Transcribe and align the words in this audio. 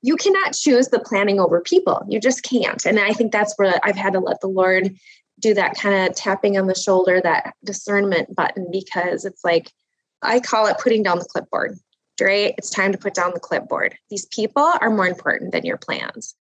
you 0.00 0.16
cannot 0.16 0.54
choose 0.54 0.88
the 0.88 1.00
planning 1.00 1.40
over 1.40 1.60
people. 1.60 2.06
You 2.08 2.20
just 2.20 2.44
can't. 2.44 2.86
And 2.86 3.00
I 3.00 3.12
think 3.12 3.32
that's 3.32 3.54
where 3.56 3.80
I've 3.82 3.96
had 3.96 4.12
to 4.12 4.20
let 4.20 4.40
the 4.40 4.46
Lord 4.46 4.94
do 5.40 5.54
that 5.54 5.76
kind 5.76 6.08
of 6.08 6.14
tapping 6.14 6.56
on 6.56 6.68
the 6.68 6.74
shoulder, 6.74 7.20
that 7.20 7.54
discernment 7.64 8.32
button, 8.34 8.68
because 8.70 9.24
it's 9.24 9.44
like, 9.44 9.72
I 10.22 10.38
call 10.38 10.68
it 10.68 10.78
putting 10.80 11.02
down 11.02 11.18
the 11.18 11.24
clipboard. 11.24 11.78
Dre, 12.16 12.54
it's 12.56 12.70
time 12.70 12.92
to 12.92 12.98
put 12.98 13.12
down 13.12 13.32
the 13.34 13.40
clipboard. 13.40 13.96
These 14.08 14.26
people 14.26 14.72
are 14.80 14.90
more 14.90 15.08
important 15.08 15.50
than 15.50 15.64
your 15.64 15.78
plans. 15.78 16.36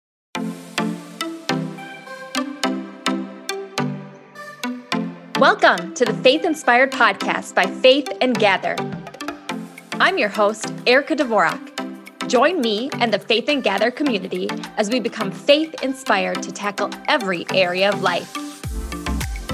Welcome 5.39 5.95
to 5.95 6.05
the 6.05 6.17
Faith 6.21 6.45
Inspired 6.45 6.91
Podcast 6.91 7.55
by 7.55 7.65
Faith 7.65 8.07
and 8.21 8.37
Gather. 8.37 8.75
I'm 9.93 10.19
your 10.19 10.29
host, 10.29 10.71
Erica 10.85 11.15
Dvorak. 11.15 11.66
Join 12.27 12.59
me 12.59 12.89
and 12.99 13.13
the 13.13 13.19
Faith 13.19 13.47
and 13.47 13.63
Gather 13.63 13.89
community 13.89 14.49
as 14.75 14.89
we 14.89 14.99
become 14.99 15.31
faith 15.31 15.81
inspired 15.81 16.43
to 16.43 16.51
tackle 16.51 16.89
every 17.07 17.45
area 17.53 17.89
of 17.89 18.01
life 18.01 18.33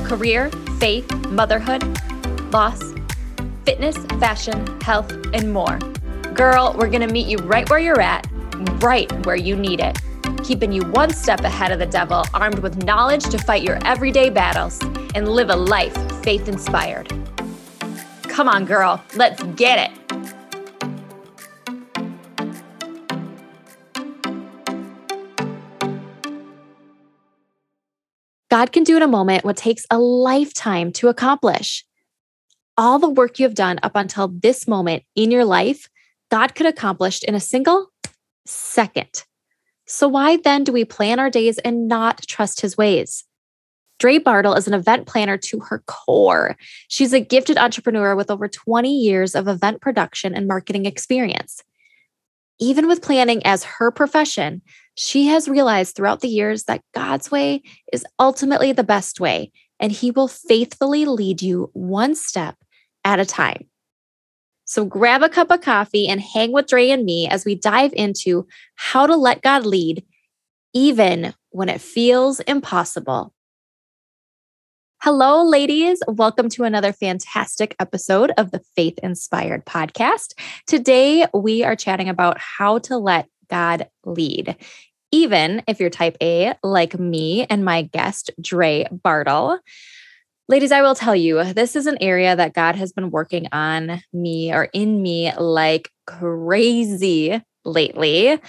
career, 0.05 0.49
faith, 0.79 1.09
motherhood, 1.27 1.83
loss, 2.51 2.81
fitness, 3.63 3.97
fashion, 4.19 4.81
health, 4.81 5.11
and 5.33 5.53
more. 5.53 5.77
Girl, 6.33 6.75
we're 6.77 6.89
going 6.89 7.07
to 7.07 7.13
meet 7.13 7.27
you 7.27 7.37
right 7.37 7.69
where 7.69 7.79
you're 7.79 8.01
at, 8.01 8.27
right 8.81 9.09
where 9.25 9.35
you 9.35 9.55
need 9.55 9.79
it, 9.79 9.99
keeping 10.43 10.71
you 10.71 10.81
one 10.89 11.11
step 11.11 11.41
ahead 11.41 11.71
of 11.71 11.79
the 11.79 11.85
devil, 11.85 12.25
armed 12.33 12.59
with 12.59 12.83
knowledge 12.83 13.23
to 13.25 13.37
fight 13.37 13.63
your 13.63 13.77
everyday 13.85 14.29
battles 14.29 14.81
and 15.13 15.29
live 15.29 15.49
a 15.49 15.55
life 15.55 15.95
faith 16.23 16.47
inspired. 16.47 17.07
Come 18.23 18.49
on, 18.49 18.65
girl, 18.65 19.03
let's 19.15 19.41
get 19.43 19.91
it. 19.91 20.02
God 28.53 28.71
can 28.71 28.83
do 28.83 28.95
in 28.95 29.01
a 29.01 29.07
moment 29.07 29.43
what 29.43 29.57
takes 29.57 29.83
a 29.89 29.97
lifetime 29.97 30.91
to 30.91 31.07
accomplish. 31.07 31.83
All 32.77 32.99
the 32.99 33.09
work 33.09 33.39
you 33.39 33.45
have 33.47 33.55
done 33.55 33.79
up 33.81 33.93
until 33.95 34.27
this 34.27 34.67
moment 34.67 35.01
in 35.15 35.31
your 35.31 35.43
life, 35.43 35.89
God 36.29 36.53
could 36.53 36.67
accomplish 36.67 37.23
in 37.23 37.33
a 37.33 37.39
single 37.39 37.87
second. 38.45 39.23
So, 39.87 40.07
why 40.07 40.37
then 40.37 40.63
do 40.63 40.71
we 40.71 40.85
plan 40.85 41.17
our 41.17 41.31
days 41.31 41.57
and 41.57 41.87
not 41.87 42.21
trust 42.27 42.61
his 42.61 42.77
ways? 42.77 43.23
Dre 43.97 44.19
Bartle 44.19 44.53
is 44.53 44.67
an 44.67 44.75
event 44.75 45.07
planner 45.07 45.35
to 45.35 45.59
her 45.61 45.81
core. 45.87 46.55
She's 46.89 47.11
a 47.11 47.19
gifted 47.19 47.57
entrepreneur 47.57 48.15
with 48.15 48.29
over 48.29 48.47
20 48.47 48.95
years 48.95 49.33
of 49.33 49.47
event 49.47 49.81
production 49.81 50.35
and 50.35 50.47
marketing 50.47 50.85
experience. 50.85 51.63
Even 52.59 52.87
with 52.87 53.01
planning 53.01 53.43
as 53.47 53.63
her 53.63 53.89
profession, 53.89 54.61
she 54.95 55.27
has 55.27 55.47
realized 55.47 55.95
throughout 55.95 56.21
the 56.21 56.27
years 56.27 56.63
that 56.65 56.83
God's 56.93 57.31
way 57.31 57.63
is 57.91 58.05
ultimately 58.19 58.71
the 58.71 58.83
best 58.83 59.19
way, 59.19 59.51
and 59.79 59.91
He 59.91 60.11
will 60.11 60.27
faithfully 60.27 61.05
lead 61.05 61.41
you 61.41 61.69
one 61.73 62.15
step 62.15 62.55
at 63.03 63.19
a 63.19 63.25
time. 63.25 63.69
So 64.65 64.85
grab 64.85 65.23
a 65.23 65.29
cup 65.29 65.51
of 65.51 65.61
coffee 65.61 66.07
and 66.07 66.21
hang 66.21 66.51
with 66.51 66.67
Dre 66.67 66.89
and 66.89 67.03
me 67.03 67.27
as 67.27 67.43
we 67.43 67.55
dive 67.55 67.93
into 67.93 68.47
how 68.75 69.05
to 69.05 69.15
let 69.15 69.41
God 69.41 69.65
lead, 69.65 70.05
even 70.73 71.33
when 71.49 71.69
it 71.69 71.81
feels 71.81 72.39
impossible. 72.41 73.33
Hello, 75.01 75.43
ladies. 75.43 76.01
Welcome 76.07 76.47
to 76.49 76.63
another 76.63 76.93
fantastic 76.93 77.75
episode 77.77 78.31
of 78.37 78.51
the 78.51 78.61
Faith 78.73 78.97
Inspired 79.03 79.65
podcast. 79.65 80.33
Today, 80.65 81.25
we 81.33 81.61
are 81.61 81.75
chatting 81.75 82.07
about 82.07 82.37
how 82.39 82.77
to 82.79 82.97
let 82.97 83.27
God 83.49 83.87
lead. 84.05 84.55
Even 85.11 85.61
if 85.67 85.79
you're 85.79 85.89
type 85.89 86.17
A, 86.21 86.55
like 86.63 86.97
me 86.99 87.45
and 87.45 87.63
my 87.63 87.83
guest, 87.83 88.31
Dre 88.41 88.87
Bartle. 88.91 89.59
Ladies, 90.49 90.71
I 90.71 90.81
will 90.81 90.95
tell 90.95 91.15
you, 91.15 91.53
this 91.53 91.75
is 91.75 91.85
an 91.85 91.97
area 92.01 92.35
that 92.35 92.53
God 92.53 92.75
has 92.75 92.91
been 92.91 93.11
working 93.11 93.47
on 93.51 94.01
me 94.11 94.53
or 94.53 94.65
in 94.65 95.01
me 95.01 95.31
like 95.37 95.89
crazy 96.05 97.41
lately. 97.63 98.39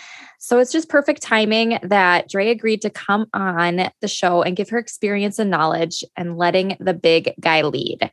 So 0.41 0.59
it's 0.59 0.73
just 0.73 0.89
perfect 0.89 1.23
timing 1.23 1.79
that 1.83 2.29
Dre 2.29 2.51
agreed 2.51 2.83
to 2.83 2.91
come 2.91 3.27
on 3.33 3.89
the 4.01 4.09
show 4.09 4.43
and 4.43 4.57
give 4.57 4.71
her 4.71 4.79
experience 4.79 5.39
and 5.39 5.51
knowledge 5.51 6.03
and 6.17 6.37
letting 6.37 6.77
the 6.81 6.95
big 6.95 7.33
guy 7.41 7.63
lead. 7.63 8.11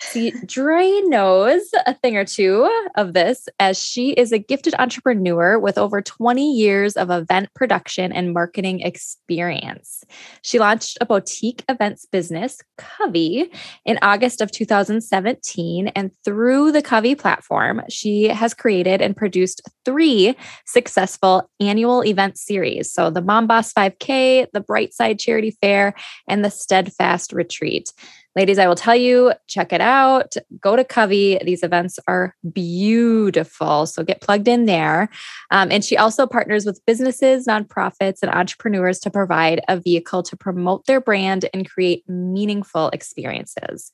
See, 0.00 0.30
Dre 0.46 1.00
knows 1.06 1.62
a 1.86 1.92
thing 1.92 2.16
or 2.16 2.24
two 2.24 2.70
of 2.94 3.14
this 3.14 3.48
as 3.58 3.82
she 3.82 4.12
is 4.12 4.30
a 4.32 4.38
gifted 4.38 4.74
entrepreneur 4.78 5.58
with 5.58 5.76
over 5.76 6.00
20 6.00 6.52
years 6.52 6.96
of 6.96 7.10
event 7.10 7.52
production 7.54 8.12
and 8.12 8.32
marketing 8.32 8.80
experience. 8.80 10.04
She 10.42 10.60
launched 10.60 10.98
a 11.00 11.06
boutique 11.06 11.64
events 11.68 12.06
business, 12.06 12.58
Covey, 12.76 13.50
in 13.84 13.98
August 14.00 14.40
of 14.40 14.52
2017. 14.52 15.88
And 15.88 16.12
through 16.24 16.72
the 16.72 16.82
Covey 16.82 17.16
platform, 17.16 17.82
she 17.88 18.28
has 18.28 18.54
created 18.54 19.02
and 19.02 19.16
produced 19.16 19.62
three 19.84 20.36
successful 20.64 21.50
annual 21.60 22.04
event 22.04 22.38
series. 22.38 22.92
So 22.92 23.10
the 23.10 23.22
Mom 23.22 23.48
Boss 23.48 23.72
5K, 23.72 24.46
the 24.52 24.60
Brightside 24.60 25.18
Charity 25.18 25.56
Fair, 25.60 25.94
and 26.28 26.44
the 26.44 26.50
Steadfast 26.50 27.32
Retreat. 27.32 27.92
Ladies, 28.38 28.60
I 28.60 28.68
will 28.68 28.76
tell 28.76 28.94
you, 28.94 29.32
check 29.48 29.72
it 29.72 29.80
out. 29.80 30.36
Go 30.60 30.76
to 30.76 30.84
Covey. 30.84 31.40
These 31.44 31.64
events 31.64 31.98
are 32.06 32.36
beautiful. 32.52 33.84
So 33.84 34.04
get 34.04 34.20
plugged 34.20 34.46
in 34.46 34.66
there. 34.66 35.08
Um, 35.50 35.72
and 35.72 35.84
she 35.84 35.96
also 35.96 36.24
partners 36.24 36.64
with 36.64 36.80
businesses, 36.86 37.48
nonprofits, 37.48 38.20
and 38.22 38.30
entrepreneurs 38.30 39.00
to 39.00 39.10
provide 39.10 39.60
a 39.66 39.76
vehicle 39.80 40.22
to 40.22 40.36
promote 40.36 40.86
their 40.86 41.00
brand 41.00 41.46
and 41.52 41.68
create 41.68 42.08
meaningful 42.08 42.90
experiences. 42.90 43.90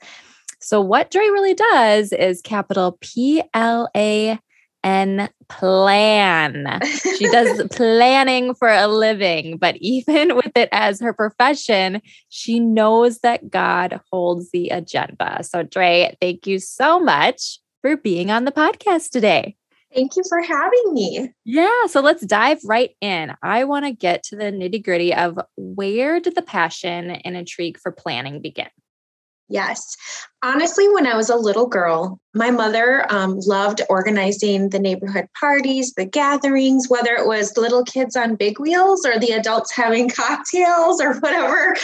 So, 0.61 0.79
what 0.79 1.11
Dre 1.11 1.25
really 1.25 1.55
does 1.55 2.13
is 2.13 2.43
capital 2.43 2.99
P 3.01 3.43
L 3.55 3.89
A 3.97 4.39
and 4.85 5.31
plan. 5.49 6.81
She 7.17 7.29
does 7.31 7.67
planning 7.73 8.55
for 8.55 8.69
a 8.69 8.87
living, 8.87 9.57
but 9.57 9.77
even 9.79 10.37
with 10.37 10.53
it 10.55 10.69
as 10.71 11.01
her 11.01 11.13
profession, 11.13 12.01
she 12.29 12.61
knows 12.61 13.19
that 13.21 13.51
God 13.51 14.01
holds 14.13 14.51
the 14.53 14.69
agenda. 14.69 15.43
So, 15.43 15.65
Dre, 15.65 16.17
thank 16.21 16.47
you 16.47 16.61
so 16.61 17.01
much 17.01 17.59
for 17.83 17.97
being 17.97 18.31
on 18.31 18.45
the 18.45 18.53
podcast 18.53 19.11
today. 19.11 19.57
Thank 19.95 20.17
you 20.17 20.23
for 20.29 20.43
having 20.43 20.93
me. 20.93 21.31
Yeah. 21.45 21.87
So 21.87 22.01
let's 22.01 22.27
dive 22.27 22.59
right 22.65 22.91
in. 23.01 23.33
I 23.43 23.63
want 23.63 23.85
to 23.85 23.93
get 23.93 24.25
to 24.25 24.37
the 24.37 24.47
nitty 24.47 24.85
gritty 24.85 25.15
of 25.15 25.39
where 25.57 26.19
did 26.19 26.35
the 26.35 26.43
passion 26.43 27.13
and 27.13 27.37
intrigue 27.37 27.79
for 27.79 27.93
planning 27.93 28.43
begin? 28.43 28.67
Yes. 29.49 29.97
Honestly, 30.43 30.89
when 30.89 31.07
I 31.07 31.17
was 31.17 31.29
a 31.29 31.37
little 31.37 31.67
girl, 31.67 32.19
my 32.35 32.51
mother 32.51 33.07
um, 33.13 33.39
loved 33.41 33.83
organizing 33.91 34.71
the 34.71 34.79
neighborhood 34.79 35.27
parties, 35.39 35.93
the 35.95 36.07
gatherings, 36.07 36.89
whether 36.89 37.15
it 37.15 37.27
was 37.27 37.57
little 37.59 37.85
kids 37.85 38.17
on 38.17 38.37
big 38.37 38.59
wheels 38.59 39.05
or 39.05 39.19
the 39.19 39.33
adults 39.33 39.73
having 39.77 40.09
cocktails 40.09 41.01
or 41.01 41.15
whatever, 41.21 41.77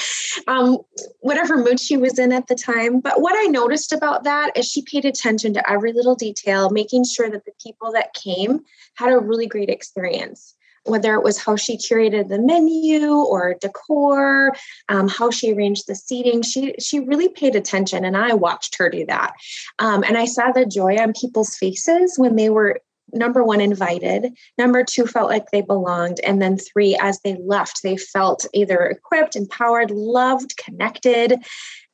um, 0.46 0.78
whatever 1.20 1.58
mood 1.58 1.78
she 1.78 1.98
was 1.98 2.18
in 2.18 2.32
at 2.32 2.46
the 2.46 2.54
time. 2.54 3.00
But 3.00 3.20
what 3.20 3.34
I 3.36 3.44
noticed 3.44 3.92
about 3.92 4.24
that 4.24 4.56
is 4.56 4.66
she 4.66 4.82
paid 4.82 5.04
attention 5.04 5.52
to 5.54 5.70
every 5.70 5.92
little 5.92 6.14
detail, 6.14 6.70
making 6.70 7.04
sure 7.04 7.30
that 7.30 7.44
the 7.44 7.52
people 7.62 7.92
that 7.92 8.14
came 8.14 8.60
had 8.94 9.12
a 9.12 9.18
really 9.18 9.46
great 9.46 9.68
experience 9.68 10.54
whether 10.84 11.14
it 11.14 11.22
was 11.22 11.38
how 11.38 11.56
she 11.56 11.76
curated 11.76 12.28
the 12.28 12.38
menu 12.38 13.12
or 13.12 13.56
decor, 13.60 14.52
um, 14.88 15.08
how 15.08 15.30
she 15.30 15.52
arranged 15.52 15.86
the 15.86 15.94
seating. 15.94 16.42
She 16.42 16.74
she 16.78 17.00
really 17.00 17.28
paid 17.28 17.54
attention, 17.54 18.04
and 18.04 18.16
I 18.16 18.34
watched 18.34 18.76
her 18.78 18.88
do 18.88 19.04
that. 19.06 19.34
Um, 19.78 20.02
and 20.04 20.16
I 20.16 20.24
saw 20.24 20.52
the 20.52 20.66
joy 20.66 20.96
on 20.96 21.12
people's 21.12 21.56
faces 21.56 22.14
when 22.16 22.36
they 22.36 22.50
were 22.50 22.80
number 23.12 23.42
one 23.42 23.60
invited 23.60 24.32
number 24.56 24.84
two 24.84 25.04
felt 25.06 25.28
like 25.28 25.50
they 25.50 25.62
belonged 25.62 26.20
and 26.20 26.40
then 26.40 26.56
three 26.56 26.96
as 27.00 27.18
they 27.24 27.36
left 27.44 27.82
they 27.82 27.96
felt 27.96 28.46
either 28.52 28.84
equipped 28.84 29.34
empowered 29.34 29.90
loved 29.90 30.56
connected 30.56 31.34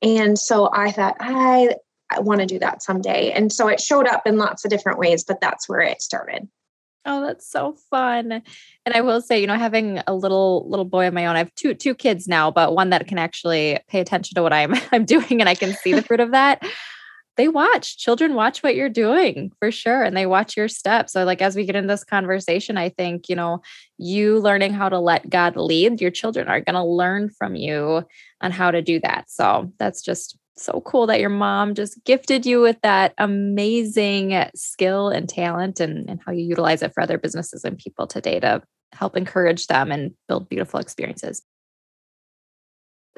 and 0.03 0.39
so 0.39 0.69
i 0.75 0.91
thought 0.91 1.17
i, 1.21 1.75
I 2.11 2.21
want 2.21 2.41
to 2.41 2.47
do 2.47 2.59
that 2.59 2.83
someday 2.83 3.33
and 3.33 3.51
so 3.51 3.69
it 3.69 3.81
showed 3.81 4.07
up 4.07 4.27
in 4.27 4.37
lots 4.37 4.65
of 4.65 4.71
different 4.71 4.99
ways 4.99 5.25
but 5.25 5.41
that's 5.41 5.69
where 5.69 5.81
it 5.81 6.03
started 6.03 6.49
Oh, 7.09 7.25
that's 7.25 7.49
so 7.49 7.77
fun. 7.89 8.33
And 8.33 8.95
I 8.95 9.01
will 9.01 9.21
say, 9.21 9.41
you 9.41 9.47
know, 9.47 9.55
having 9.55 10.01
a 10.09 10.15
little 10.15 10.69
little 10.69 10.85
boy 10.85 11.07
of 11.07 11.15
my 11.15 11.27
own, 11.27 11.37
I 11.37 11.39
have 11.39 11.55
two 11.55 11.73
two 11.73 11.95
kids 11.95 12.27
now, 12.27 12.51
but 12.51 12.75
one 12.75 12.91
that 12.91 13.07
can 13.07 13.19
actually 13.19 13.79
pay 13.89 14.01
attention 14.01 14.35
to 14.35 14.43
what 14.43 14.53
I'm 14.53 14.75
I'm 14.93 15.05
doing 15.05 15.41
and 15.41 15.49
I 15.49 15.55
can 15.55 15.73
see 15.73 15.93
the 15.93 16.03
fruit 16.03 16.21
of 16.21 16.33
that. 16.33 16.63
They 17.37 17.49
watch. 17.49 17.99
Children 17.99 18.35
watch 18.35 18.63
what 18.63 18.75
you're 18.75 18.89
doing 18.89 19.53
for 19.59 19.71
sure 19.71 20.03
and 20.03 20.17
they 20.17 20.27
watch 20.27 20.57
your 20.57 20.69
steps. 20.69 21.13
So 21.13 21.25
like 21.25 21.43
as 21.43 21.55
we 21.55 21.67
get 21.67 21.77
in 21.77 21.87
this 21.87 22.03
conversation, 22.03 22.79
I 22.79 22.89
think, 22.89 23.29
you 23.29 23.37
know, 23.37 23.61
you 23.99 24.41
learning 24.41 24.73
how 24.73 24.89
to 24.89 24.99
let 24.99 25.29
God 25.29 25.55
lead, 25.55 26.01
your 26.01 26.11
children 26.11 26.49
are 26.49 26.63
going 26.63 26.75
to 26.75 26.83
learn 26.83 27.29
from 27.29 27.55
you 27.55 28.05
on 28.41 28.53
how 28.53 28.71
to 28.71 28.81
do 28.81 29.01
that. 29.01 29.31
So 29.31 29.71
that's 29.79 30.01
just 30.01 30.39
so 30.57 30.81
cool 30.83 31.07
that 31.07 31.21
your 31.21 31.31
mom 31.31 31.75
just 31.75 32.03
gifted 32.05 32.47
you 32.47 32.61
with 32.61 32.81
that 32.83 33.15
amazing 33.19 34.45
skill 34.55 35.09
and 35.09 35.29
talent 35.29 35.81
and, 35.81 36.09
and 36.09 36.21
how 36.25 36.33
you 36.33 36.45
utilize 36.45 36.83
it 36.83 36.93
for 36.95 37.03
other 37.03 37.19
businesses 37.19 37.65
and 37.65 37.79
people 37.79 38.07
today 38.07 38.41
to 38.41 38.63
help 38.93 39.17
encourage 39.17 39.67
them 39.67 39.93
and 39.93 40.13
build 40.29 40.49
beautiful 40.49 40.81
experiences 40.81 41.43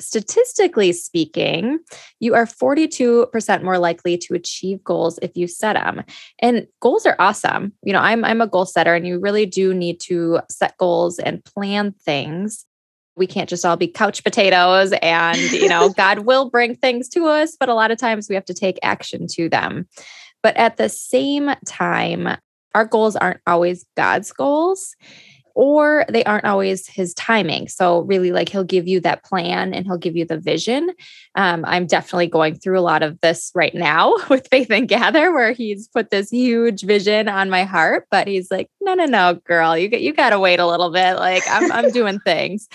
statistically 0.01 0.93
speaking, 0.93 1.79
you 2.21 2.35
are 2.35 2.47
42% 2.47 3.63
more 3.63 3.79
likely 3.79 4.17
to 4.19 4.35
achieve 4.35 4.83
goals 4.85 5.19
if 5.23 5.37
you 5.37 5.47
set 5.47 5.75
them. 5.75 6.03
And 6.41 6.67
goals 6.81 7.07
are 7.07 7.17
awesome. 7.19 7.73
You 7.83 7.93
know, 7.93 8.01
I'm 8.01 8.25
I'm 8.25 8.41
a 8.41 8.47
goal 8.47 8.67
setter 8.67 8.95
and 8.95 9.07
you 9.07 9.19
really 9.19 9.47
do 9.47 9.75
need 9.75 10.01
to 10.01 10.41
set 10.51 10.77
goals 10.79 11.19
and 11.19 11.45
plan 11.45 11.93
things. 12.05 12.65
We 13.19 13.27
can't 13.27 13.49
just 13.49 13.65
all 13.65 13.77
be 13.77 13.89
couch 13.89 14.25
potatoes 14.25 14.93
and, 15.03 15.39
you 15.53 15.69
know, 15.69 15.89
God 15.97 16.21
will 16.21 16.51
bring 16.51 16.75
things 16.75 17.09
to 17.11 17.27
us, 17.27 17.57
but 17.59 17.69
a 17.69 17.75
lot 17.75 17.91
of 17.91 17.99
times 17.99 18.29
we 18.29 18.35
have 18.35 18.45
to 18.47 18.55
take 18.55 18.79
action 18.83 19.27
to 19.33 19.49
them. 19.49 19.89
But 20.43 20.57
at 20.57 20.77
the 20.77 20.89
same 20.89 21.51
time, 21.67 22.29
our 22.75 22.85
goals 22.85 23.17
aren't 23.17 23.41
always 23.47 23.85
God's 23.97 24.33
goals 24.33 24.95
or 25.59 26.05
they 26.09 26.23
aren't 26.23 26.45
always 26.45 26.87
his 26.87 27.13
timing. 27.15 27.67
So, 27.67 28.03
really, 28.03 28.31
like 28.31 28.49
he'll 28.49 28.63
give 28.63 28.87
you 28.87 29.01
that 29.01 29.25
plan 29.25 29.75
and 29.75 29.85
he'll 29.85 29.99
give 29.99 30.15
you 30.15 30.25
the 30.25 30.39
vision. 30.39 30.93
Um, 31.35 31.65
I'm 31.67 31.87
definitely 31.87 32.29
going 32.29 32.55
through 32.55 32.79
a 32.79 32.81
lot 32.81 33.03
of 33.03 33.21
this 33.23 33.51
right 33.57 33.75
now 33.75 34.15
with 34.31 34.47
Faith 34.53 34.71
and 34.71 34.87
Gather, 34.87 35.33
where 35.33 35.51
he's 35.51 35.89
put 35.89 36.11
this 36.11 36.31
huge 36.31 36.83
vision 36.83 37.29
on 37.29 37.51
my 37.51 37.65
heart, 37.65 38.07
but 38.09 38.29
he's 38.29 38.53
like, 38.53 38.71
no, 38.81 38.95
no, 38.95 39.07
no, 39.07 39.35
girl, 39.35 39.77
you 39.77 39.89
you 39.89 40.13
got 40.13 40.31
to 40.31 40.39
wait 40.39 40.61
a 40.61 40.67
little 40.67 40.93
bit. 40.93 41.15
Like 41.15 41.43
I'm 41.51 41.73
I'm 41.73 41.91
doing 41.91 42.21
things. 42.25 42.69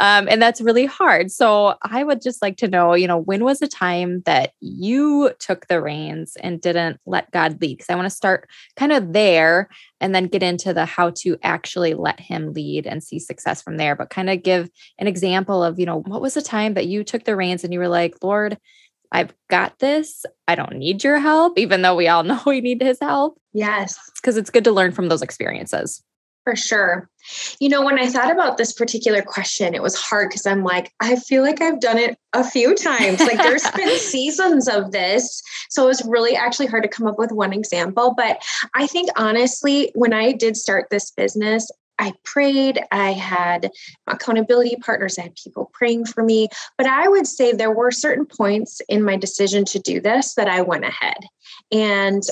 Um, 0.00 0.28
and 0.30 0.40
that's 0.40 0.60
really 0.60 0.86
hard. 0.86 1.30
So 1.30 1.74
I 1.82 2.04
would 2.04 2.22
just 2.22 2.40
like 2.40 2.56
to 2.58 2.68
know, 2.68 2.94
you 2.94 3.06
know, 3.06 3.18
when 3.18 3.44
was 3.44 3.60
a 3.62 3.68
time 3.68 4.22
that 4.26 4.52
you 4.60 5.32
took 5.38 5.66
the 5.66 5.80
reins 5.80 6.36
and 6.40 6.60
didn't 6.60 7.00
let 7.06 7.30
God 7.32 7.60
lead? 7.60 7.78
Because 7.78 7.90
I 7.90 7.96
want 7.96 8.06
to 8.06 8.10
start 8.10 8.48
kind 8.76 8.92
of 8.92 9.12
there 9.12 9.68
and 10.00 10.14
then 10.14 10.26
get 10.26 10.42
into 10.42 10.72
the 10.72 10.84
how 10.84 11.10
to 11.18 11.36
actually 11.42 11.94
let 11.94 12.20
Him 12.20 12.52
lead 12.52 12.86
and 12.86 13.02
see 13.02 13.18
success 13.18 13.60
from 13.60 13.76
there. 13.76 13.96
But 13.96 14.10
kind 14.10 14.30
of 14.30 14.42
give 14.42 14.70
an 14.98 15.06
example 15.06 15.64
of, 15.64 15.78
you 15.78 15.86
know, 15.86 16.00
what 16.00 16.22
was 16.22 16.36
a 16.36 16.42
time 16.42 16.74
that 16.74 16.86
you 16.86 17.02
took 17.02 17.24
the 17.24 17.36
reins 17.36 17.64
and 17.64 17.72
you 17.72 17.80
were 17.80 17.88
like, 17.88 18.16
Lord, 18.22 18.56
I've 19.10 19.32
got 19.48 19.78
this. 19.78 20.24
I 20.46 20.54
don't 20.54 20.76
need 20.76 21.02
your 21.02 21.18
help, 21.18 21.58
even 21.58 21.82
though 21.82 21.94
we 21.94 22.08
all 22.08 22.22
know 22.24 22.40
we 22.46 22.60
need 22.60 22.82
his 22.82 22.98
help. 23.00 23.40
Yes. 23.52 23.98
Because 24.16 24.36
it's 24.36 24.50
good 24.50 24.64
to 24.64 24.72
learn 24.72 24.92
from 24.92 25.08
those 25.08 25.22
experiences. 25.22 26.02
For 26.48 26.56
sure. 26.56 27.10
You 27.60 27.68
know, 27.68 27.84
when 27.84 27.98
I 27.98 28.06
thought 28.06 28.32
about 28.32 28.56
this 28.56 28.72
particular 28.72 29.20
question, 29.20 29.74
it 29.74 29.82
was 29.82 29.94
hard 29.94 30.30
because 30.30 30.46
I'm 30.46 30.64
like, 30.64 30.90
I 30.98 31.16
feel 31.16 31.42
like 31.42 31.60
I've 31.60 31.78
done 31.78 31.98
it 31.98 32.16
a 32.32 32.42
few 32.42 32.74
times. 32.74 33.20
Like 33.20 33.36
there's 33.36 33.70
been 33.76 33.98
seasons 33.98 34.66
of 34.66 34.90
this. 34.90 35.42
So 35.68 35.84
it 35.84 35.88
was 35.88 36.02
really 36.06 36.36
actually 36.36 36.68
hard 36.68 36.84
to 36.84 36.88
come 36.88 37.06
up 37.06 37.18
with 37.18 37.32
one 37.32 37.52
example. 37.52 38.14
But 38.16 38.42
I 38.74 38.86
think 38.86 39.10
honestly, 39.14 39.92
when 39.94 40.14
I 40.14 40.32
did 40.32 40.56
start 40.56 40.86
this 40.90 41.10
business, 41.10 41.70
I 41.98 42.14
prayed. 42.24 42.80
I 42.90 43.12
had 43.12 43.70
accountability 44.06 44.76
partners. 44.76 45.18
I 45.18 45.24
had 45.24 45.34
people 45.34 45.70
praying 45.74 46.06
for 46.06 46.24
me. 46.24 46.48
But 46.78 46.86
I 46.86 47.08
would 47.08 47.26
say 47.26 47.52
there 47.52 47.74
were 47.74 47.90
certain 47.90 48.24
points 48.24 48.80
in 48.88 49.02
my 49.02 49.16
decision 49.16 49.66
to 49.66 49.78
do 49.78 50.00
this 50.00 50.34
that 50.36 50.48
I 50.48 50.62
went 50.62 50.86
ahead. 50.86 51.18
And 51.70 52.22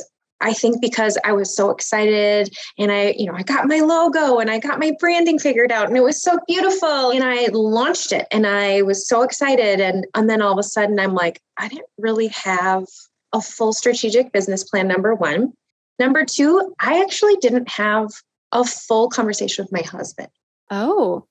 I 0.40 0.52
think 0.52 0.80
because 0.80 1.16
I 1.24 1.32
was 1.32 1.54
so 1.54 1.70
excited 1.70 2.54
and 2.78 2.92
I, 2.92 3.14
you 3.16 3.26
know, 3.26 3.34
I 3.34 3.42
got 3.42 3.66
my 3.66 3.80
logo 3.80 4.38
and 4.38 4.50
I 4.50 4.58
got 4.58 4.78
my 4.78 4.92
branding 4.98 5.38
figured 5.38 5.72
out 5.72 5.88
and 5.88 5.96
it 5.96 6.02
was 6.02 6.22
so 6.22 6.38
beautiful 6.46 7.10
and 7.10 7.24
I 7.24 7.46
launched 7.52 8.12
it 8.12 8.26
and 8.30 8.46
I 8.46 8.82
was 8.82 9.08
so 9.08 9.22
excited 9.22 9.80
and 9.80 10.06
and 10.14 10.28
then 10.28 10.42
all 10.42 10.52
of 10.52 10.58
a 10.58 10.62
sudden 10.62 11.00
I'm 11.00 11.14
like 11.14 11.40
I 11.56 11.68
didn't 11.68 11.88
really 11.98 12.28
have 12.28 12.84
a 13.32 13.40
full 13.40 13.72
strategic 13.72 14.32
business 14.32 14.64
plan 14.64 14.88
number 14.88 15.14
1. 15.14 15.52
Number 15.98 16.24
2, 16.24 16.74
I 16.78 17.02
actually 17.02 17.36
didn't 17.36 17.70
have 17.70 18.10
a 18.52 18.64
full 18.64 19.08
conversation 19.08 19.64
with 19.64 19.72
my 19.72 19.82
husband. 19.82 20.28
Oh. 20.70 21.26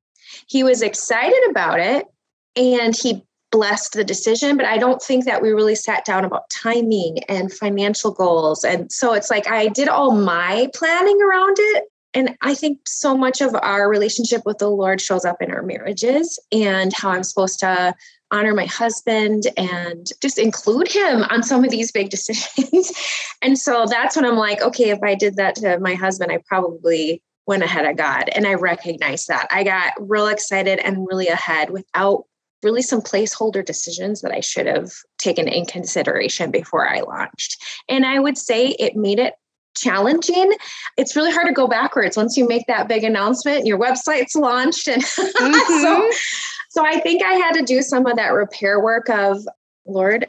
He 0.48 0.64
was 0.64 0.82
excited 0.82 1.50
about 1.50 1.80
it 1.80 2.08
and 2.56 2.96
he 2.96 3.24
blessed 3.56 3.94
the 3.94 4.04
decision, 4.04 4.58
but 4.58 4.66
I 4.66 4.78
don't 4.78 5.02
think 5.02 5.24
that 5.24 5.42
we 5.42 5.52
really 5.52 5.76
sat 5.76 6.04
down 6.04 6.26
about 6.26 6.50
timing 6.50 7.20
and 7.30 7.52
financial 7.52 8.12
goals. 8.12 8.66
And 8.66 8.92
so 8.92 9.14
it's 9.14 9.30
like 9.30 9.48
I 9.48 9.70
did 9.70 9.88
all 9.88 10.12
my 10.12 10.70
planning 10.76 11.22
around 11.22 11.56
it. 11.58 11.86
And 12.14 12.36
I 12.42 12.54
think 12.54 12.80
so 12.86 13.16
much 13.16 13.40
of 13.40 13.56
our 13.56 13.88
relationship 13.90 14.42
with 14.46 14.58
the 14.58 14.70
Lord 14.70 15.00
shows 15.00 15.24
up 15.24 15.42
in 15.42 15.52
our 15.52 15.64
marriages 15.64 16.38
and 16.52 16.92
how 16.94 17.12
I'm 17.12 17.24
supposed 17.24 17.60
to 17.62 17.96
honor 18.30 18.54
my 18.54 18.66
husband 18.66 19.44
and 19.56 20.10
just 20.22 20.38
include 20.38 20.90
him 20.90 21.24
on 21.24 21.42
some 21.42 21.64
of 21.64 21.72
these 21.72 21.94
big 21.94 22.10
decisions. 22.18 22.92
and 23.42 23.58
so 23.58 23.86
that's 23.90 24.18
when 24.18 24.26
I'm 24.26 24.36
like, 24.36 24.62
okay, 24.62 24.90
if 24.90 25.00
I 25.02 25.16
did 25.16 25.38
that 25.38 25.56
to 25.56 25.80
my 25.80 25.94
husband, 25.94 26.30
I 26.30 26.40
probably 26.46 27.22
went 27.48 27.64
ahead 27.64 27.86
of 27.86 27.96
God. 27.96 28.28
And 28.36 28.46
I 28.46 28.56
recognize 28.56 29.28
that. 29.28 29.48
I 29.50 29.64
got 29.64 29.94
real 29.98 30.28
excited 30.28 30.80
and 30.80 31.08
really 31.08 31.28
ahead 31.28 31.70
without 31.70 32.26
really 32.66 32.82
some 32.82 33.00
placeholder 33.00 33.64
decisions 33.64 34.22
that 34.22 34.34
I 34.34 34.42
should 34.42 34.66
have 34.66 34.92
taken 35.18 35.48
in 35.48 35.66
consideration 35.66 36.52
before 36.52 36.90
I 36.90 37.02
launched. 37.02 37.64
And 37.88 38.06
I 38.06 38.20
would 38.20 38.38
say 38.38 38.70
it 38.80 38.98
made 38.98 39.20
it 39.20 39.36
challenging. 39.78 40.52
It's 40.98 41.16
really 41.16 41.32
hard 41.32 41.48
to 41.48 41.54
go 41.54 41.68
backwards 41.68 42.18
once 42.18 42.36
you 42.36 42.48
make 42.48 42.66
that 42.68 42.88
big 42.88 43.04
announcement, 43.04 43.66
your 43.66 43.80
website's 43.80 44.36
launched. 44.36 44.88
And 44.88 45.04
mm-hmm. 45.04 45.82
so, 45.82 46.12
so 46.70 46.86
I 46.86 47.00
think 47.00 47.24
I 47.24 47.34
had 47.34 47.54
to 47.54 47.62
do 47.62 47.82
some 47.82 48.06
of 48.06 48.18
that 48.18 48.34
repair 48.34 48.82
work 48.82 49.10
of, 49.10 49.46
Lord, 49.86 50.28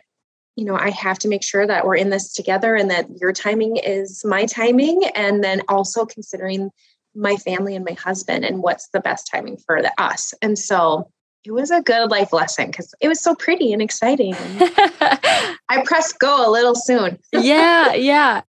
you 0.56 0.64
know, 0.64 0.76
I 0.76 0.90
have 0.90 1.18
to 1.20 1.28
make 1.28 1.42
sure 1.42 1.66
that 1.66 1.86
we're 1.86 1.96
in 1.96 2.10
this 2.10 2.32
together 2.32 2.74
and 2.74 2.90
that 2.90 3.06
your 3.20 3.32
timing 3.32 3.76
is 3.76 4.22
my 4.24 4.46
timing. 4.46 5.02
And 5.14 5.42
then 5.42 5.62
also 5.68 6.04
considering 6.04 6.70
my 7.14 7.36
family 7.36 7.74
and 7.74 7.84
my 7.84 7.94
husband 7.94 8.44
and 8.44 8.62
what's 8.62 8.88
the 8.88 9.00
best 9.00 9.28
timing 9.32 9.56
for 9.56 9.80
the, 9.80 9.92
us. 9.98 10.34
And 10.42 10.58
so 10.58 11.10
it 11.46 11.52
was 11.52 11.70
a 11.70 11.80
good 11.80 12.10
life 12.10 12.32
lesson 12.32 12.66
because 12.66 12.92
it 13.00 13.08
was 13.08 13.20
so 13.22 13.34
pretty 13.34 13.72
and 13.72 13.80
exciting. 13.80 14.34
I 14.40 15.82
pressed 15.84 16.18
go 16.18 16.48
a 16.48 16.50
little 16.50 16.74
soon. 16.74 17.18
yeah, 17.32 17.94
yeah. 17.94 18.42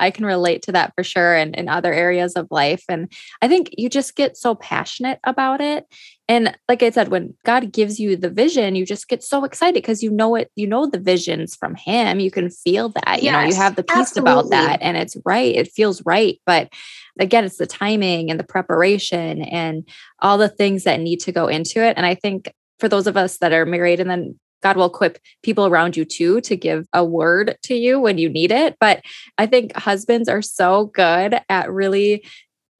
I 0.00 0.10
can 0.10 0.26
relate 0.26 0.62
to 0.62 0.72
that 0.72 0.92
for 0.94 1.04
sure 1.04 1.34
and 1.34 1.54
in 1.54 1.68
other 1.68 1.92
areas 1.92 2.34
of 2.34 2.48
life. 2.50 2.84
And 2.88 3.12
I 3.40 3.48
think 3.48 3.70
you 3.76 3.88
just 3.88 4.16
get 4.16 4.36
so 4.36 4.54
passionate 4.54 5.18
about 5.24 5.60
it. 5.60 5.86
And 6.28 6.56
like 6.68 6.82
I 6.82 6.90
said, 6.90 7.08
when 7.08 7.34
God 7.44 7.70
gives 7.70 8.00
you 8.00 8.16
the 8.16 8.30
vision, 8.30 8.74
you 8.74 8.86
just 8.86 9.08
get 9.08 9.22
so 9.22 9.44
excited 9.44 9.74
because 9.74 10.02
you 10.02 10.10
know 10.10 10.34
it, 10.36 10.50
you 10.56 10.66
know 10.66 10.86
the 10.88 10.98
visions 10.98 11.54
from 11.54 11.74
him. 11.74 12.18
You 12.18 12.30
can 12.30 12.48
feel 12.50 12.88
that. 12.90 13.22
You 13.22 13.30
know, 13.30 13.42
you 13.42 13.54
have 13.54 13.76
the 13.76 13.82
peace 13.82 13.96
absolutely. 13.96 14.32
about 14.32 14.50
that. 14.50 14.78
And 14.82 14.96
it's 14.96 15.16
right. 15.24 15.54
It 15.54 15.70
feels 15.70 16.02
right. 16.06 16.40
But 16.46 16.72
again, 17.20 17.44
it's 17.44 17.58
the 17.58 17.66
timing 17.66 18.30
and 18.30 18.40
the 18.40 18.44
preparation 18.44 19.42
and 19.42 19.86
all 20.20 20.38
the 20.38 20.48
things 20.48 20.84
that 20.84 21.00
need 21.00 21.20
to 21.20 21.32
go 21.32 21.46
into 21.46 21.84
it. 21.84 21.96
And 21.96 22.06
I 22.06 22.14
think 22.14 22.52
for 22.80 22.88
those 22.88 23.06
of 23.06 23.16
us 23.16 23.38
that 23.38 23.52
are 23.52 23.66
married 23.66 24.00
and 24.00 24.10
then 24.10 24.38
God 24.64 24.76
will 24.78 24.86
equip 24.86 25.18
people 25.42 25.66
around 25.66 25.96
you 25.96 26.06
too 26.06 26.40
to 26.40 26.56
give 26.56 26.88
a 26.94 27.04
word 27.04 27.58
to 27.64 27.74
you 27.74 28.00
when 28.00 28.16
you 28.16 28.30
need 28.30 28.50
it. 28.50 28.76
But 28.80 29.02
I 29.36 29.46
think 29.46 29.76
husbands 29.76 30.26
are 30.28 30.42
so 30.42 30.86
good 30.86 31.38
at 31.50 31.70
really 31.70 32.24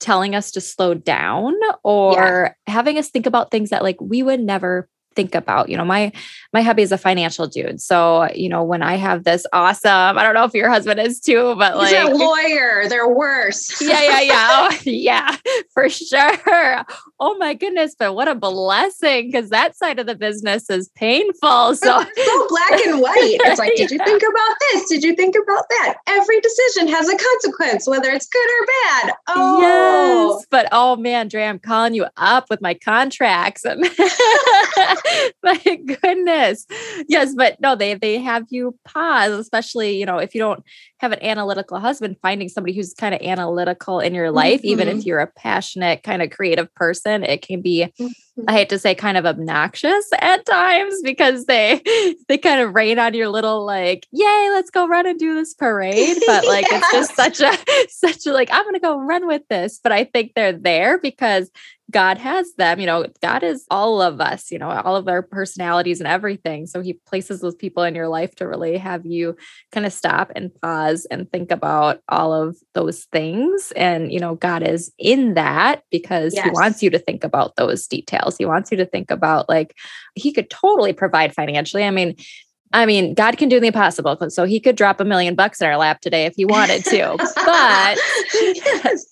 telling 0.00 0.34
us 0.34 0.50
to 0.52 0.60
slow 0.62 0.94
down 0.94 1.54
or 1.84 2.56
yeah. 2.66 2.72
having 2.72 2.98
us 2.98 3.10
think 3.10 3.26
about 3.26 3.50
things 3.50 3.70
that 3.70 3.82
like 3.82 4.00
we 4.00 4.22
would 4.22 4.40
never 4.40 4.88
think 5.14 5.34
about. 5.34 5.68
You 5.68 5.76
know, 5.76 5.84
my 5.84 6.12
my 6.52 6.62
hubby 6.62 6.82
is 6.82 6.92
a 6.92 6.98
financial 6.98 7.46
dude. 7.46 7.80
So, 7.80 8.30
you 8.34 8.48
know, 8.48 8.64
when 8.64 8.82
I 8.82 8.96
have 8.96 9.24
this 9.24 9.46
awesome, 9.52 10.18
I 10.18 10.22
don't 10.22 10.34
know 10.34 10.44
if 10.44 10.54
your 10.54 10.70
husband 10.70 11.00
is 11.00 11.20
too, 11.20 11.54
but 11.56 11.76
like 11.76 11.94
He's 11.94 12.08
a 12.08 12.14
lawyer, 12.14 12.88
they're 12.88 13.08
worse. 13.08 13.80
yeah, 13.80 14.02
yeah, 14.02 14.20
yeah. 14.20 14.48
Oh, 14.50 14.78
yeah, 14.84 15.36
for 15.72 15.88
sure. 15.88 16.84
Oh 17.20 17.36
my 17.38 17.54
goodness, 17.54 17.94
but 17.96 18.14
what 18.14 18.26
a 18.26 18.34
blessing 18.34 19.30
because 19.30 19.50
that 19.50 19.76
side 19.76 20.00
of 20.00 20.06
the 20.06 20.16
business 20.16 20.68
is 20.68 20.88
painful. 20.96 21.76
So 21.76 22.04
so 22.16 22.48
black 22.48 22.80
and 22.86 23.00
white. 23.00 23.38
It's 23.44 23.58
like, 23.58 23.76
did 23.76 23.90
you 23.92 23.98
think 24.04 24.22
about 24.22 24.56
this? 24.60 24.88
Did 24.88 25.04
you 25.04 25.14
think 25.14 25.36
about 25.36 25.64
that? 25.68 25.94
Every 26.08 26.40
decision 26.40 26.88
has 26.88 27.08
a 27.08 27.16
consequence, 27.16 27.88
whether 27.88 28.10
it's 28.10 28.26
good 28.26 28.48
or 28.48 28.66
bad. 28.66 29.12
Oh 29.28 29.60
yes. 29.60 30.46
But 30.50 30.68
oh 30.72 30.96
man, 30.96 31.28
Dre, 31.28 31.44
I'm 31.44 31.60
calling 31.60 31.94
you 31.94 32.06
up 32.16 32.50
with 32.50 32.60
my 32.60 32.74
contracts. 32.74 33.64
my 35.42 35.80
goodness. 36.02 36.66
Yes, 37.08 37.34
but 37.36 37.60
no, 37.60 37.76
they 37.76 37.94
they 37.94 38.18
have 38.18 38.46
you 38.50 38.76
pause, 38.84 39.32
especially, 39.32 39.98
you 39.98 40.06
know, 40.06 40.18
if 40.18 40.34
you 40.34 40.40
don't 40.40 40.64
have 40.98 41.12
an 41.12 41.22
analytical 41.22 41.78
husband, 41.78 42.16
finding 42.22 42.48
somebody 42.48 42.74
who's 42.74 42.94
kind 42.94 43.14
of 43.14 43.20
analytical 43.20 44.00
in 44.00 44.14
your 44.14 44.30
life, 44.30 44.60
mm-hmm. 44.60 44.68
even 44.68 44.88
if 44.88 44.96
mm-hmm. 44.98 45.08
you're 45.08 45.20
a 45.20 45.26
passionate, 45.26 46.02
kind 46.02 46.22
of 46.22 46.30
creative 46.30 46.74
person, 46.74 47.03
it 47.06 47.42
can 47.42 47.60
be, 47.60 47.86
mm-hmm. 47.98 48.42
I 48.48 48.52
hate 48.52 48.68
to 48.70 48.78
say, 48.78 48.94
kind 48.94 49.16
of 49.16 49.26
obnoxious 49.26 50.08
at 50.20 50.46
times 50.46 51.02
because 51.02 51.46
they 51.46 51.82
they 52.28 52.38
kind 52.38 52.60
of 52.60 52.74
rain 52.74 52.98
on 52.98 53.14
your 53.14 53.28
little 53.28 53.64
like, 53.64 54.06
yay, 54.10 54.48
let's 54.52 54.70
go 54.70 54.88
run 54.88 55.06
and 55.06 55.18
do 55.18 55.34
this 55.34 55.54
parade. 55.54 56.16
But 56.26 56.46
like 56.46 56.66
yes. 56.70 56.82
it's 56.82 56.92
just 56.92 57.16
such 57.16 57.40
a 57.40 57.88
such 57.90 58.26
a 58.26 58.32
like, 58.32 58.48
I'm 58.52 58.64
gonna 58.64 58.80
go 58.80 58.98
run 58.98 59.26
with 59.26 59.46
this. 59.48 59.78
But 59.82 59.92
I 59.92 60.04
think 60.04 60.32
they're 60.34 60.52
there 60.52 60.98
because 60.98 61.50
God 61.90 62.18
has 62.18 62.54
them. 62.54 62.80
You 62.80 62.86
know, 62.86 63.06
God 63.22 63.42
is 63.42 63.66
all 63.70 64.00
of 64.00 64.20
us, 64.20 64.50
you 64.50 64.58
know, 64.58 64.70
all 64.70 64.96
of 64.96 65.06
our 65.06 65.22
personalities 65.22 66.00
and 66.00 66.08
everything. 66.08 66.66
So 66.66 66.80
he 66.80 66.94
places 67.06 67.40
those 67.40 67.54
people 67.54 67.82
in 67.82 67.94
your 67.94 68.08
life 68.08 68.34
to 68.36 68.48
really 68.48 68.78
have 68.78 69.04
you 69.04 69.36
kind 69.70 69.86
of 69.86 69.92
stop 69.92 70.32
and 70.34 70.50
pause 70.60 71.06
and 71.10 71.30
think 71.30 71.50
about 71.50 72.00
all 72.08 72.32
of 72.32 72.56
those 72.72 73.04
things. 73.12 73.72
And, 73.76 74.12
you 74.12 74.18
know, 74.18 74.34
God 74.34 74.66
is 74.66 74.92
in 74.98 75.34
that 75.34 75.82
because 75.90 76.34
yes. 76.34 76.44
he 76.44 76.50
wants 76.50 76.82
you 76.82 76.90
to 76.90 76.98
think 76.98 77.22
about 77.22 77.56
those 77.56 77.86
details. 77.86 78.36
He 78.36 78.46
wants 78.46 78.70
you 78.70 78.76
to 78.78 78.86
think 78.86 79.10
about 79.10 79.48
like, 79.48 79.74
he 80.14 80.32
could 80.32 80.50
totally 80.50 80.92
provide 80.92 81.34
financially. 81.34 81.84
I 81.84 81.90
mean, 81.90 82.16
I 82.74 82.86
mean, 82.86 83.14
God 83.14 83.38
can 83.38 83.48
do 83.48 83.60
the 83.60 83.68
impossible. 83.68 84.18
So 84.30 84.44
he 84.44 84.58
could 84.58 84.74
drop 84.74 84.98
a 84.98 85.04
million 85.04 85.36
bucks 85.36 85.60
in 85.60 85.68
our 85.68 85.76
lap 85.76 86.00
today 86.00 86.26
if 86.26 86.34
he 86.34 86.44
wanted 86.44 86.84
to. 86.86 87.14
but 87.46 87.98
yes. 88.34 89.06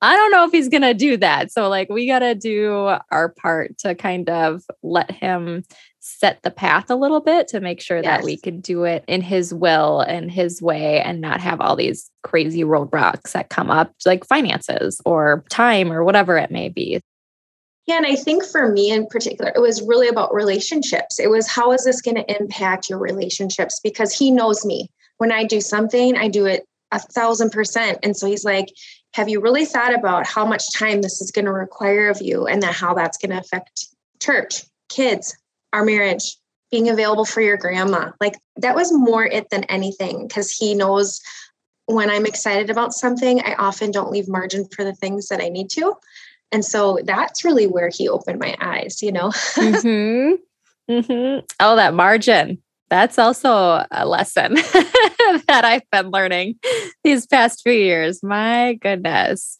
I 0.00 0.16
don't 0.16 0.32
know 0.32 0.44
if 0.46 0.52
he's 0.52 0.70
going 0.70 0.82
to 0.82 0.94
do 0.94 1.18
that. 1.18 1.52
So, 1.52 1.68
like, 1.68 1.90
we 1.90 2.06
got 2.06 2.20
to 2.20 2.34
do 2.34 2.96
our 3.10 3.28
part 3.28 3.76
to 3.78 3.94
kind 3.94 4.30
of 4.30 4.62
let 4.82 5.10
him 5.10 5.64
set 6.00 6.42
the 6.42 6.50
path 6.50 6.88
a 6.88 6.96
little 6.96 7.20
bit 7.20 7.46
to 7.48 7.60
make 7.60 7.82
sure 7.82 7.98
yes. 7.98 8.04
that 8.06 8.24
we 8.24 8.38
can 8.38 8.60
do 8.60 8.84
it 8.84 9.04
in 9.06 9.20
his 9.20 9.52
will 9.52 10.00
and 10.00 10.30
his 10.30 10.62
way 10.62 11.02
and 11.02 11.20
not 11.20 11.40
have 11.40 11.60
all 11.60 11.76
these 11.76 12.10
crazy 12.22 12.64
roadblocks 12.64 13.32
that 13.32 13.50
come 13.50 13.70
up, 13.70 13.92
like 14.06 14.26
finances 14.26 15.00
or 15.04 15.44
time 15.50 15.92
or 15.92 16.04
whatever 16.04 16.38
it 16.38 16.50
may 16.50 16.70
be. 16.70 17.02
Yeah, 17.86 17.98
and 17.98 18.06
I 18.06 18.16
think 18.16 18.44
for 18.44 18.72
me 18.72 18.90
in 18.90 19.06
particular, 19.06 19.52
it 19.54 19.60
was 19.60 19.82
really 19.82 20.08
about 20.08 20.34
relationships. 20.34 21.18
It 21.18 21.28
was 21.28 21.46
how 21.46 21.72
is 21.72 21.84
this 21.84 22.00
going 22.00 22.16
to 22.16 22.40
impact 22.40 22.88
your 22.88 22.98
relationships? 22.98 23.80
Because 23.82 24.12
he 24.12 24.30
knows 24.30 24.64
me. 24.64 24.90
When 25.18 25.30
I 25.30 25.44
do 25.44 25.60
something, 25.60 26.16
I 26.16 26.28
do 26.28 26.46
it 26.46 26.66
a 26.92 26.98
thousand 26.98 27.50
percent. 27.50 27.98
And 28.02 28.16
so 28.16 28.26
he's 28.26 28.44
like, 28.44 28.68
have 29.12 29.28
you 29.28 29.40
really 29.40 29.64
thought 29.64 29.94
about 29.94 30.26
how 30.26 30.46
much 30.46 30.72
time 30.72 31.02
this 31.02 31.20
is 31.20 31.30
going 31.30 31.44
to 31.44 31.52
require 31.52 32.08
of 32.08 32.22
you 32.22 32.46
and 32.46 32.62
then 32.62 32.72
how 32.72 32.94
that's 32.94 33.18
going 33.18 33.30
to 33.30 33.38
affect 33.38 33.86
church, 34.20 34.64
kids, 34.88 35.36
our 35.72 35.84
marriage, 35.84 36.36
being 36.70 36.88
available 36.88 37.24
for 37.24 37.40
your 37.40 37.56
grandma? 37.56 38.10
Like 38.20 38.34
that 38.56 38.74
was 38.74 38.92
more 38.92 39.24
it 39.24 39.50
than 39.50 39.64
anything 39.64 40.26
because 40.26 40.50
he 40.50 40.74
knows 40.74 41.20
when 41.86 42.10
I'm 42.10 42.26
excited 42.26 42.70
about 42.70 42.94
something, 42.94 43.42
I 43.42 43.54
often 43.54 43.90
don't 43.90 44.10
leave 44.10 44.26
margin 44.26 44.66
for 44.74 44.84
the 44.84 44.94
things 44.94 45.28
that 45.28 45.42
I 45.42 45.48
need 45.48 45.68
to. 45.70 45.94
And 46.52 46.64
so 46.64 46.98
that's 47.04 47.44
really 47.44 47.66
where 47.66 47.90
he 47.92 48.08
opened 48.08 48.38
my 48.38 48.56
eyes, 48.60 49.02
you 49.02 49.12
know? 49.12 49.28
mm-hmm. 49.56 50.34
Mm-hmm. 50.90 51.44
Oh, 51.60 51.76
that 51.76 51.94
margin. 51.94 52.62
That's 52.90 53.18
also 53.18 53.84
a 53.90 54.06
lesson 54.06 54.54
that 55.48 55.62
I've 55.64 55.90
been 55.90 56.10
learning 56.10 56.56
these 57.02 57.26
past 57.26 57.62
few 57.62 57.72
years. 57.72 58.22
My 58.22 58.74
goodness. 58.74 59.58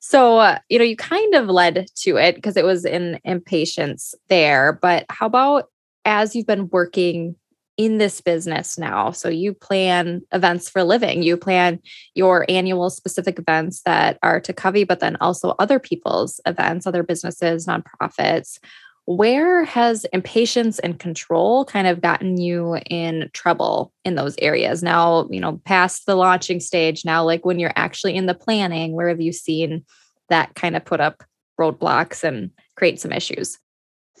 So, 0.00 0.38
uh, 0.38 0.58
you 0.68 0.78
know, 0.78 0.84
you 0.84 0.96
kind 0.96 1.34
of 1.34 1.48
led 1.48 1.86
to 2.02 2.16
it 2.16 2.34
because 2.34 2.56
it 2.56 2.64
was 2.64 2.84
in 2.84 3.18
impatience 3.24 4.14
there. 4.28 4.78
But 4.80 5.06
how 5.08 5.26
about 5.26 5.64
as 6.04 6.34
you've 6.34 6.46
been 6.46 6.68
working 6.68 7.36
in 7.80 7.96
this 7.96 8.20
business 8.20 8.76
now. 8.76 9.10
So 9.10 9.30
you 9.30 9.54
plan 9.54 10.20
events 10.32 10.68
for 10.68 10.84
living, 10.84 11.22
you 11.22 11.38
plan 11.38 11.80
your 12.14 12.44
annual 12.46 12.90
specific 12.90 13.38
events 13.38 13.80
that 13.86 14.18
are 14.22 14.38
to 14.40 14.52
Covey, 14.52 14.84
but 14.84 15.00
then 15.00 15.16
also 15.22 15.54
other 15.58 15.78
people's 15.78 16.42
events, 16.44 16.86
other 16.86 17.02
businesses, 17.02 17.66
nonprofits. 17.66 18.58
Where 19.06 19.64
has 19.64 20.04
impatience 20.12 20.78
and 20.80 20.98
control 20.98 21.64
kind 21.64 21.86
of 21.86 22.02
gotten 22.02 22.38
you 22.38 22.76
in 22.90 23.30
trouble 23.32 23.94
in 24.04 24.14
those 24.14 24.36
areas? 24.42 24.82
Now, 24.82 25.26
you 25.30 25.40
know, 25.40 25.58
past 25.64 26.04
the 26.04 26.16
launching 26.16 26.60
stage, 26.60 27.06
now, 27.06 27.24
like 27.24 27.46
when 27.46 27.58
you're 27.58 27.72
actually 27.76 28.14
in 28.14 28.26
the 28.26 28.34
planning, 28.34 28.92
where 28.92 29.08
have 29.08 29.22
you 29.22 29.32
seen 29.32 29.86
that 30.28 30.54
kind 30.54 30.76
of 30.76 30.84
put 30.84 31.00
up 31.00 31.24
roadblocks 31.58 32.24
and 32.24 32.50
create 32.76 33.00
some 33.00 33.10
issues? 33.10 33.58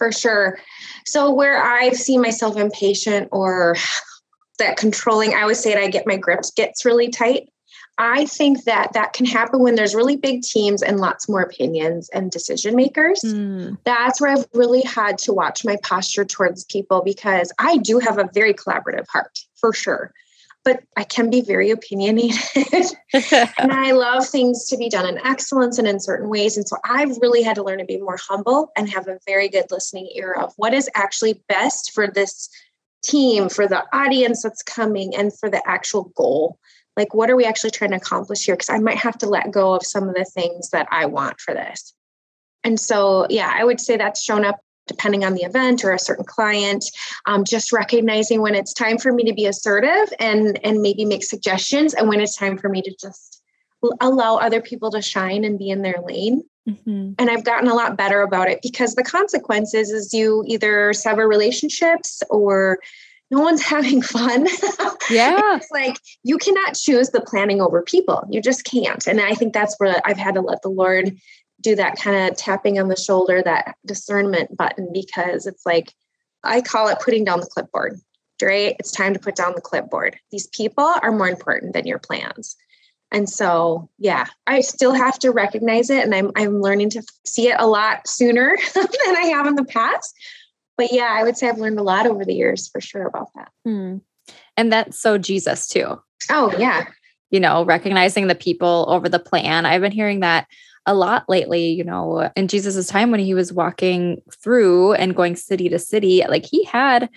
For 0.00 0.10
sure. 0.10 0.58
So 1.04 1.30
where 1.30 1.62
I've 1.62 1.94
seen 1.94 2.22
myself 2.22 2.56
impatient 2.56 3.28
or 3.32 3.76
that 4.58 4.78
controlling, 4.78 5.34
I 5.34 5.42
always 5.42 5.60
say 5.60 5.72
it, 5.72 5.78
I 5.78 5.88
get 5.88 6.06
my 6.06 6.16
grips 6.16 6.50
gets 6.50 6.86
really 6.86 7.10
tight. 7.10 7.50
I 7.98 8.24
think 8.24 8.64
that 8.64 8.94
that 8.94 9.12
can 9.12 9.26
happen 9.26 9.60
when 9.60 9.74
there's 9.74 9.94
really 9.94 10.16
big 10.16 10.40
teams 10.40 10.82
and 10.82 11.00
lots 11.00 11.28
more 11.28 11.42
opinions 11.42 12.08
and 12.14 12.30
decision 12.30 12.74
makers. 12.74 13.20
Mm. 13.22 13.76
That's 13.84 14.22
where 14.22 14.30
I've 14.30 14.46
really 14.54 14.80
had 14.80 15.18
to 15.18 15.34
watch 15.34 15.66
my 15.66 15.76
posture 15.82 16.24
towards 16.24 16.64
people 16.64 17.02
because 17.04 17.52
I 17.58 17.76
do 17.76 17.98
have 17.98 18.16
a 18.16 18.30
very 18.32 18.54
collaborative 18.54 19.06
heart 19.12 19.38
for 19.54 19.74
sure 19.74 20.14
but 20.64 20.82
I 20.96 21.04
can 21.04 21.30
be 21.30 21.40
very 21.40 21.70
opinionated. 21.70 22.36
and 23.58 23.72
I 23.72 23.92
love 23.92 24.26
things 24.26 24.66
to 24.68 24.76
be 24.76 24.88
done 24.88 25.08
in 25.08 25.18
excellence 25.26 25.78
and 25.78 25.88
in 25.88 26.00
certain 26.00 26.28
ways. 26.28 26.56
And 26.56 26.68
so 26.68 26.76
I've 26.84 27.16
really 27.20 27.42
had 27.42 27.56
to 27.56 27.62
learn 27.62 27.78
to 27.78 27.84
be 27.84 27.98
more 27.98 28.18
humble 28.20 28.70
and 28.76 28.88
have 28.88 29.08
a 29.08 29.18
very 29.26 29.48
good 29.48 29.66
listening 29.70 30.08
ear 30.14 30.32
of 30.32 30.52
what 30.56 30.74
is 30.74 30.90
actually 30.94 31.42
best 31.48 31.92
for 31.92 32.08
this 32.08 32.48
team, 33.02 33.48
for 33.48 33.66
the 33.66 33.84
audience 33.92 34.42
that's 34.42 34.62
coming, 34.62 35.14
and 35.16 35.36
for 35.38 35.48
the 35.48 35.66
actual 35.66 36.12
goal. 36.16 36.58
Like, 36.96 37.14
what 37.14 37.30
are 37.30 37.36
we 37.36 37.46
actually 37.46 37.70
trying 37.70 37.92
to 37.92 37.96
accomplish 37.96 38.44
here? 38.44 38.54
Because 38.54 38.70
I 38.70 38.78
might 38.78 38.98
have 38.98 39.16
to 39.18 39.28
let 39.28 39.50
go 39.50 39.74
of 39.74 39.86
some 39.86 40.08
of 40.08 40.14
the 40.14 40.24
things 40.24 40.70
that 40.70 40.86
I 40.90 41.06
want 41.06 41.40
for 41.40 41.54
this. 41.54 41.94
And 42.62 42.78
so, 42.78 43.26
yeah, 43.30 43.50
I 43.54 43.64
would 43.64 43.80
say 43.80 43.96
that's 43.96 44.22
shown 44.22 44.44
up 44.44 44.60
depending 44.90 45.24
on 45.24 45.34
the 45.34 45.42
event 45.42 45.84
or 45.84 45.92
a 45.92 45.98
certain 45.98 46.24
client 46.24 46.84
um, 47.26 47.44
just 47.44 47.72
recognizing 47.72 48.42
when 48.42 48.56
it's 48.56 48.74
time 48.74 48.98
for 48.98 49.12
me 49.12 49.22
to 49.22 49.32
be 49.32 49.46
assertive 49.46 50.12
and 50.18 50.58
and 50.64 50.82
maybe 50.82 51.04
make 51.04 51.22
suggestions 51.22 51.94
and 51.94 52.08
when 52.08 52.20
it's 52.20 52.36
time 52.36 52.58
for 52.58 52.68
me 52.68 52.82
to 52.82 52.92
just 53.00 53.40
allow 54.00 54.36
other 54.36 54.60
people 54.60 54.90
to 54.90 55.00
shine 55.00 55.44
and 55.44 55.58
be 55.58 55.70
in 55.70 55.82
their 55.82 56.00
lane 56.04 56.42
mm-hmm. 56.68 57.12
and 57.18 57.30
i've 57.30 57.44
gotten 57.44 57.68
a 57.68 57.74
lot 57.74 57.96
better 57.96 58.20
about 58.22 58.50
it 58.50 58.58
because 58.62 58.96
the 58.96 59.04
consequences 59.04 59.90
is 59.90 60.12
you 60.12 60.42
either 60.48 60.92
sever 60.92 61.28
relationships 61.28 62.20
or 62.28 62.80
no 63.30 63.40
one's 63.40 63.62
having 63.74 64.02
fun. 64.02 64.46
Yeah. 65.08 65.38
it's 65.56 65.70
like 65.70 65.96
you 66.22 66.36
cannot 66.36 66.74
choose 66.74 67.10
the 67.10 67.20
planning 67.20 67.60
over 67.60 67.82
people. 67.82 68.26
You 68.30 68.42
just 68.42 68.64
can't. 68.64 69.06
And 69.06 69.20
I 69.20 69.34
think 69.34 69.52
that's 69.52 69.76
where 69.78 70.00
I've 70.04 70.18
had 70.18 70.34
to 70.34 70.40
let 70.40 70.62
the 70.62 70.68
Lord 70.68 71.16
do 71.60 71.74
that 71.76 71.96
kind 71.96 72.30
of 72.30 72.36
tapping 72.36 72.78
on 72.78 72.88
the 72.88 72.96
shoulder, 72.96 73.42
that 73.42 73.76
discernment 73.86 74.56
button, 74.56 74.88
because 74.92 75.46
it's 75.46 75.66
like, 75.66 75.94
I 76.42 76.60
call 76.60 76.88
it 76.88 76.98
putting 77.00 77.24
down 77.24 77.40
the 77.40 77.46
clipboard, 77.46 78.00
right? 78.42 78.76
It's 78.78 78.92
time 78.92 79.12
to 79.12 79.20
put 79.20 79.36
down 79.36 79.52
the 79.54 79.60
clipboard. 79.60 80.18
These 80.30 80.46
people 80.48 80.84
are 80.84 81.12
more 81.12 81.28
important 81.28 81.74
than 81.74 81.86
your 81.86 81.98
plans. 81.98 82.56
And 83.12 83.28
so, 83.28 83.88
yeah, 83.98 84.26
I 84.46 84.60
still 84.60 84.94
have 84.94 85.18
to 85.20 85.32
recognize 85.32 85.90
it 85.90 86.04
and 86.04 86.14
I'm 86.14 86.30
I'm 86.36 86.60
learning 86.60 86.90
to 86.90 87.02
see 87.26 87.48
it 87.48 87.56
a 87.58 87.66
lot 87.66 88.06
sooner 88.06 88.56
than 88.74 89.16
I 89.16 89.32
have 89.34 89.46
in 89.46 89.56
the 89.56 89.64
past. 89.64 90.14
But 90.76 90.92
yeah, 90.92 91.10
I 91.12 91.24
would 91.24 91.36
say 91.36 91.48
I've 91.48 91.58
learned 91.58 91.78
a 91.78 91.82
lot 91.82 92.06
over 92.06 92.24
the 92.24 92.34
years 92.34 92.68
for 92.68 92.80
sure 92.80 93.06
about 93.06 93.28
that. 93.34 93.50
Hmm. 93.64 93.98
And 94.56 94.72
that's 94.72 94.98
so 94.98 95.18
Jesus 95.18 95.66
too. 95.66 96.00
Oh, 96.30 96.54
yeah. 96.56 96.86
You 97.30 97.40
know, 97.40 97.64
recognizing 97.64 98.28
the 98.28 98.34
people 98.34 98.86
over 98.88 99.08
the 99.08 99.18
plan. 99.18 99.66
I've 99.66 99.82
been 99.82 99.92
hearing 99.92 100.20
that 100.20 100.46
a 100.90 100.94
lot 100.94 101.28
lately, 101.28 101.68
you 101.68 101.84
know, 101.84 102.30
in 102.34 102.48
Jesus's 102.48 102.88
time 102.88 103.12
when 103.12 103.20
he 103.20 103.32
was 103.32 103.52
walking 103.52 104.20
through 104.42 104.94
and 104.94 105.14
going 105.14 105.36
city 105.36 105.68
to 105.68 105.78
city, 105.78 106.24
like 106.28 106.44
he 106.44 106.64
had 106.64 107.08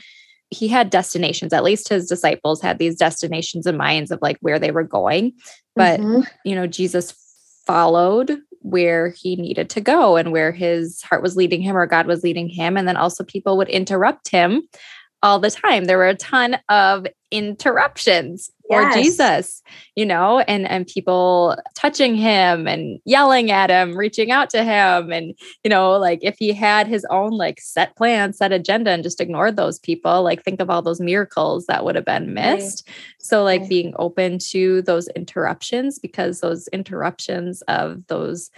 he 0.51 0.67
had 0.67 0.91
destinations 0.91 1.51
at 1.51 1.63
least 1.63 1.89
his 1.89 2.07
disciples 2.07 2.61
had 2.61 2.77
these 2.77 2.95
destinations 2.95 3.65
in 3.65 3.75
minds 3.75 4.11
of 4.11 4.19
like 4.21 4.37
where 4.41 4.59
they 4.59 4.69
were 4.69 4.83
going 4.83 5.33
but 5.75 5.99
mm-hmm. 5.99 6.21
you 6.45 6.53
know 6.53 6.67
jesus 6.67 7.15
followed 7.65 8.37
where 8.59 9.09
he 9.09 9.35
needed 9.35 9.67
to 9.67 9.81
go 9.81 10.15
and 10.15 10.31
where 10.31 10.51
his 10.51 11.01
heart 11.01 11.23
was 11.23 11.35
leading 11.35 11.59
him 11.59 11.75
or 11.75 11.87
god 11.87 12.05
was 12.05 12.21
leading 12.21 12.47
him 12.47 12.77
and 12.77 12.87
then 12.87 12.97
also 12.97 13.23
people 13.23 13.57
would 13.57 13.67
interrupt 13.67 14.29
him 14.29 14.61
all 15.23 15.39
the 15.39 15.49
time. 15.49 15.85
There 15.85 15.97
were 15.97 16.09
a 16.09 16.15
ton 16.15 16.59
of 16.69 17.07
interruptions 17.31 18.51
yes. 18.69 18.95
Jesus, 18.95 19.61
you 19.95 20.05
know, 20.05 20.39
and 20.41 20.67
and 20.67 20.87
people 20.87 21.57
touching 21.75 22.15
him 22.15 22.67
and 22.67 22.99
yelling 23.05 23.51
at 23.51 23.69
him, 23.69 23.95
reaching 23.95 24.31
out 24.31 24.49
to 24.51 24.63
him 24.63 25.11
and 25.11 25.33
you 25.63 25.69
know, 25.69 25.91
like 25.91 26.19
if 26.21 26.37
he 26.37 26.53
had 26.53 26.87
his 26.87 27.05
own 27.09 27.31
like 27.31 27.59
set 27.59 27.95
plan, 27.95 28.33
set 28.33 28.51
agenda 28.51 28.91
and 28.91 29.03
just 29.03 29.21
ignored 29.21 29.55
those 29.55 29.79
people, 29.79 30.23
like 30.23 30.43
think 30.43 30.61
of 30.61 30.69
all 30.69 30.81
those 30.81 31.01
miracles 31.01 31.65
that 31.65 31.83
would 31.83 31.95
have 31.95 32.05
been 32.05 32.33
missed. 32.33 32.87
Right. 32.87 32.95
So 33.19 33.43
like 33.43 33.61
right. 33.61 33.69
being 33.69 33.93
open 33.97 34.39
to 34.51 34.81
those 34.83 35.07
interruptions 35.09 35.99
because 35.99 36.39
those 36.39 36.67
interruptions 36.69 37.61
of 37.63 38.05
those 38.07 38.49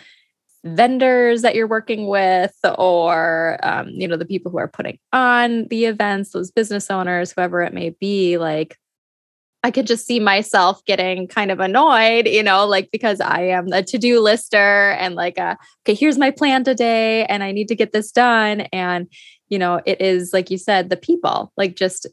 vendors 0.65 1.43
that 1.43 1.53
you're 1.53 1.67
working 1.67 2.07
with 2.07 2.55
or 2.79 3.59
um, 3.61 3.87
you 3.89 4.07
know 4.07 4.17
the 4.17 4.25
people 4.25 4.51
who 4.51 4.57
are 4.57 4.67
putting 4.67 4.97
on 5.13 5.67
the 5.67 5.85
events 5.85 6.31
those 6.31 6.49
business 6.49 6.89
owners 6.89 7.31
whoever 7.31 7.61
it 7.61 7.71
may 7.71 7.91
be 7.91 8.39
like 8.39 8.75
I 9.65 9.71
could 9.71 9.87
just 9.87 10.05
see 10.05 10.19
myself 10.19 10.85
getting 10.85 11.27
kind 11.27 11.49
of 11.49 11.59
annoyed, 11.59 12.27
you 12.27 12.43
know, 12.43 12.67
like 12.67 12.91
because 12.91 13.19
I 13.19 13.41
am 13.47 13.73
a 13.73 13.81
to 13.81 13.97
do 13.97 14.19
lister 14.19 14.91
and 14.91 15.15
like, 15.15 15.39
a, 15.39 15.57
okay, 15.81 15.95
here's 15.95 16.19
my 16.19 16.29
plan 16.29 16.63
today 16.63 17.25
and 17.25 17.41
I 17.41 17.51
need 17.51 17.67
to 17.69 17.75
get 17.75 17.91
this 17.91 18.11
done. 18.11 18.61
And, 18.71 19.07
you 19.49 19.57
know, 19.57 19.81
it 19.83 19.99
is 19.99 20.33
like 20.33 20.51
you 20.51 20.59
said, 20.59 20.91
the 20.91 20.97
people, 20.97 21.51
like 21.57 21.75
just 21.75 22.05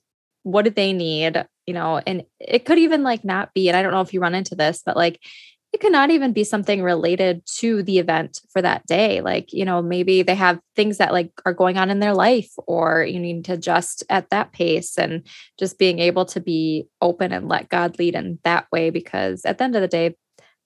what 0.45 0.65
do 0.65 0.71
they 0.71 0.95
need, 0.95 1.45
you 1.67 1.75
know, 1.75 2.01
and 2.07 2.25
it 2.41 2.65
could 2.65 2.79
even 2.79 3.03
like 3.03 3.23
not 3.23 3.53
be, 3.53 3.69
and 3.69 3.77
I 3.77 3.83
don't 3.83 3.93
know 3.93 4.01
if 4.01 4.15
you 4.15 4.21
run 4.21 4.35
into 4.35 4.55
this, 4.55 4.81
but 4.87 4.97
like 4.97 5.21
it 5.73 5.81
could 5.81 5.93
not 5.93 6.11
even 6.11 6.33
be 6.33 6.45
something 6.45 6.83
related 6.83 7.45
to 7.47 7.83
the 7.83 7.99
event 7.99 8.41
for 8.53 8.61
that 8.61 8.87
day. 8.87 9.23
Like, 9.23 9.53
you 9.53 9.65
know, 9.65 9.81
maybe 9.81 10.23
they 10.23 10.35
have 10.35 10.61
things 10.77 10.99
that 10.99 11.13
like 11.13 11.31
are 11.47 11.55
going 11.55 11.79
on 11.79 11.91
in 11.91 11.99
their 11.99 12.15
life 12.15 12.51
or 12.67 13.05
you 13.05 13.19
need 13.19 13.47
to 13.47 13.55
adjust 13.55 14.05
at 14.11 14.29
that 14.31 14.53
pace 14.53 14.99
and 14.99 15.27
just 15.59 15.79
being 15.79 15.99
able 15.99 16.27
to 16.27 16.41
be 16.41 16.87
open 17.01 17.33
and 17.33 17.49
let 17.49 17.71
God 17.71 17.99
lead 17.99 18.15
in 18.15 18.39
that 18.45 18.67
way. 18.71 18.91
Because 18.91 19.47
at 19.47 19.59
the 19.59 19.65
end 19.65 19.75
of 19.75 19.81
the 19.81 19.89
day, 19.89 20.15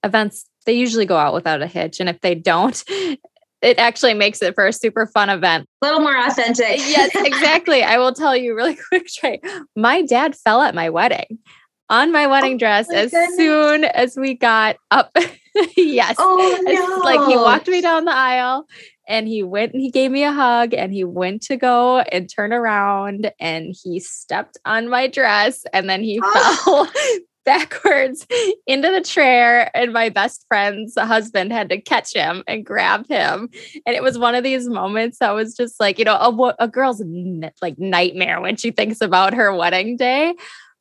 events, 0.03 0.47
they 0.67 0.73
usually 0.73 1.07
go 1.07 1.17
out 1.17 1.35
without 1.35 1.63
a 1.63 1.69
hitch. 1.69 2.01
And 2.01 2.09
if 2.09 2.21
they 2.21 2.35
don't, 2.35 2.83
it 3.63 3.79
actually 3.79 4.15
makes 4.15 4.43
it 4.43 4.57
for 4.57 4.67
a 4.67 4.73
super 4.73 5.07
fun 5.07 5.31
event. 5.31 5.69
A 5.83 5.87
little 5.87 6.01
more 6.01 6.19
authentic. 6.19 6.79
yes, 6.79 7.11
exactly. 7.15 7.85
I 7.85 7.99
will 7.99 8.13
tell 8.13 8.37
you 8.37 8.57
really 8.57 8.77
quick, 8.89 9.07
Dre. 9.21 9.41
My 9.77 10.03
dad 10.03 10.35
fell 10.35 10.63
at 10.63 10.75
my 10.75 10.91
wedding 10.91 11.39
on 11.89 12.13
my 12.13 12.25
oh 12.25 12.31
wedding 12.31 12.55
oh, 12.55 12.59
dress 12.59 12.89
my 12.89 12.97
as 12.97 13.11
goodness. 13.11 13.37
soon 13.37 13.85
as 13.85 14.17
we 14.17 14.35
got 14.35 14.77
up. 14.91 15.17
yes. 15.77 16.17
Oh, 16.19 16.59
no. 16.63 16.99
Like 17.05 17.29
he 17.29 17.37
walked 17.37 17.69
me 17.69 17.81
down 17.81 18.05
the 18.05 18.15
aisle 18.15 18.67
and 19.09 19.29
he 19.29 19.43
went 19.43 19.73
and 19.73 19.81
he 19.81 19.91
gave 19.91 20.11
me 20.11 20.25
a 20.25 20.33
hug 20.33 20.75
and 20.75 20.93
he 20.93 21.05
went 21.05 21.43
to 21.43 21.57
go 21.57 22.01
and 22.01 22.29
turn 22.29 22.53
around 22.53 23.31
and 23.39 23.75
he 23.83 24.01
stepped 24.01 24.59
on 24.65 24.89
my 24.89 25.07
dress 25.07 25.65
and 25.73 25.89
then 25.89 26.03
he 26.03 26.21
oh. 26.23 26.89
fell 26.93 27.03
backwards 27.45 28.27
into 28.67 28.91
the 28.91 29.01
chair 29.01 29.71
and 29.73 29.93
my 29.93 30.09
best 30.09 30.45
friend's 30.49 30.99
husband 30.99 31.53
had 31.53 31.69
to 31.69 31.81
catch 31.81 32.13
him 32.13 32.43
and 32.49 32.67
grab 32.67 33.07
him 33.09 33.49
and 33.87 33.95
it 33.95 34.03
was 34.03 34.19
one 34.19 34.35
of 34.35 34.43
these 34.43 34.69
moments 34.69 35.21
that 35.21 35.31
was 35.31 35.57
just 35.57 35.79
like 35.79 35.97
you 36.01 36.05
know 36.05 36.17
a, 36.17 36.55
a 36.59 36.67
girl's 36.67 37.01
like 37.63 37.79
nightmare 37.79 38.41
when 38.41 38.57
she 38.57 38.73
thinks 38.73 39.01
about 39.01 39.33
her 39.33 39.55
wedding 39.55 39.97
day 39.97 40.35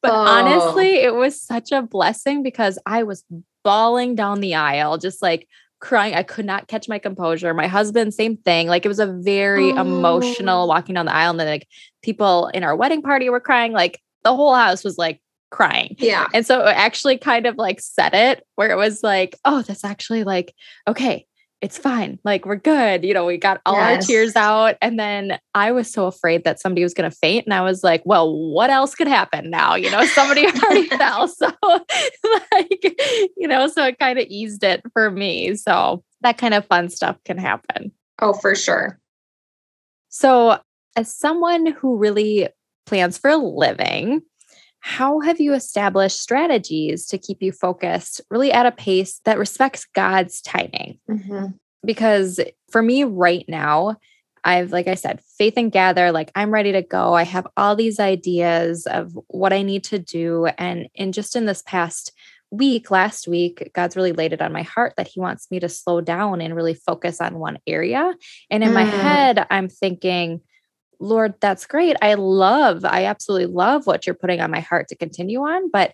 but 0.05 0.13
oh. 0.13 0.17
honestly, 0.17 0.95
it 0.95 1.13
was 1.13 1.41
such 1.41 1.71
a 1.71 1.81
blessing 1.81 2.43
because 2.43 2.77
I 2.85 3.03
was 3.03 3.24
bawling 3.63 4.15
down 4.15 4.39
the 4.39 4.55
aisle, 4.55 4.97
just 4.97 5.21
like 5.21 5.47
crying. 5.79 6.13
I 6.13 6.24
could 6.24 6.45
not 6.45 6.67
catch 6.67 6.88
my 6.88 7.00
composure. 7.00 7.53
My 7.53 7.67
husband, 7.67 8.13
same 8.13 8.38
thing. 8.38 8.67
Like 8.67 8.85
it 8.85 8.89
was 8.89 9.00
a 9.00 9.07
very 9.07 9.71
oh. 9.71 9.81
emotional 9.81 10.67
walking 10.67 10.95
down 10.95 11.05
the 11.07 11.15
aisle. 11.15 11.31
And 11.31 11.39
then 11.39 11.47
like 11.47 11.67
people 12.03 12.47
in 12.53 12.63
our 12.63 12.75
wedding 12.75 13.01
party 13.01 13.29
were 13.29 13.39
crying. 13.39 13.71
Like 13.71 14.00
the 14.24 14.35
whole 14.35 14.53
house 14.53 14.83
was 14.83 14.97
like 14.97 15.21
crying. 15.51 15.95
Yeah. 15.97 16.27
And 16.33 16.45
so 16.45 16.62
it 16.65 16.75
actually 16.75 17.17
kind 17.17 17.45
of 17.45 17.55
like 17.57 17.79
set 17.79 18.13
it 18.13 18.45
where 18.55 18.69
it 18.69 18.77
was 18.77 19.03
like, 19.03 19.38
oh, 19.45 19.62
that's 19.62 19.83
actually 19.83 20.24
like, 20.24 20.53
okay, 20.88 21.25
it's 21.65 21.79
fine. 21.79 22.19
Like 22.24 22.45
we're 22.45 22.57
good. 22.57 23.03
You 23.03 23.15
know, 23.15 23.25
we 23.25 23.38
got 23.38 23.60
all 23.65 23.74
yes. 23.74 24.03
our 24.03 24.07
tears 24.07 24.36
out. 24.36 24.75
And 24.84 25.00
then 25.00 25.39
I 25.55 25.72
was 25.72 25.91
so 25.91 26.05
afraid 26.05 26.43
that 26.43 26.60
somebody 26.60 26.84
was 26.84 26.93
going 26.93 27.10
to 27.10 27.17
faint. 27.17 27.48
And 27.48 27.55
I 27.55 27.62
was 27.62 27.84
like, 27.84 28.03
well, 28.05 28.31
what 28.31 28.69
else 28.69 28.93
could 28.93 29.07
happen 29.07 29.50
now? 29.50 29.74
You 29.74 29.89
know, 29.89 30.05
somebody 30.05 30.45
already 30.63 30.88
fell. 30.89 31.27
So, 31.27 31.50
like, 31.63 33.01
you 33.36 33.48
know, 33.48 33.65
so 33.65 33.84
it 33.84 33.98
kind 33.98 34.19
of 34.19 34.27
eased 34.29 34.63
it 34.63 34.84
for 34.93 35.10
me. 35.10 35.55
So 35.55 36.03
that 36.22 36.38
kind 36.38 36.53
of 36.53 36.67
fun 36.67 36.88
stuff 36.89 37.17
can 37.25 37.39
happen. 37.39 37.91
Oh, 38.22 38.34
for 38.34 38.53
sure. 38.53 39.00
So, 40.10 40.60
as 40.95 41.13
someone 41.13 41.72
who 41.72 41.98
really 41.98 42.48
plans 42.86 43.17
for 43.17 43.31
a 43.31 43.38
living, 43.38 44.22
how 44.85 45.19
have 45.19 45.39
you 45.39 45.55
established 45.55 46.21
strategies 46.21 47.07
to 47.07 47.17
keep 47.17 47.41
you 47.41 47.51
focused 47.51 48.21
really 48.29 48.51
at 48.51 48.67
a 48.67 48.71
pace 48.71 49.19
that 49.25 49.39
respects 49.39 49.87
God's 49.95 50.41
timing? 50.41 50.99
Mm-hmm. 51.09 51.47
Because 51.83 52.39
for 52.69 52.83
me 52.83 53.03
right 53.03 53.43
now, 53.47 53.97
I've, 54.43 54.71
like 54.71 54.87
I 54.87 54.93
said, 54.93 55.21
faith 55.39 55.55
and 55.57 55.71
gather, 55.71 56.11
like 56.11 56.29
I'm 56.35 56.53
ready 56.53 56.71
to 56.71 56.83
go. 56.83 57.15
I 57.15 57.23
have 57.23 57.47
all 57.57 57.75
these 57.75 57.99
ideas 57.99 58.85
of 58.85 59.17
what 59.25 59.53
I 59.53 59.63
need 59.63 59.85
to 59.85 59.97
do. 59.97 60.45
And 60.59 60.87
in 60.93 61.13
just 61.13 61.35
in 61.35 61.47
this 61.47 61.63
past 61.63 62.11
week, 62.51 62.91
last 62.91 63.27
week, 63.27 63.71
God's 63.73 63.95
really 63.95 64.11
laid 64.11 64.33
it 64.33 64.41
on 64.41 64.53
my 64.53 64.61
heart 64.61 64.93
that 64.97 65.07
He 65.07 65.19
wants 65.19 65.49
me 65.49 65.59
to 65.61 65.67
slow 65.67 65.99
down 65.99 66.41
and 66.41 66.55
really 66.55 66.75
focus 66.75 67.19
on 67.19 67.39
one 67.39 67.57
area. 67.65 68.13
And 68.51 68.63
in 68.63 68.69
mm. 68.69 68.75
my 68.75 68.83
head, 68.83 69.47
I'm 69.49 69.67
thinking, 69.67 70.41
Lord, 70.99 71.35
that's 71.39 71.65
great. 71.65 71.95
I 72.01 72.15
love, 72.15 72.85
I 72.85 73.05
absolutely 73.05 73.53
love 73.53 73.85
what 73.85 74.05
you're 74.05 74.15
putting 74.15 74.41
on 74.41 74.51
my 74.51 74.59
heart 74.59 74.87
to 74.89 74.95
continue 74.95 75.41
on, 75.41 75.69
but 75.69 75.93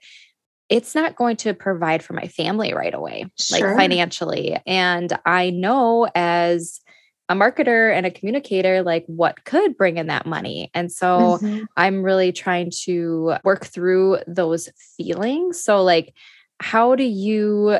it's 0.69 0.95
not 0.95 1.15
going 1.15 1.35
to 1.37 1.53
provide 1.53 2.01
for 2.01 2.13
my 2.13 2.27
family 2.27 2.73
right 2.73 2.93
away, 2.93 3.25
sure. 3.37 3.59
like 3.59 3.77
financially. 3.77 4.57
And 4.65 5.11
I 5.25 5.49
know 5.49 6.07
as 6.15 6.79
a 7.27 7.33
marketer 7.33 7.93
and 7.93 8.05
a 8.05 8.11
communicator, 8.11 8.81
like 8.81 9.05
what 9.07 9.43
could 9.45 9.77
bring 9.77 9.97
in 9.97 10.07
that 10.07 10.25
money. 10.25 10.69
And 10.73 10.91
so 10.91 11.39
mm-hmm. 11.41 11.63
I'm 11.77 12.03
really 12.03 12.31
trying 12.31 12.71
to 12.83 13.35
work 13.43 13.65
through 13.65 14.19
those 14.27 14.69
feelings. 14.97 15.63
So, 15.63 15.83
like, 15.83 16.13
how 16.59 16.95
do 16.95 17.03
you 17.03 17.79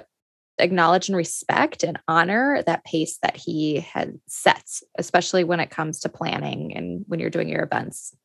acknowledge 0.62 1.10
and 1.10 1.18
respect 1.18 1.84
and 1.84 2.00
honor 2.08 2.64
that 2.66 2.86
pace 2.86 3.18
that 3.24 3.36
he 3.36 3.80
had 3.80 4.20
sets, 4.28 4.84
especially 4.98 5.44
when 5.44 5.60
it 5.60 5.70
comes 5.70 6.00
to 6.00 6.10
planning 6.10 6.76
and 6.76 7.04
when 7.08 7.20
you're 7.20 7.30
doing 7.30 7.50
your 7.50 7.64
events. 7.64 8.16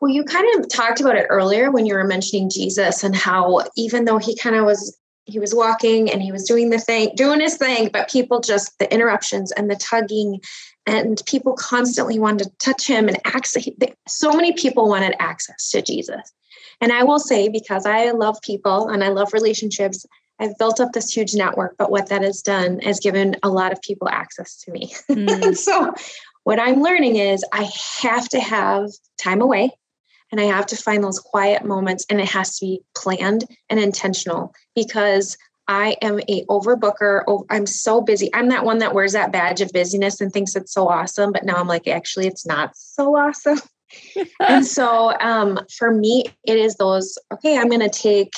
Well, 0.00 0.10
you 0.10 0.24
kind 0.24 0.46
of 0.58 0.68
talked 0.68 1.00
about 1.00 1.16
it 1.16 1.26
earlier 1.28 1.70
when 1.70 1.86
you 1.86 1.94
were 1.94 2.04
mentioning 2.04 2.50
Jesus 2.50 3.04
and 3.04 3.14
how 3.14 3.62
even 3.76 4.04
though 4.04 4.18
he 4.18 4.36
kind 4.36 4.56
of 4.56 4.64
was 4.64 4.96
he 5.26 5.38
was 5.38 5.54
walking 5.54 6.10
and 6.10 6.20
he 6.20 6.32
was 6.32 6.44
doing 6.44 6.68
the 6.68 6.78
thing, 6.78 7.10
doing 7.16 7.40
his 7.40 7.56
thing, 7.56 7.88
but 7.90 8.10
people 8.10 8.40
just 8.40 8.78
the 8.78 8.92
interruptions 8.92 9.52
and 9.52 9.70
the 9.70 9.76
tugging 9.76 10.40
and 10.86 11.22
people 11.26 11.54
constantly 11.54 12.18
wanted 12.18 12.44
to 12.44 12.56
touch 12.58 12.86
him 12.86 13.08
and 13.08 13.18
access 13.24 13.66
so 14.06 14.32
many 14.32 14.52
people 14.52 14.88
wanted 14.88 15.14
access 15.18 15.70
to 15.70 15.80
Jesus. 15.80 16.32
And 16.80 16.92
I 16.92 17.04
will 17.04 17.18
say 17.18 17.48
because 17.48 17.86
I 17.86 18.10
love 18.10 18.36
people 18.42 18.88
and 18.88 19.02
I 19.02 19.08
love 19.08 19.32
relationships, 19.32 20.04
I've 20.40 20.58
built 20.58 20.80
up 20.80 20.92
this 20.92 21.14
huge 21.14 21.34
network, 21.34 21.76
but 21.78 21.90
what 21.90 22.08
that 22.08 22.22
has 22.22 22.42
done 22.42 22.80
is 22.80 23.00
given 23.00 23.36
a 23.42 23.48
lot 23.48 23.72
of 23.72 23.80
people 23.82 24.08
access 24.08 24.56
to 24.62 24.72
me. 24.72 24.92
Mm. 25.08 25.56
so, 25.56 25.92
what 26.42 26.58
I'm 26.58 26.82
learning 26.82 27.16
is 27.16 27.44
I 27.52 27.70
have 28.02 28.28
to 28.30 28.40
have 28.40 28.90
time 29.16 29.40
away 29.40 29.70
and 30.30 30.40
I 30.40 30.44
have 30.44 30.66
to 30.66 30.76
find 30.76 31.04
those 31.04 31.20
quiet 31.20 31.64
moments, 31.64 32.04
and 32.10 32.20
it 32.20 32.28
has 32.30 32.58
to 32.58 32.66
be 32.66 32.80
planned 32.96 33.44
and 33.70 33.78
intentional 33.78 34.52
because 34.74 35.38
I 35.68 35.96
am 36.02 36.18
a 36.28 36.44
overbooker. 36.46 37.22
I'm 37.50 37.66
so 37.66 38.00
busy. 38.00 38.30
I'm 38.34 38.48
that 38.48 38.64
one 38.64 38.78
that 38.78 38.94
wears 38.94 39.12
that 39.12 39.32
badge 39.32 39.60
of 39.60 39.70
busyness 39.72 40.20
and 40.20 40.32
thinks 40.32 40.56
it's 40.56 40.72
so 40.72 40.88
awesome, 40.88 41.30
but 41.30 41.44
now 41.44 41.54
I'm 41.54 41.68
like, 41.68 41.86
actually, 41.86 42.26
it's 42.26 42.44
not 42.44 42.76
so 42.76 43.16
awesome. 43.16 43.60
and 44.40 44.66
so, 44.66 45.16
um, 45.20 45.60
for 45.78 45.92
me, 45.92 46.24
it 46.44 46.58
is 46.58 46.74
those. 46.76 47.16
Okay, 47.32 47.56
I'm 47.56 47.68
going 47.68 47.80
to 47.80 47.88
take 47.88 48.32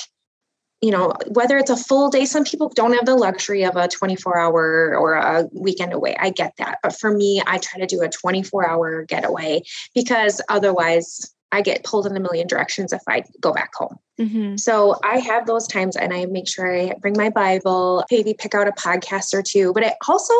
you 0.81 0.91
know, 0.91 1.13
whether 1.29 1.57
it's 1.57 1.71
a 1.71 1.77
full 1.77 2.09
day, 2.09 2.25
some 2.25 2.43
people 2.43 2.69
don't 2.69 2.93
have 2.93 3.05
the 3.05 3.15
luxury 3.15 3.63
of 3.65 3.75
a 3.75 3.87
24 3.87 4.37
hour 4.37 4.95
or 4.95 5.13
a 5.15 5.47
weekend 5.51 5.93
away. 5.93 6.15
I 6.19 6.29
get 6.29 6.53
that. 6.57 6.79
But 6.83 6.97
for 6.99 7.11
me, 7.11 7.41
I 7.47 7.57
try 7.57 7.79
to 7.79 7.87
do 7.87 8.01
a 8.01 8.09
24 8.09 8.69
hour 8.69 9.03
getaway 9.03 9.63
because 9.95 10.39
otherwise 10.49 11.33
I 11.51 11.61
get 11.61 11.83
pulled 11.83 12.05
in 12.05 12.15
a 12.15 12.19
million 12.19 12.47
directions 12.47 12.93
if 12.93 13.01
I 13.07 13.23
go 13.41 13.53
back 13.53 13.73
home. 13.73 13.97
Mm-hmm. 14.19 14.57
So 14.57 14.99
I 15.03 15.17
have 15.19 15.47
those 15.47 15.67
times 15.67 15.95
and 15.95 16.13
I 16.13 16.25
make 16.25 16.47
sure 16.47 16.71
I 16.71 16.93
bring 16.99 17.15
my 17.17 17.29
Bible, 17.29 18.05
maybe 18.11 18.35
pick 18.37 18.53
out 18.53 18.67
a 18.67 18.71
podcast 18.71 19.33
or 19.33 19.41
two, 19.41 19.73
but 19.73 19.83
I 19.83 19.95
also 20.07 20.33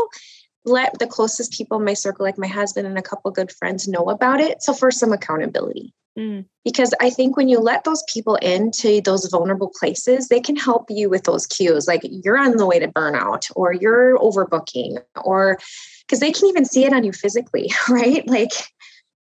let 0.66 1.00
the 1.00 1.08
closest 1.08 1.54
people 1.54 1.78
in 1.80 1.86
my 1.86 1.94
circle, 1.94 2.26
like 2.26 2.38
my 2.38 2.48
husband 2.48 2.86
and 2.86 2.98
a 2.98 3.02
couple 3.02 3.32
good 3.32 3.52
friends, 3.52 3.88
know 3.88 4.10
about 4.10 4.42
it. 4.42 4.62
So 4.62 4.74
for 4.74 4.92
some 4.92 5.14
accountability. 5.14 5.94
Mm. 6.18 6.46
Because 6.66 6.94
I 7.00 7.10
think 7.10 7.38
when 7.38 7.48
you 7.48 7.60
let 7.60 7.84
those 7.84 8.04
people 8.12 8.36
into 8.36 9.02
those 9.02 9.28
vulnerable 9.28 9.72
places, 9.80 10.28
they 10.28 10.40
can 10.40 10.56
help 10.56 10.86
you 10.90 11.10
with 11.10 11.24
those 11.24 11.46
cues. 11.46 11.88
Like 11.88 12.02
you're 12.04 12.38
on 12.38 12.58
the 12.58 12.66
way 12.66 12.80
to 12.80 12.88
burnout 12.88 13.52
or 13.56 13.74
you're 13.74 14.18
overbooking, 14.18 15.02
or 15.24 15.60
because 16.02 16.20
they 16.20 16.32
can 16.32 16.48
even 16.48 16.66
see 16.66 16.86
it 16.86 16.94
on 16.94 17.04
you 17.04 17.14
physically, 17.14 17.72
right? 17.90 18.28
Like 18.28 18.52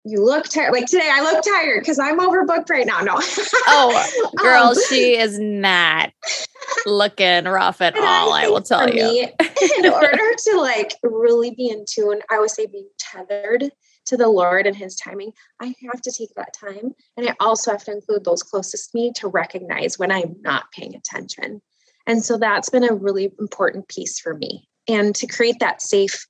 you 0.05 0.25
look 0.25 0.49
tired. 0.49 0.73
Like 0.73 0.87
today, 0.87 1.11
I 1.13 1.21
look 1.21 1.45
tired 1.45 1.81
because 1.81 1.99
I'm 1.99 2.19
overbooked 2.19 2.71
right 2.71 2.87
now. 2.87 3.01
No. 3.01 3.15
oh, 3.19 4.31
girl, 4.37 4.69
um, 4.69 4.77
she 4.89 5.19
is 5.19 5.39
not 5.39 6.13
looking 6.87 7.45
rough 7.45 7.81
at 7.81 7.97
all. 7.99 8.33
I, 8.33 8.45
I 8.45 8.49
will 8.49 8.63
tell 8.63 8.89
you. 8.89 9.05
Me, 9.05 9.33
in 9.79 9.87
order 9.87 10.17
to 10.39 10.61
like 10.61 10.95
really 11.03 11.51
be 11.51 11.69
in 11.69 11.85
tune, 11.89 12.21
I 12.31 12.39
would 12.39 12.51
say 12.51 12.67
be 12.67 12.87
tethered 12.99 13.71
to 14.07 14.16
the 14.16 14.29
Lord 14.29 14.66
and 14.66 14.77
His 14.77 14.97
timing, 14.97 15.33
I 15.61 15.75
have 15.92 16.01
to 16.03 16.12
take 16.12 16.35
that 16.35 16.55
time. 16.55 16.95
And 17.16 17.29
I 17.29 17.35
also 17.40 17.71
have 17.71 17.85
to 17.85 17.92
include 17.92 18.25
those 18.25 18.42
closest 18.42 18.92
to 18.92 18.99
me 18.99 19.12
to 19.16 19.29
recognize 19.29 19.99
when 19.99 20.11
I'm 20.11 20.37
not 20.40 20.71
paying 20.73 20.95
attention. 20.95 21.61
And 22.07 22.25
so 22.25 22.38
that's 22.38 22.71
been 22.71 22.88
a 22.88 22.95
really 22.95 23.33
important 23.38 23.88
piece 23.88 24.19
for 24.19 24.35
me. 24.35 24.69
And 24.88 25.14
to 25.16 25.27
create 25.27 25.59
that 25.61 25.83
safe 25.83 26.27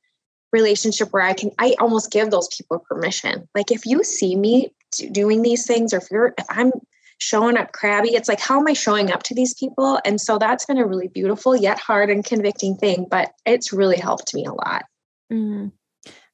relationship 0.53 1.13
where 1.13 1.23
I 1.23 1.35
can, 1.35 1.51
I 1.59 1.75
almost 1.79 2.11
give 2.11 2.31
those 2.31 2.49
people 2.49 2.79
permission. 2.79 3.49
Like 3.55 3.71
if 3.71 3.85
you 3.85 4.03
see 4.03 4.37
me 4.37 4.73
doing 5.13 5.43
these 5.43 5.67
things, 5.67 5.93
or 5.93 5.99
if 5.99 6.11
you're, 6.11 6.35
if 6.39 6.47
I'm 6.49 6.73
showing 7.19 7.57
up 7.57 7.73
crabby, 7.73 8.11
it's 8.11 8.29
like, 8.29 8.41
how 8.41 8.59
am 8.59 8.67
I 8.67 8.73
showing 8.73 9.11
up 9.11 9.23
to 9.25 9.35
these 9.35 9.55
people? 9.55 9.99
And 10.05 10.21
so 10.21 10.39
that's 10.39 10.65
been 10.65 10.79
a 10.79 10.87
really 10.87 11.09
beautiful 11.09 11.55
yet 11.57 11.79
hard 11.79 12.11
and 12.11 12.25
convicting 12.25 12.77
thing, 12.77 13.07
but 13.11 13.33
it's 13.45 13.73
really 13.73 13.99
helped 13.99 14.35
me 14.35 14.45
a 14.45 14.53
lot. 14.53 14.85
Mm. 15.33 15.73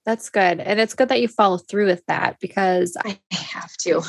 That's 0.04 0.30
good. 0.30 0.60
And 0.60 0.80
it's 0.80 0.94
good 0.94 1.08
that 1.08 1.20
you 1.20 1.28
follow 1.28 1.58
through 1.58 1.86
with 1.86 2.04
that 2.06 2.38
because 2.40 2.96
I 3.04 3.18
have 3.32 3.72
to. 3.82 4.02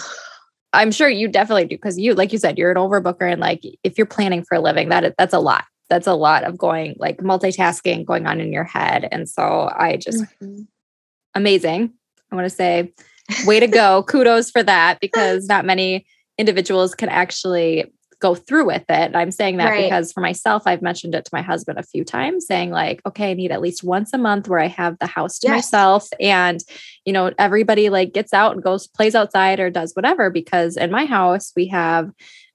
I'm 0.73 0.91
sure 0.91 1.07
you 1.07 1.27
definitely 1.27 1.65
do 1.65 1.75
because 1.75 1.99
you, 1.99 2.15
like 2.15 2.31
you 2.31 2.39
said, 2.39 2.57
you're 2.57 2.71
an 2.71 2.77
overbooker, 2.77 3.31
and 3.31 3.39
like 3.39 3.61
if 3.83 3.97
you're 3.97 4.07
planning 4.07 4.43
for 4.43 4.55
a 4.55 4.59
living, 4.59 4.89
that 4.89 5.13
that's 5.17 5.33
a 5.33 5.39
lot. 5.39 5.65
that's 5.89 6.07
a 6.07 6.15
lot 6.15 6.43
of 6.43 6.57
going 6.57 6.95
like 6.97 7.17
multitasking 7.17 8.05
going 8.05 8.25
on 8.25 8.41
in 8.41 8.51
your 8.51 8.63
head. 8.63 9.07
And 9.11 9.29
so 9.29 9.71
I 9.77 9.97
just 9.97 10.23
mm-hmm. 10.23 10.63
amazing. 11.35 11.93
I 12.31 12.35
want 12.35 12.45
to 12.45 12.55
say, 12.55 12.91
way 13.45 13.59
to 13.59 13.67
go. 13.81 14.03
Kudos 14.03 14.49
for 14.49 14.63
that 14.63 14.99
because 15.01 15.45
not 15.45 15.65
many 15.65 16.07
individuals 16.39 16.95
can 16.95 17.09
actually 17.09 17.85
go 18.23 18.33
through 18.33 18.65
with 18.65 18.85
it. 18.87 19.15
I'm 19.15 19.31
saying 19.31 19.57
that 19.57 19.69
right. 19.69 19.83
because 19.83 20.13
for 20.13 20.21
myself, 20.21 20.63
I've 20.65 20.81
mentioned 20.81 21.13
it 21.13 21.25
to 21.25 21.29
my 21.33 21.41
husband 21.41 21.77
a 21.77 21.83
few 21.83 22.05
times, 22.05 22.47
saying, 22.47 22.71
like, 22.71 23.01
okay, 23.05 23.31
I 23.31 23.33
need 23.33 23.51
at 23.51 23.61
least 23.61 23.83
once 23.83 24.13
a 24.13 24.17
month 24.17 24.47
where 24.47 24.61
I 24.61 24.67
have 24.67 24.97
the 24.99 25.07
house 25.07 25.39
to 25.39 25.47
yes. 25.47 25.57
myself. 25.57 26.07
And, 26.21 26.61
you 27.03 27.11
know, 27.11 27.33
everybody 27.37 27.89
like 27.89 28.13
gets 28.13 28.33
out 28.33 28.53
and 28.53 28.63
goes, 28.63 28.87
plays 28.87 29.13
outside 29.13 29.59
or 29.59 29.69
does 29.69 29.93
whatever. 29.93 30.29
Because 30.29 30.77
in 30.77 30.89
my 30.89 31.03
house, 31.03 31.51
we 31.53 31.67
have 31.67 32.11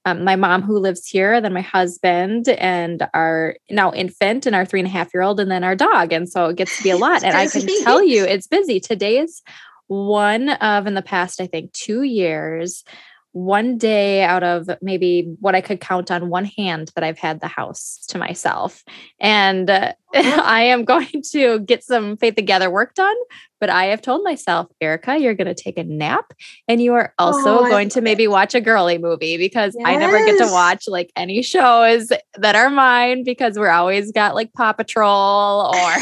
um, 0.06 0.24
my 0.24 0.36
mom 0.36 0.62
who 0.62 0.78
lives 0.78 1.06
here, 1.06 1.38
then 1.38 1.52
my 1.52 1.60
husband 1.60 2.48
and 2.48 3.06
our 3.12 3.56
now 3.68 3.92
infant 3.92 4.46
and 4.46 4.56
our 4.56 4.64
three 4.64 4.80
and 4.80 4.86
a 4.86 4.90
half 4.90 5.12
year 5.12 5.22
old, 5.22 5.38
and 5.38 5.50
then 5.50 5.64
our 5.64 5.76
dog. 5.76 6.14
And 6.14 6.26
so 6.26 6.46
it 6.46 6.56
gets 6.56 6.78
to 6.78 6.82
be 6.82 6.90
a 6.90 6.96
lot. 7.06 7.22
and 7.22 7.36
I 7.36 7.46
can 7.46 7.68
tell 7.84 8.02
you 8.02 8.24
it's 8.24 8.46
busy. 8.46 8.80
Today's 8.80 9.42
one 9.88 10.48
of 10.48 10.86
in 10.86 10.94
the 10.94 11.02
past, 11.02 11.42
I 11.42 11.46
think, 11.46 11.72
two 11.74 12.04
years 12.04 12.84
one 13.32 13.76
day 13.76 14.22
out 14.22 14.42
of 14.42 14.70
maybe 14.80 15.34
what 15.40 15.54
I 15.54 15.60
could 15.60 15.80
count 15.80 16.10
on 16.10 16.30
one 16.30 16.46
hand 16.46 16.90
that 16.94 17.04
I've 17.04 17.18
had 17.18 17.40
the 17.40 17.46
house 17.46 18.04
to 18.08 18.18
myself. 18.18 18.82
And 19.20 19.68
uh, 19.68 19.92
I 20.14 20.62
am 20.62 20.84
going 20.84 21.22
to 21.32 21.60
get 21.60 21.84
some 21.84 22.16
Faith 22.16 22.34
and 22.38 22.46
Gather 22.46 22.70
work 22.70 22.94
done. 22.94 23.16
But 23.60 23.70
I 23.70 23.86
have 23.86 24.00
told 24.00 24.22
myself, 24.22 24.68
Erica, 24.80 25.18
you're 25.18 25.34
going 25.34 25.52
to 25.52 25.54
take 25.54 25.78
a 25.78 25.84
nap 25.84 26.32
and 26.68 26.80
you 26.80 26.94
are 26.94 27.12
also 27.18 27.58
oh, 27.58 27.68
going 27.68 27.88
to 27.90 28.00
maybe 28.00 28.24
it. 28.24 28.30
watch 28.30 28.54
a 28.54 28.60
girly 28.60 28.98
movie 28.98 29.36
because 29.36 29.74
yes. 29.76 29.84
I 29.84 29.96
never 29.96 30.24
get 30.24 30.38
to 30.38 30.52
watch 30.52 30.86
like 30.86 31.10
any 31.16 31.42
shows 31.42 32.12
that 32.36 32.54
are 32.54 32.70
mine 32.70 33.24
because 33.24 33.58
we're 33.58 33.70
always 33.70 34.12
got 34.12 34.36
like 34.36 34.52
Paw 34.52 34.74
Patrol 34.74 35.74
or 35.74 35.96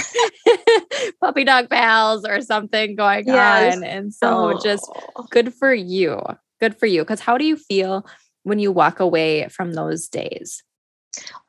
Puppy 1.22 1.44
Dog 1.44 1.70
Pals 1.70 2.26
or 2.26 2.42
something 2.42 2.94
going 2.94 3.26
yes. 3.26 3.76
on. 3.76 3.84
And 3.84 4.12
so 4.12 4.52
oh. 4.52 4.60
just 4.62 4.86
good 5.30 5.54
for 5.54 5.72
you 5.72 6.20
good 6.60 6.78
for 6.78 6.86
you. 6.86 7.02
Because 7.02 7.20
how 7.20 7.38
do 7.38 7.44
you 7.44 7.56
feel 7.56 8.06
when 8.42 8.58
you 8.58 8.72
walk 8.72 9.00
away 9.00 9.48
from 9.48 9.72
those 9.72 10.08
days? 10.08 10.62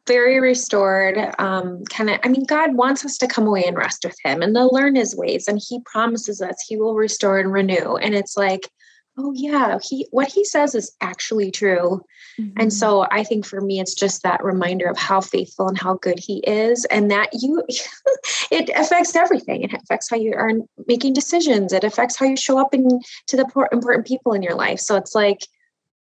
Very 0.08 0.40
restored. 0.40 1.18
Um, 1.38 1.84
kind 1.86 2.10
of, 2.10 2.20
I 2.24 2.30
mean, 2.30 2.46
God 2.46 2.76
wants 2.76 3.04
us 3.04 3.18
to 3.18 3.28
come 3.28 3.46
away 3.46 3.66
and 3.66 3.76
rest 3.76 4.06
with 4.06 4.16
Him 4.24 4.42
and 4.42 4.56
to 4.56 4.68
learn 4.68 4.96
His 4.96 5.16
ways. 5.16 5.48
And 5.48 5.62
He 5.62 5.82
promises 5.86 6.42
us 6.42 6.56
He 6.68 6.78
will 6.78 6.96
restore 6.96 7.40
and 7.40 7.52
renew. 7.52 7.96
And 7.96 8.16
it's 8.16 8.38
like, 8.38 8.70
oh 9.18 9.34
yeah 9.36 9.78
he 9.82 10.08
what 10.12 10.28
he 10.28 10.44
says 10.46 10.76
is 10.76 10.96
actually 11.02 11.52
true. 11.52 12.02
Mm-hmm. 12.40 12.60
and 12.60 12.72
so 12.72 13.08
i 13.12 13.24
think 13.24 13.46
for 13.46 13.60
me 13.60 13.80
it's 13.80 13.96
just 13.96 14.22
that 14.24 14.44
reminder 14.44 14.86
of 14.88 14.98
how 14.98 15.22
faithful 15.22 15.68
and 15.68 15.78
how 15.78 15.96
good 15.96 16.20
he 16.20 16.38
is 16.46 16.86
and 16.86 17.10
that 17.10 17.30
you 17.34 17.64
it 18.52 18.70
affects 18.76 19.16
everything. 19.16 19.64
It 19.64 19.74
affects 19.74 20.10
how 20.10 20.18
you 20.18 20.34
are 20.34 20.52
making 20.88 21.14
decisions. 21.14 21.74
It 21.74 21.84
affects 21.84 22.18
how 22.18 22.26
you 22.26 22.38
show 22.38 22.60
up 22.60 22.74
in 22.74 22.88
to 23.28 23.38
the 23.38 23.46
important 23.72 24.08
people 24.08 24.34
in 24.34 24.44
your 24.44 24.56
life. 24.56 24.80
So 24.80 24.96
it's 24.96 25.16
like 25.16 25.40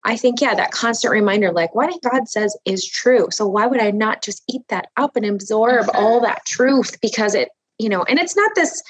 i 0.04 0.16
think 0.16 0.40
yeah 0.40 0.54
that 0.54 0.70
constant 0.70 1.10
reminder 1.10 1.50
like 1.50 1.74
what 1.74 1.92
god 2.02 2.28
says 2.28 2.56
is 2.64 2.86
true. 2.86 3.28
So 3.30 3.46
why 3.46 3.66
would 3.66 3.80
i 3.80 3.90
not 3.90 4.22
just 4.22 4.42
eat 4.48 4.62
that 4.68 4.88
up 4.96 5.16
and 5.16 5.26
absorb 5.26 5.86
all 5.94 6.20
that 6.20 6.44
truth? 6.46 7.00
Because 7.00 7.34
it 7.34 7.48
you 7.78 7.88
know 7.88 8.02
and 8.04 8.18
it's 8.18 8.36
not 8.36 8.52
this 8.54 8.82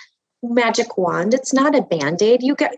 magic 0.43 0.97
wand. 0.99 1.35
It's 1.35 1.53
not 1.53 1.75
a 1.75 1.83
band-aid. 1.83 2.43
You 2.43 2.55
get 2.55 2.77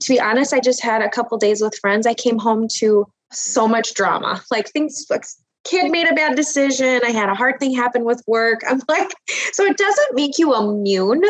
to 0.00 0.12
be 0.12 0.20
honest, 0.20 0.52
I 0.52 0.60
just 0.60 0.82
had 0.82 1.02
a 1.02 1.08
couple 1.08 1.38
days 1.38 1.60
with 1.60 1.78
friends. 1.78 2.06
I 2.06 2.14
came 2.14 2.38
home 2.38 2.68
to 2.78 3.06
so 3.32 3.66
much 3.66 3.94
drama, 3.94 4.42
like 4.50 4.68
things 4.70 5.06
like 5.10 5.24
kid 5.64 5.90
made 5.90 6.08
a 6.08 6.14
bad 6.14 6.36
decision. 6.36 7.00
I 7.04 7.10
had 7.10 7.28
a 7.28 7.34
hard 7.34 7.58
thing 7.58 7.74
happen 7.74 8.04
with 8.04 8.22
work. 8.26 8.60
I'm 8.68 8.80
like, 8.88 9.12
so 9.52 9.64
it 9.64 9.76
doesn't 9.76 10.14
make 10.14 10.38
you 10.38 10.54
immune 10.54 11.22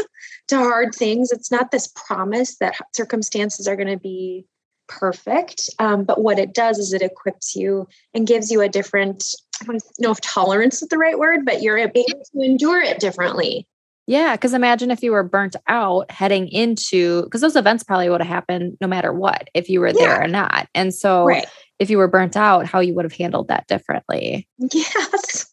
to 0.49 0.57
hard 0.57 0.95
things. 0.95 1.33
It's 1.33 1.51
not 1.51 1.71
this 1.71 1.89
promise 1.95 2.57
that 2.59 2.77
circumstances 2.95 3.67
are 3.67 3.77
going 3.77 3.89
to 3.89 3.99
be 3.99 4.47
perfect. 4.89 5.69
Um, 5.79 6.05
but 6.05 6.23
what 6.23 6.39
it 6.39 6.55
does 6.55 6.79
is 6.79 6.93
it 6.93 7.03
equips 7.03 7.57
you 7.57 7.89
and 8.15 8.27
gives 8.27 8.51
you 8.51 8.61
a 8.61 8.69
different, 8.69 9.25
I 9.63 9.65
don't 9.65 9.83
know 9.99 10.13
if 10.13 10.21
tolerance 10.21 10.83
is 10.83 10.89
the 10.89 10.99
right 10.99 11.19
word, 11.19 11.45
but 11.45 11.63
you're 11.63 11.79
able 11.79 12.05
to 12.05 12.41
endure 12.41 12.81
it 12.81 13.01
differently. 13.01 13.67
Yeah, 14.07 14.37
because 14.37 14.55
imagine 14.55 14.91
if 14.91 15.03
you 15.03 15.11
were 15.11 15.25
burnt 15.25 15.57
out 15.67 16.11
heading 16.11 16.49
into 16.49 17.25
because 17.25 17.41
those 17.41 17.57
events 17.57 17.83
probably 17.83 18.09
would 18.09 18.21
have 18.21 18.29
happened 18.29 18.77
no 18.81 18.87
matter 18.87 19.13
what 19.13 19.49
if 19.53 19.69
you 19.69 19.81
were 19.81 19.89
yeah. 19.89 19.95
there 19.95 20.23
or 20.23 20.29
not. 20.29 20.69
And 20.75 20.95
so 20.95 21.27
right. 21.27 21.47
if 21.81 21.91
you 21.91 21.99
were 21.99 22.07
burnt 22.07 22.37
out, 22.37 22.67
how 22.67 22.79
you 22.79 22.95
would 22.95 23.05
have 23.05 23.13
handled 23.13 23.49
that 23.49 23.67
differently. 23.67 24.49
Yes. 24.73 25.53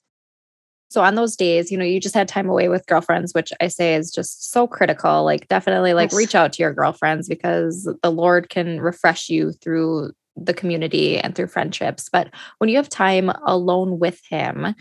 So 0.89 1.01
on 1.01 1.15
those 1.15 1.35
days, 1.35 1.71
you 1.71 1.77
know, 1.79 1.83
you 1.83 1.99
just 1.99 2.13
had 2.13 2.27
time 2.27 2.47
away 2.47 2.69
with 2.69 2.85
girlfriends, 2.85 3.33
which 3.33 3.51
I 3.59 3.67
say 3.67 3.95
is 3.95 4.11
just 4.11 4.51
so 4.51 4.67
critical. 4.67 5.23
Like 5.23 5.47
definitely 5.47 5.95
like 5.95 6.11
yes. 6.11 6.17
reach 6.19 6.35
out 6.35 6.53
to 6.53 6.61
your 6.61 6.71
girlfriends 6.71 7.27
because 7.27 7.91
the 8.03 8.11
Lord 8.11 8.49
can 8.49 8.79
refresh 8.79 9.27
you 9.27 9.53
through 9.53 10.11
the 10.35 10.53
community 10.53 11.17
and 11.17 11.33
through 11.33 11.47
friendships. 11.47 12.09
But 12.13 12.29
when 12.59 12.69
you 12.69 12.77
have 12.77 12.89
time 12.89 13.31
alone 13.47 13.97
with 13.97 14.21
him, 14.29 14.75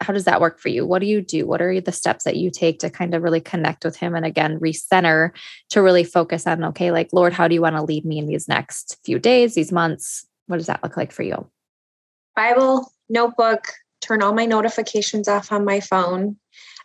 how 0.00 0.12
does 0.12 0.24
that 0.24 0.40
work 0.40 0.58
for 0.58 0.68
you? 0.68 0.86
What 0.86 1.00
do 1.00 1.06
you 1.06 1.20
do? 1.20 1.46
What 1.46 1.60
are 1.60 1.80
the 1.80 1.92
steps 1.92 2.24
that 2.24 2.36
you 2.36 2.50
take 2.50 2.78
to 2.80 2.90
kind 2.90 3.14
of 3.14 3.22
really 3.22 3.40
connect 3.40 3.84
with 3.84 3.96
him 3.96 4.14
and 4.14 4.24
again 4.24 4.58
recenter 4.58 5.30
to 5.70 5.82
really 5.82 6.04
focus 6.04 6.46
on 6.46 6.64
okay, 6.64 6.90
like 6.90 7.10
Lord, 7.12 7.32
how 7.32 7.48
do 7.48 7.54
you 7.54 7.60
want 7.60 7.76
to 7.76 7.82
lead 7.82 8.04
me 8.04 8.18
in 8.18 8.26
these 8.26 8.48
next 8.48 8.98
few 9.04 9.18
days, 9.18 9.54
these 9.54 9.72
months? 9.72 10.26
What 10.46 10.56
does 10.56 10.66
that 10.66 10.82
look 10.82 10.96
like 10.96 11.12
for 11.12 11.22
you? 11.22 11.48
Bible, 12.34 12.90
notebook, 13.08 13.68
turn 14.00 14.22
all 14.22 14.32
my 14.32 14.46
notifications 14.46 15.28
off 15.28 15.52
on 15.52 15.64
my 15.64 15.80
phone. 15.80 16.36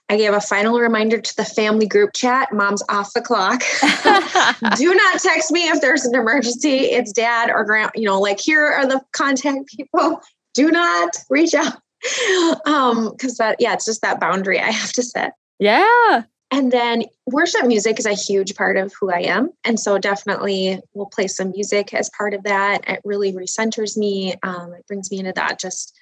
I 0.07 0.17
gave 0.17 0.33
a 0.33 0.41
final 0.41 0.79
reminder 0.79 1.19
to 1.19 1.35
the 1.35 1.45
family 1.45 1.87
group 1.87 2.11
chat. 2.13 2.53
Mom's 2.53 2.83
off 2.89 3.13
the 3.13 3.21
clock. 3.21 3.63
Do 4.77 4.93
not 4.93 5.19
text 5.19 5.51
me 5.51 5.67
if 5.67 5.81
there's 5.81 6.05
an 6.05 6.13
emergency. 6.13 6.77
It's 6.77 7.11
dad 7.11 7.49
or 7.49 7.63
grand, 7.63 7.91
you 7.95 8.05
know, 8.05 8.19
like 8.19 8.39
here 8.39 8.63
are 8.63 8.85
the 8.85 9.01
contact 9.13 9.67
people. 9.67 10.21
Do 10.53 10.69
not 10.69 11.17
reach 11.29 11.55
out 11.55 11.79
um 12.65 13.11
because 13.11 13.37
that 13.37 13.55
yeah 13.59 13.73
it's 13.73 13.85
just 13.85 14.01
that 14.01 14.19
boundary 14.19 14.59
i 14.59 14.71
have 14.71 14.91
to 14.93 15.03
set. 15.03 15.33
Yeah. 15.59 16.23
And 16.51 16.71
then 16.71 17.05
worship 17.25 17.65
music 17.65 17.97
is 17.97 18.05
a 18.05 18.13
huge 18.13 18.55
part 18.55 18.77
of 18.77 18.93
who 18.99 19.11
i 19.11 19.19
am. 19.19 19.49
And 19.63 19.79
so 19.79 19.97
definitely 19.97 20.79
we'll 20.93 21.07
play 21.07 21.27
some 21.27 21.51
music 21.51 21.93
as 21.93 22.09
part 22.17 22.33
of 22.33 22.43
that. 22.43 22.87
It 22.87 23.01
really 23.03 23.33
recenters 23.33 23.97
me 23.97 24.35
um, 24.43 24.73
it 24.73 24.85
brings 24.87 25.09
me 25.11 25.19
into 25.19 25.33
that 25.33 25.59
just 25.59 25.97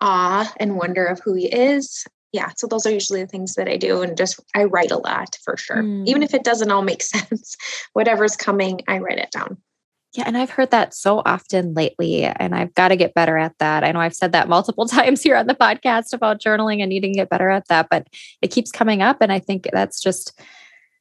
awe 0.00 0.52
and 0.58 0.76
wonder 0.76 1.04
of 1.04 1.20
who 1.20 1.34
he 1.34 1.46
is. 1.46 2.04
Yeah 2.32 2.50
so 2.56 2.66
those 2.66 2.84
are 2.84 2.92
usually 2.92 3.22
the 3.22 3.28
things 3.28 3.54
that 3.54 3.68
i 3.68 3.76
do 3.76 4.02
and 4.02 4.16
just 4.16 4.40
i 4.54 4.64
write 4.64 4.90
a 4.90 4.98
lot 4.98 5.38
for 5.44 5.56
sure. 5.56 5.82
Mm. 5.82 6.06
even 6.06 6.22
if 6.22 6.34
it 6.34 6.44
doesn't 6.44 6.70
all 6.70 6.82
make 6.82 7.02
sense 7.14 7.56
whatever's 7.92 8.36
coming 8.36 8.80
i 8.88 8.98
write 8.98 9.18
it 9.18 9.30
down 9.30 9.56
yeah, 10.14 10.24
and 10.26 10.38
I've 10.38 10.50
heard 10.50 10.70
that 10.70 10.94
so 10.94 11.22
often 11.26 11.74
lately, 11.74 12.24
and 12.24 12.54
I've 12.54 12.72
got 12.74 12.88
to 12.88 12.96
get 12.96 13.14
better 13.14 13.36
at 13.36 13.58
that. 13.58 13.82
I 13.82 13.90
know 13.90 13.98
I've 13.98 14.14
said 14.14 14.32
that 14.32 14.48
multiple 14.48 14.86
times 14.86 15.22
here 15.22 15.36
on 15.36 15.48
the 15.48 15.54
podcast 15.54 16.12
about 16.12 16.40
journaling 16.40 16.80
and 16.80 16.88
needing 16.88 17.14
to 17.14 17.18
get 17.20 17.30
better 17.30 17.50
at 17.50 17.66
that, 17.68 17.88
but 17.90 18.06
it 18.40 18.52
keeps 18.52 18.70
coming 18.70 19.02
up. 19.02 19.18
And 19.20 19.32
I 19.32 19.40
think 19.40 19.68
that's 19.72 20.00
just 20.00 20.40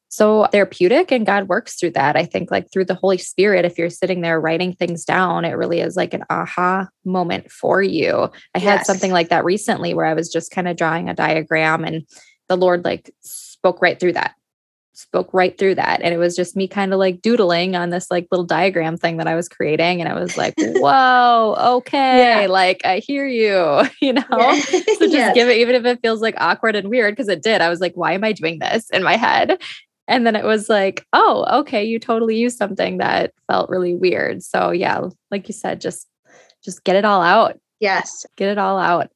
so 0.09 0.47
therapeutic, 0.51 1.11
and 1.11 1.27
God 1.27 1.47
works 1.47 1.75
through 1.75 1.91
that. 1.91 2.15
I 2.15 2.25
think, 2.25 2.49
like 2.49 2.71
through 2.71 2.85
the 2.85 2.95
Holy 2.95 3.19
Spirit, 3.19 3.65
if 3.65 3.77
you're 3.77 3.89
sitting 3.89 4.21
there 4.21 4.41
writing 4.41 4.73
things 4.73 5.05
down, 5.05 5.45
it 5.45 5.53
really 5.53 5.79
is 5.79 5.95
like 5.95 6.13
an 6.13 6.23
aha 6.29 6.87
moment 7.05 7.51
for 7.51 7.83
you. 7.83 8.29
I 8.55 8.59
yes. 8.59 8.63
had 8.63 8.85
something 8.85 9.11
like 9.11 9.29
that 9.29 9.45
recently 9.45 9.93
where 9.93 10.05
I 10.05 10.13
was 10.13 10.31
just 10.31 10.51
kind 10.51 10.67
of 10.67 10.75
drawing 10.75 11.09
a 11.09 11.13
diagram, 11.13 11.83
and 11.83 12.07
the 12.49 12.57
Lord 12.57 12.83
like 12.83 13.13
spoke 13.21 13.81
right 13.81 13.99
through 13.99 14.13
that 14.13 14.35
spoke 14.93 15.33
right 15.33 15.57
through 15.57 15.75
that. 15.75 16.01
And 16.01 16.13
it 16.13 16.17
was 16.17 16.35
just 16.35 16.55
me 16.55 16.67
kind 16.67 16.93
of 16.93 16.99
like 16.99 17.21
doodling 17.21 17.75
on 17.75 17.89
this 17.89 18.09
like 18.11 18.27
little 18.31 18.45
diagram 18.45 18.95
thing 18.95 19.17
that 19.17 19.27
I 19.27 19.35
was 19.35 19.49
creating. 19.49 20.01
And 20.01 20.09
I 20.09 20.13
was 20.13 20.37
like, 20.37 20.53
whoa, 20.57 21.55
okay, 21.77 22.41
yeah. 22.43 22.47
like 22.47 22.85
I 22.85 22.99
hear 22.99 23.25
you, 23.25 23.81
you 24.01 24.13
know? 24.13 24.23
Yeah. 24.31 24.59
so 24.61 24.79
just 24.79 25.13
yes. 25.13 25.33
give 25.33 25.49
it, 25.49 25.57
even 25.57 25.75
if 25.75 25.85
it 25.85 25.99
feels 26.01 26.21
like 26.21 26.35
awkward 26.37 26.75
and 26.75 26.89
weird, 26.89 27.15
because 27.15 27.27
it 27.27 27.41
did. 27.41 27.61
I 27.61 27.69
was 27.69 27.81
like, 27.81 27.93
why 27.95 28.13
am 28.13 28.23
I 28.23 28.33
doing 28.33 28.59
this 28.59 28.89
in 28.91 29.03
my 29.03 29.17
head? 29.17 29.61
And 30.07 30.27
then 30.27 30.35
it 30.35 30.43
was 30.43 30.69
like, 30.69 31.05
oh, 31.13 31.59
okay, 31.61 31.83
you 31.83 31.97
totally 31.97 32.37
used 32.37 32.57
something 32.57 32.97
that 32.97 33.33
felt 33.47 33.69
really 33.69 33.95
weird. 33.95 34.43
So 34.43 34.71
yeah, 34.71 35.07
like 35.31 35.47
you 35.47 35.53
said, 35.53 35.81
just 35.81 36.07
just 36.63 36.83
get 36.83 36.95
it 36.95 37.05
all 37.05 37.21
out. 37.21 37.59
Yes. 37.79 38.25
Get 38.37 38.49
it 38.49 38.57
all 38.57 38.77
out. 38.77 39.09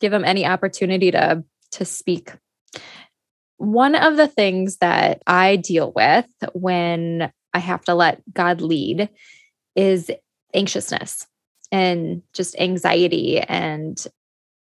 Give 0.00 0.12
them 0.12 0.24
any 0.24 0.44
opportunity 0.44 1.10
to 1.12 1.44
to 1.72 1.84
speak 1.84 2.32
one 3.72 3.94
of 3.94 4.16
the 4.16 4.28
things 4.28 4.78
that 4.78 5.22
I 5.26 5.56
deal 5.56 5.92
with 5.94 6.26
when 6.52 7.32
I 7.52 7.58
have 7.58 7.84
to 7.84 7.94
let 7.94 8.22
God 8.32 8.60
lead 8.60 9.08
is 9.76 10.10
anxiousness 10.52 11.26
and 11.72 12.22
just 12.32 12.58
anxiety 12.58 13.40
and 13.40 14.06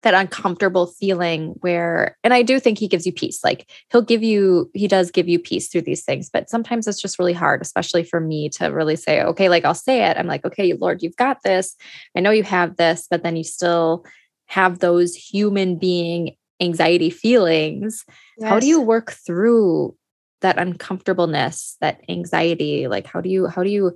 that 0.03 0.13
uncomfortable 0.15 0.87
feeling 0.87 1.49
where 1.59 2.17
and 2.23 2.33
I 2.33 2.41
do 2.41 2.59
think 2.59 2.79
he 2.79 2.87
gives 2.87 3.05
you 3.05 3.11
peace. 3.13 3.43
Like 3.43 3.69
he'll 3.91 4.01
give 4.01 4.23
you 4.23 4.71
he 4.73 4.87
does 4.87 5.11
give 5.11 5.29
you 5.29 5.37
peace 5.37 5.67
through 5.67 5.83
these 5.83 6.03
things 6.03 6.29
but 6.31 6.49
sometimes 6.49 6.87
it's 6.87 7.01
just 7.01 7.19
really 7.19 7.33
hard 7.33 7.61
especially 7.61 8.03
for 8.03 8.19
me 8.19 8.49
to 8.49 8.67
really 8.67 8.95
say 8.95 9.21
okay 9.21 9.47
like 9.47 9.63
I'll 9.63 9.75
say 9.75 10.03
it. 10.09 10.17
I'm 10.17 10.27
like 10.27 10.45
okay 10.45 10.73
Lord 10.73 11.03
you've 11.03 11.17
got 11.17 11.43
this. 11.43 11.75
I 12.15 12.19
know 12.19 12.31
you 12.31 12.43
have 12.43 12.77
this 12.77 13.07
but 13.09 13.23
then 13.23 13.35
you 13.35 13.43
still 13.43 14.05
have 14.47 14.79
those 14.79 15.15
human 15.15 15.77
being 15.77 16.35
anxiety 16.61 17.09
feelings 17.09 18.05
yes. 18.37 18.49
how 18.49 18.59
do 18.59 18.67
you 18.67 18.79
work 18.79 19.11
through 19.11 19.95
that 20.41 20.57
uncomfortableness 20.57 21.77
that 21.81 22.01
anxiety 22.07 22.87
like 22.87 23.05
how 23.05 23.19
do 23.19 23.29
you 23.29 23.47
how 23.47 23.63
do 23.63 23.69
you 23.69 23.95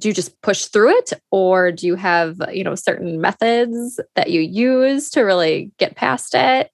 do 0.00 0.08
you 0.08 0.14
just 0.14 0.40
push 0.42 0.66
through 0.66 0.96
it 0.98 1.12
or 1.30 1.70
do 1.70 1.86
you 1.86 1.94
have 1.94 2.40
you 2.52 2.64
know 2.64 2.74
certain 2.74 3.20
methods 3.20 4.00
that 4.14 4.30
you 4.30 4.40
use 4.40 5.10
to 5.10 5.22
really 5.22 5.70
get 5.78 5.96
past 5.96 6.34
it 6.34 6.70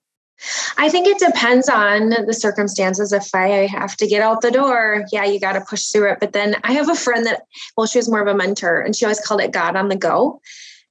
I 0.76 0.88
think 0.88 1.08
it 1.08 1.18
depends 1.18 1.68
on 1.68 2.10
the 2.10 2.32
circumstances. 2.32 3.12
If 3.12 3.34
I 3.34 3.66
have 3.66 3.96
to 3.96 4.06
get 4.06 4.22
out 4.22 4.40
the 4.40 4.50
door, 4.50 5.04
yeah, 5.10 5.24
you 5.24 5.40
got 5.40 5.54
to 5.54 5.60
push 5.60 5.86
through 5.86 6.12
it. 6.12 6.20
But 6.20 6.32
then 6.32 6.56
I 6.62 6.72
have 6.72 6.88
a 6.88 6.94
friend 6.94 7.26
that, 7.26 7.42
well, 7.76 7.86
she 7.86 7.98
was 7.98 8.08
more 8.08 8.20
of 8.20 8.28
a 8.28 8.36
mentor 8.36 8.80
and 8.80 8.94
she 8.94 9.04
always 9.04 9.20
called 9.20 9.40
it 9.40 9.52
God 9.52 9.74
on 9.74 9.88
the 9.88 9.96
go. 9.96 10.40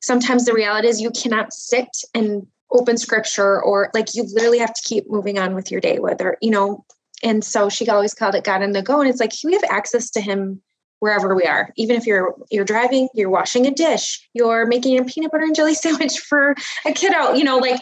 Sometimes 0.01 0.45
the 0.45 0.53
reality 0.53 0.89
is 0.89 1.01
you 1.01 1.11
cannot 1.11 1.53
sit 1.53 1.87
and 2.13 2.45
open 2.71 2.97
scripture 2.97 3.61
or 3.61 3.89
like 3.93 4.13
you 4.13 4.23
literally 4.33 4.59
have 4.59 4.73
to 4.73 4.81
keep 4.83 5.09
moving 5.09 5.39
on 5.39 5.55
with 5.55 5.71
your 5.71 5.81
day, 5.81 5.99
whether, 5.99 6.37
you 6.41 6.51
know, 6.51 6.85
and 7.23 7.43
so 7.43 7.69
she 7.69 7.87
always 7.89 8.13
called 8.13 8.35
it 8.35 8.43
God 8.43 8.61
on 8.61 8.73
the 8.73 8.81
go. 8.81 8.99
And 8.99 9.09
it's 9.09 9.19
like 9.19 9.31
we 9.43 9.53
have 9.53 9.63
access 9.69 10.09
to 10.11 10.21
him 10.21 10.61
wherever 10.99 11.35
we 11.35 11.43
are 11.43 11.71
even 11.77 11.95
if 11.95 12.07
you're 12.07 12.33
you're 12.49 12.65
driving 12.65 13.07
you're 13.13 13.29
washing 13.29 13.67
a 13.67 13.71
dish 13.71 14.27
you're 14.33 14.65
making 14.65 14.97
a 14.97 15.03
peanut 15.03 15.31
butter 15.31 15.43
and 15.43 15.55
jelly 15.55 15.73
sandwich 15.75 16.17
for 16.17 16.55
a 16.87 16.91
kiddo 16.91 17.33
you 17.33 17.43
know 17.43 17.59
like 17.59 17.79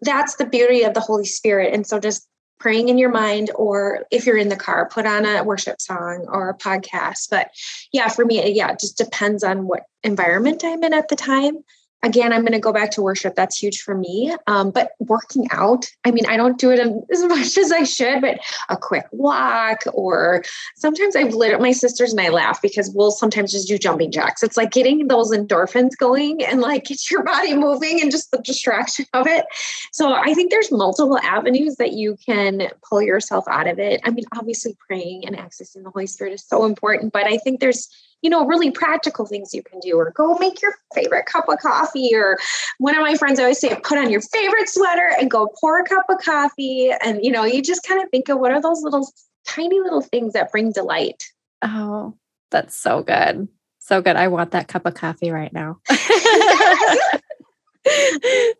that's 0.00 0.36
the 0.36 0.46
beauty 0.46 0.82
of 0.84 0.94
the 0.94 1.00
Holy 1.00 1.24
Spirit. 1.24 1.74
And 1.74 1.86
so 1.86 1.98
just 1.98 2.26
praying 2.58 2.88
in 2.88 2.98
your 2.98 3.10
mind, 3.10 3.50
or 3.54 4.04
if 4.10 4.26
you're 4.26 4.36
in 4.36 4.48
the 4.48 4.56
car, 4.56 4.88
put 4.88 5.06
on 5.06 5.24
a 5.24 5.44
worship 5.44 5.80
song 5.80 6.26
or 6.28 6.48
a 6.48 6.58
podcast. 6.58 7.28
But 7.30 7.50
yeah, 7.92 8.08
for 8.08 8.24
me, 8.24 8.50
yeah, 8.52 8.72
it 8.72 8.80
just 8.80 8.98
depends 8.98 9.44
on 9.44 9.66
what 9.66 9.84
environment 10.02 10.64
I'm 10.64 10.82
in 10.82 10.92
at 10.92 11.08
the 11.08 11.16
time 11.16 11.58
again 12.02 12.32
i'm 12.32 12.42
going 12.42 12.52
to 12.52 12.58
go 12.58 12.72
back 12.72 12.90
to 12.92 13.02
worship. 13.02 13.34
That's 13.34 13.60
huge 13.60 13.82
for 13.82 13.94
me. 13.94 14.34
Um, 14.46 14.70
but 14.70 14.92
working 14.98 15.46
out 15.50 15.90
i 16.04 16.10
mean 16.10 16.26
i 16.26 16.36
don't 16.36 16.58
do 16.58 16.70
it 16.70 16.78
as 17.12 17.24
much 17.24 17.56
as 17.58 17.72
i 17.72 17.84
should 17.84 18.20
but 18.20 18.40
a 18.68 18.76
quick 18.76 19.06
walk 19.12 19.82
or 19.92 20.44
sometimes 20.76 21.16
i've 21.16 21.34
lit 21.34 21.60
my 21.60 21.72
sisters 21.72 22.12
and 22.12 22.20
i 22.20 22.28
laugh 22.28 22.60
because 22.62 22.90
we'll 22.94 23.10
sometimes 23.10 23.52
just 23.52 23.68
do 23.68 23.78
jumping 23.78 24.10
jacks. 24.10 24.42
It's 24.42 24.56
like 24.56 24.70
getting 24.70 25.08
those 25.08 25.30
endorphins 25.30 25.96
going 25.96 26.44
and 26.44 26.60
like 26.60 26.84
get 26.84 27.10
your 27.10 27.22
body 27.22 27.54
moving 27.54 28.00
and 28.00 28.10
just 28.10 28.30
the 28.30 28.38
distraction 28.38 29.06
of 29.12 29.26
it. 29.26 29.44
So 29.92 30.12
i 30.12 30.34
think 30.34 30.50
there's 30.50 30.70
multiple 30.70 31.18
avenues 31.18 31.76
that 31.76 31.92
you 31.92 32.16
can 32.24 32.68
pull 32.88 33.02
yourself 33.02 33.44
out 33.48 33.66
of 33.66 33.78
it. 33.78 34.00
I 34.04 34.10
mean 34.10 34.24
obviously 34.36 34.76
praying 34.86 35.26
and 35.26 35.36
accessing 35.36 35.82
the 35.84 35.90
holy 35.90 36.06
spirit 36.06 36.32
is 36.32 36.44
so 36.44 36.64
important 36.64 37.12
but 37.12 37.26
i 37.26 37.38
think 37.38 37.60
there's 37.60 37.88
you 38.22 38.30
know, 38.30 38.46
really 38.46 38.70
practical 38.70 39.26
things 39.26 39.54
you 39.54 39.62
can 39.62 39.80
do, 39.80 39.96
or 39.96 40.10
go 40.12 40.36
make 40.38 40.60
your 40.60 40.74
favorite 40.94 41.26
cup 41.26 41.48
of 41.48 41.58
coffee. 41.58 42.10
Or 42.14 42.38
one 42.78 42.94
of 42.94 43.02
my 43.02 43.14
friends 43.14 43.38
always 43.38 43.60
say, 43.60 43.78
put 43.82 43.98
on 43.98 44.10
your 44.10 44.20
favorite 44.20 44.68
sweater 44.68 45.10
and 45.18 45.30
go 45.30 45.48
pour 45.60 45.80
a 45.80 45.84
cup 45.84 46.06
of 46.08 46.18
coffee. 46.18 46.90
And, 47.02 47.24
you 47.24 47.30
know, 47.30 47.44
you 47.44 47.62
just 47.62 47.86
kind 47.86 48.02
of 48.02 48.10
think 48.10 48.28
of 48.28 48.38
what 48.38 48.52
are 48.52 48.60
those 48.60 48.82
little 48.82 49.08
tiny 49.46 49.80
little 49.80 50.02
things 50.02 50.32
that 50.32 50.50
bring 50.50 50.72
delight. 50.72 51.24
Oh, 51.62 52.14
that's 52.50 52.76
so 52.76 53.02
good. 53.02 53.48
So 53.78 54.02
good. 54.02 54.16
I 54.16 54.28
want 54.28 54.50
that 54.50 54.68
cup 54.68 54.86
of 54.86 54.94
coffee 54.94 55.30
right 55.30 55.52
now. 55.52 55.80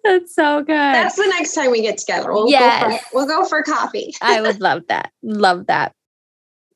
That's 0.05 0.35
so 0.35 0.63
good. 0.63 0.75
That's 0.75 1.17
the 1.17 1.27
next 1.27 1.55
time 1.55 1.71
we 1.71 1.83
get 1.83 1.99
together. 1.99 2.33
We'll 2.33 2.49
yes. 2.49 2.83
go 2.83 2.97
for, 2.97 3.05
we'll 3.13 3.27
go 3.27 3.45
for 3.45 3.63
coffee. 3.63 4.15
I 4.23 4.41
would 4.41 4.59
love 4.59 4.85
that. 4.89 5.13
Love 5.23 5.67
that 5.67 5.93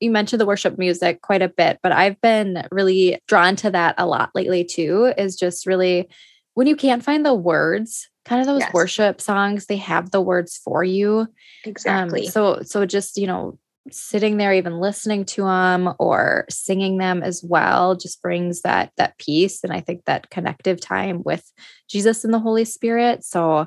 you 0.02 0.10
mentioned 0.10 0.40
the 0.40 0.46
worship 0.46 0.78
music 0.78 1.22
quite 1.22 1.42
a 1.42 1.48
bit, 1.48 1.78
but 1.82 1.92
I've 1.92 2.20
been 2.20 2.66
really 2.70 3.18
drawn 3.28 3.56
to 3.56 3.70
that 3.70 3.94
a 3.98 4.06
lot 4.06 4.30
lately 4.34 4.64
too, 4.64 5.12
is 5.16 5.36
just 5.36 5.66
really 5.66 6.08
when 6.54 6.66
you 6.66 6.76
can't 6.76 7.04
find 7.04 7.24
the 7.24 7.34
words, 7.34 8.10
kind 8.24 8.40
of 8.40 8.46
those 8.46 8.60
yes. 8.60 8.74
worship 8.74 9.20
songs, 9.20 9.66
they 9.66 9.76
have 9.76 10.10
the 10.10 10.20
words 10.20 10.60
for 10.62 10.84
you. 10.84 11.20
Um, 11.20 11.28
exactly. 11.64 12.26
Um, 12.26 12.30
so, 12.30 12.60
so 12.62 12.84
just, 12.84 13.16
you 13.16 13.26
know, 13.26 13.58
sitting 13.90 14.36
there 14.36 14.52
even 14.52 14.78
listening 14.78 15.24
to 15.24 15.42
them 15.42 15.92
or 15.98 16.44
singing 16.48 16.98
them 16.98 17.22
as 17.22 17.42
well 17.42 17.96
just 17.96 18.22
brings 18.22 18.62
that 18.62 18.92
that 18.96 19.18
peace 19.18 19.64
and 19.64 19.72
i 19.72 19.80
think 19.80 20.04
that 20.04 20.30
connective 20.30 20.80
time 20.80 21.20
with 21.24 21.50
jesus 21.88 22.22
and 22.22 22.32
the 22.32 22.38
holy 22.38 22.64
spirit 22.64 23.24
so 23.24 23.66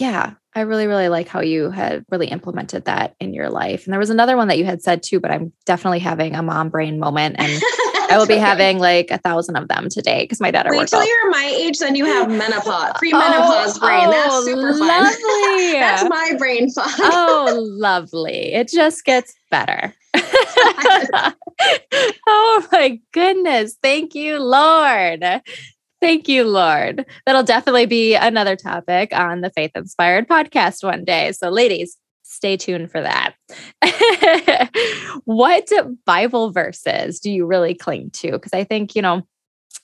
yeah, 0.00 0.34
I 0.56 0.62
really, 0.62 0.86
really 0.86 1.10
like 1.10 1.28
how 1.28 1.40
you 1.40 1.70
had 1.70 2.06
really 2.10 2.28
implemented 2.28 2.86
that 2.86 3.14
in 3.20 3.34
your 3.34 3.50
life. 3.50 3.84
And 3.84 3.92
there 3.92 4.00
was 4.00 4.08
another 4.08 4.38
one 4.38 4.48
that 4.48 4.56
you 4.56 4.64
had 4.64 4.80
said 4.80 5.02
too, 5.02 5.20
but 5.20 5.30
I'm 5.30 5.52
definitely 5.66 5.98
having 5.98 6.34
a 6.34 6.42
mom 6.42 6.70
brain 6.70 6.98
moment 6.98 7.36
and 7.38 7.52
I 8.10 8.16
will 8.16 8.26
be 8.26 8.34
okay. 8.34 8.40
having 8.40 8.78
like 8.78 9.10
a 9.10 9.18
thousand 9.18 9.56
of 9.56 9.68
them 9.68 9.88
today 9.90 10.24
because 10.24 10.40
my 10.40 10.50
daughter. 10.50 10.70
Wait 10.70 10.88
till 10.88 11.00
out. 11.00 11.06
you're 11.06 11.30
my 11.30 11.44
age, 11.44 11.78
then 11.78 11.94
you 11.94 12.06
have 12.06 12.30
menopause, 12.30 12.92
pre-menopause 12.98 13.76
oh, 13.76 13.80
brain. 13.80 14.06
Oh, 14.06 14.10
That's 14.12 14.46
super 14.46 14.72
fun. 14.72 14.88
Lovely. 14.88 15.72
That's 15.78 16.08
my 16.08 16.34
brain 16.38 16.70
fun. 16.70 16.88
oh, 17.00 17.54
lovely. 17.78 18.54
It 18.54 18.68
just 18.68 19.04
gets 19.04 19.34
better. 19.50 19.92
oh 22.26 22.66
my 22.72 22.98
goodness. 23.12 23.76
Thank 23.82 24.14
you, 24.14 24.38
Lord. 24.38 25.22
Thank 26.00 26.28
you, 26.28 26.44
Lord. 26.44 27.06
That'll 27.24 27.42
definitely 27.42 27.86
be 27.86 28.14
another 28.14 28.54
topic 28.54 29.12
on 29.12 29.40
the 29.40 29.50
Faith 29.50 29.70
Inspired 29.74 30.28
podcast 30.28 30.84
one 30.84 31.04
day. 31.04 31.32
So, 31.32 31.48
ladies, 31.48 31.96
stay 32.22 32.56
tuned 32.56 32.90
for 32.90 33.00
that. 33.00 33.34
what 35.24 35.70
Bible 36.04 36.52
verses 36.52 37.18
do 37.18 37.30
you 37.30 37.46
really 37.46 37.74
cling 37.74 38.10
to? 38.14 38.32
Because 38.32 38.52
I 38.52 38.64
think, 38.64 38.94
you 38.94 39.02
know, 39.02 39.22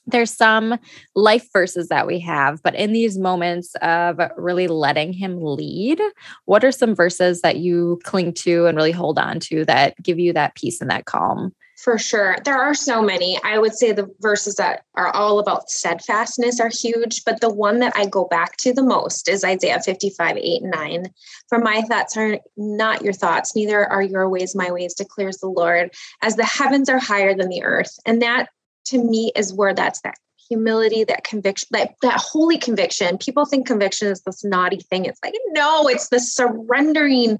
there's 0.05 0.31
some 0.35 0.77
life 1.15 1.47
verses 1.53 1.87
that 1.87 2.05
we 2.05 2.19
have, 2.19 2.61
but 2.61 2.75
in 2.75 2.91
these 2.91 3.17
moments 3.17 3.73
of 3.81 4.19
really 4.37 4.67
letting 4.67 5.13
him 5.13 5.41
lead, 5.41 6.01
what 6.45 6.63
are 6.63 6.71
some 6.71 6.93
verses 6.93 7.41
that 7.41 7.57
you 7.57 7.99
cling 8.03 8.33
to 8.33 8.65
and 8.65 8.75
really 8.75 8.91
hold 8.91 9.17
on 9.17 9.39
to 9.39 9.63
that 9.65 9.95
give 10.03 10.19
you 10.19 10.33
that 10.33 10.55
peace 10.55 10.81
and 10.81 10.91
that 10.91 11.05
calm? 11.05 11.53
For 11.83 11.97
sure. 11.97 12.37
There 12.45 12.57
are 12.57 12.73
so 12.73 13.01
many. 13.01 13.37
I 13.43 13.59
would 13.59 13.73
say 13.73 13.91
the 13.91 14.09
verses 14.21 14.55
that 14.55 14.85
are 14.95 15.09
all 15.09 15.37
about 15.37 15.69
steadfastness 15.69 16.61
are 16.61 16.69
huge, 16.69 17.25
but 17.25 17.41
the 17.41 17.53
one 17.53 17.79
that 17.79 17.91
I 17.93 18.05
go 18.05 18.23
back 18.23 18.55
to 18.59 18.71
the 18.71 18.81
most 18.81 19.27
is 19.27 19.43
Isaiah 19.43 19.81
55, 19.81 20.37
8 20.37 20.61
and 20.61 20.71
9. 20.71 21.07
For 21.49 21.59
my 21.59 21.81
thoughts 21.81 22.15
are 22.15 22.39
not 22.55 23.01
your 23.01 23.11
thoughts, 23.11 23.53
neither 23.53 23.85
are 23.91 24.01
your 24.01 24.29
ways 24.29 24.55
my 24.55 24.71
ways, 24.71 24.93
declares 24.93 25.39
the 25.39 25.49
Lord, 25.49 25.93
as 26.21 26.37
the 26.37 26.45
heavens 26.45 26.87
are 26.87 26.99
higher 26.99 27.35
than 27.35 27.49
the 27.49 27.63
earth. 27.63 27.99
And 28.05 28.21
that 28.21 28.47
to 28.85 28.97
me 28.97 29.33
is 29.35 29.53
where 29.53 29.73
that's 29.73 29.99
that 30.03 30.15
humility, 30.47 31.03
that 31.03 31.25
conviction, 31.25 31.67
that, 31.71 31.95
that 32.01 32.17
holy 32.17 32.57
conviction. 32.57 33.17
People 33.17 33.45
think 33.45 33.67
conviction 33.67 34.07
is 34.07 34.21
this 34.21 34.45
naughty 34.45 34.79
thing. 34.89 35.03
It's 35.03 35.19
like, 35.21 35.35
no, 35.47 35.89
it's 35.89 36.07
the 36.07 36.21
surrendering 36.21 37.31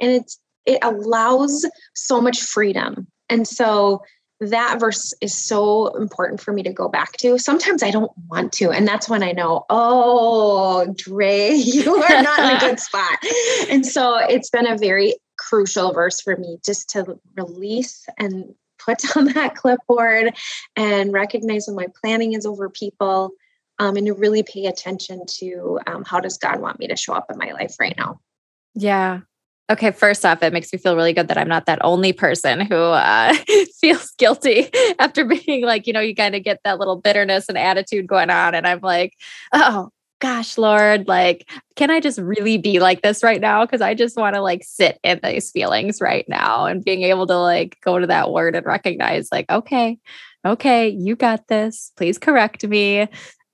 and 0.00 0.10
it's 0.10 0.40
it 0.66 0.78
allows 0.82 1.66
so 1.94 2.20
much 2.20 2.40
freedom 2.40 3.06
and 3.30 3.48
so 3.48 4.02
that 4.40 4.80
verse 4.80 5.12
is 5.20 5.34
so 5.34 5.88
important 5.96 6.40
for 6.40 6.52
me 6.52 6.62
to 6.62 6.72
go 6.72 6.88
back 6.88 7.12
to. 7.18 7.38
Sometimes 7.38 7.82
I 7.82 7.90
don't 7.90 8.10
want 8.28 8.52
to. 8.54 8.70
And 8.70 8.88
that's 8.88 9.08
when 9.08 9.22
I 9.22 9.32
know, 9.32 9.66
oh, 9.68 10.92
Dre, 10.96 11.50
you 11.54 11.94
are 11.94 12.22
not 12.22 12.38
in 12.38 12.56
a 12.56 12.60
good 12.60 12.80
spot. 12.80 13.18
And 13.68 13.84
so 13.84 14.16
it's 14.16 14.50
been 14.50 14.66
a 14.66 14.78
very 14.78 15.16
crucial 15.38 15.92
verse 15.92 16.20
for 16.20 16.36
me 16.36 16.58
just 16.64 16.88
to 16.90 17.18
release 17.36 18.06
and 18.18 18.54
put 18.78 18.98
down 19.14 19.26
that 19.34 19.56
clipboard 19.56 20.34
and 20.74 21.12
recognize 21.12 21.66
when 21.66 21.76
my 21.76 21.86
planning 22.00 22.32
is 22.32 22.46
over 22.46 22.70
people 22.70 23.30
um, 23.78 23.96
and 23.96 24.06
to 24.06 24.14
really 24.14 24.42
pay 24.42 24.66
attention 24.66 25.22
to 25.26 25.80
um, 25.86 26.04
how 26.04 26.20
does 26.20 26.38
God 26.38 26.60
want 26.60 26.78
me 26.78 26.88
to 26.88 26.96
show 26.96 27.12
up 27.12 27.30
in 27.30 27.38
my 27.38 27.52
life 27.52 27.76
right 27.78 27.94
now. 27.96 28.20
Yeah, 28.74 29.20
Okay, 29.70 29.92
first 29.92 30.26
off, 30.26 30.42
it 30.42 30.52
makes 30.52 30.72
me 30.72 30.80
feel 30.80 30.96
really 30.96 31.12
good 31.12 31.28
that 31.28 31.38
I'm 31.38 31.46
not 31.48 31.66
that 31.66 31.78
only 31.84 32.12
person 32.12 32.60
who 32.60 32.74
uh, 32.74 33.32
feels 33.80 34.10
guilty 34.18 34.68
after 34.98 35.24
being 35.24 35.64
like, 35.64 35.86
you 35.86 35.92
know, 35.92 36.00
you 36.00 36.14
kind 36.14 36.34
of 36.34 36.42
get 36.42 36.58
that 36.64 36.80
little 36.80 37.00
bitterness 37.00 37.48
and 37.48 37.56
attitude 37.56 38.08
going 38.08 38.30
on. 38.30 38.56
And 38.56 38.66
I'm 38.66 38.80
like, 38.80 39.14
oh, 39.52 39.90
gosh, 40.20 40.58
Lord, 40.58 41.06
like, 41.06 41.48
can 41.76 41.88
I 41.88 42.00
just 42.00 42.18
really 42.18 42.58
be 42.58 42.80
like 42.80 43.02
this 43.02 43.22
right 43.22 43.40
now? 43.40 43.64
Because 43.64 43.80
I 43.80 43.94
just 43.94 44.16
want 44.16 44.34
to 44.34 44.42
like 44.42 44.64
sit 44.64 44.98
in 45.04 45.20
these 45.22 45.52
feelings 45.52 46.00
right 46.00 46.28
now 46.28 46.66
and 46.66 46.84
being 46.84 47.02
able 47.02 47.28
to 47.28 47.36
like 47.38 47.76
go 47.84 47.98
to 48.00 48.08
that 48.08 48.32
word 48.32 48.56
and 48.56 48.66
recognize, 48.66 49.28
like, 49.30 49.48
okay, 49.50 49.98
okay, 50.44 50.88
you 50.88 51.14
got 51.14 51.46
this. 51.46 51.92
Please 51.96 52.18
correct 52.18 52.66
me. 52.66 53.06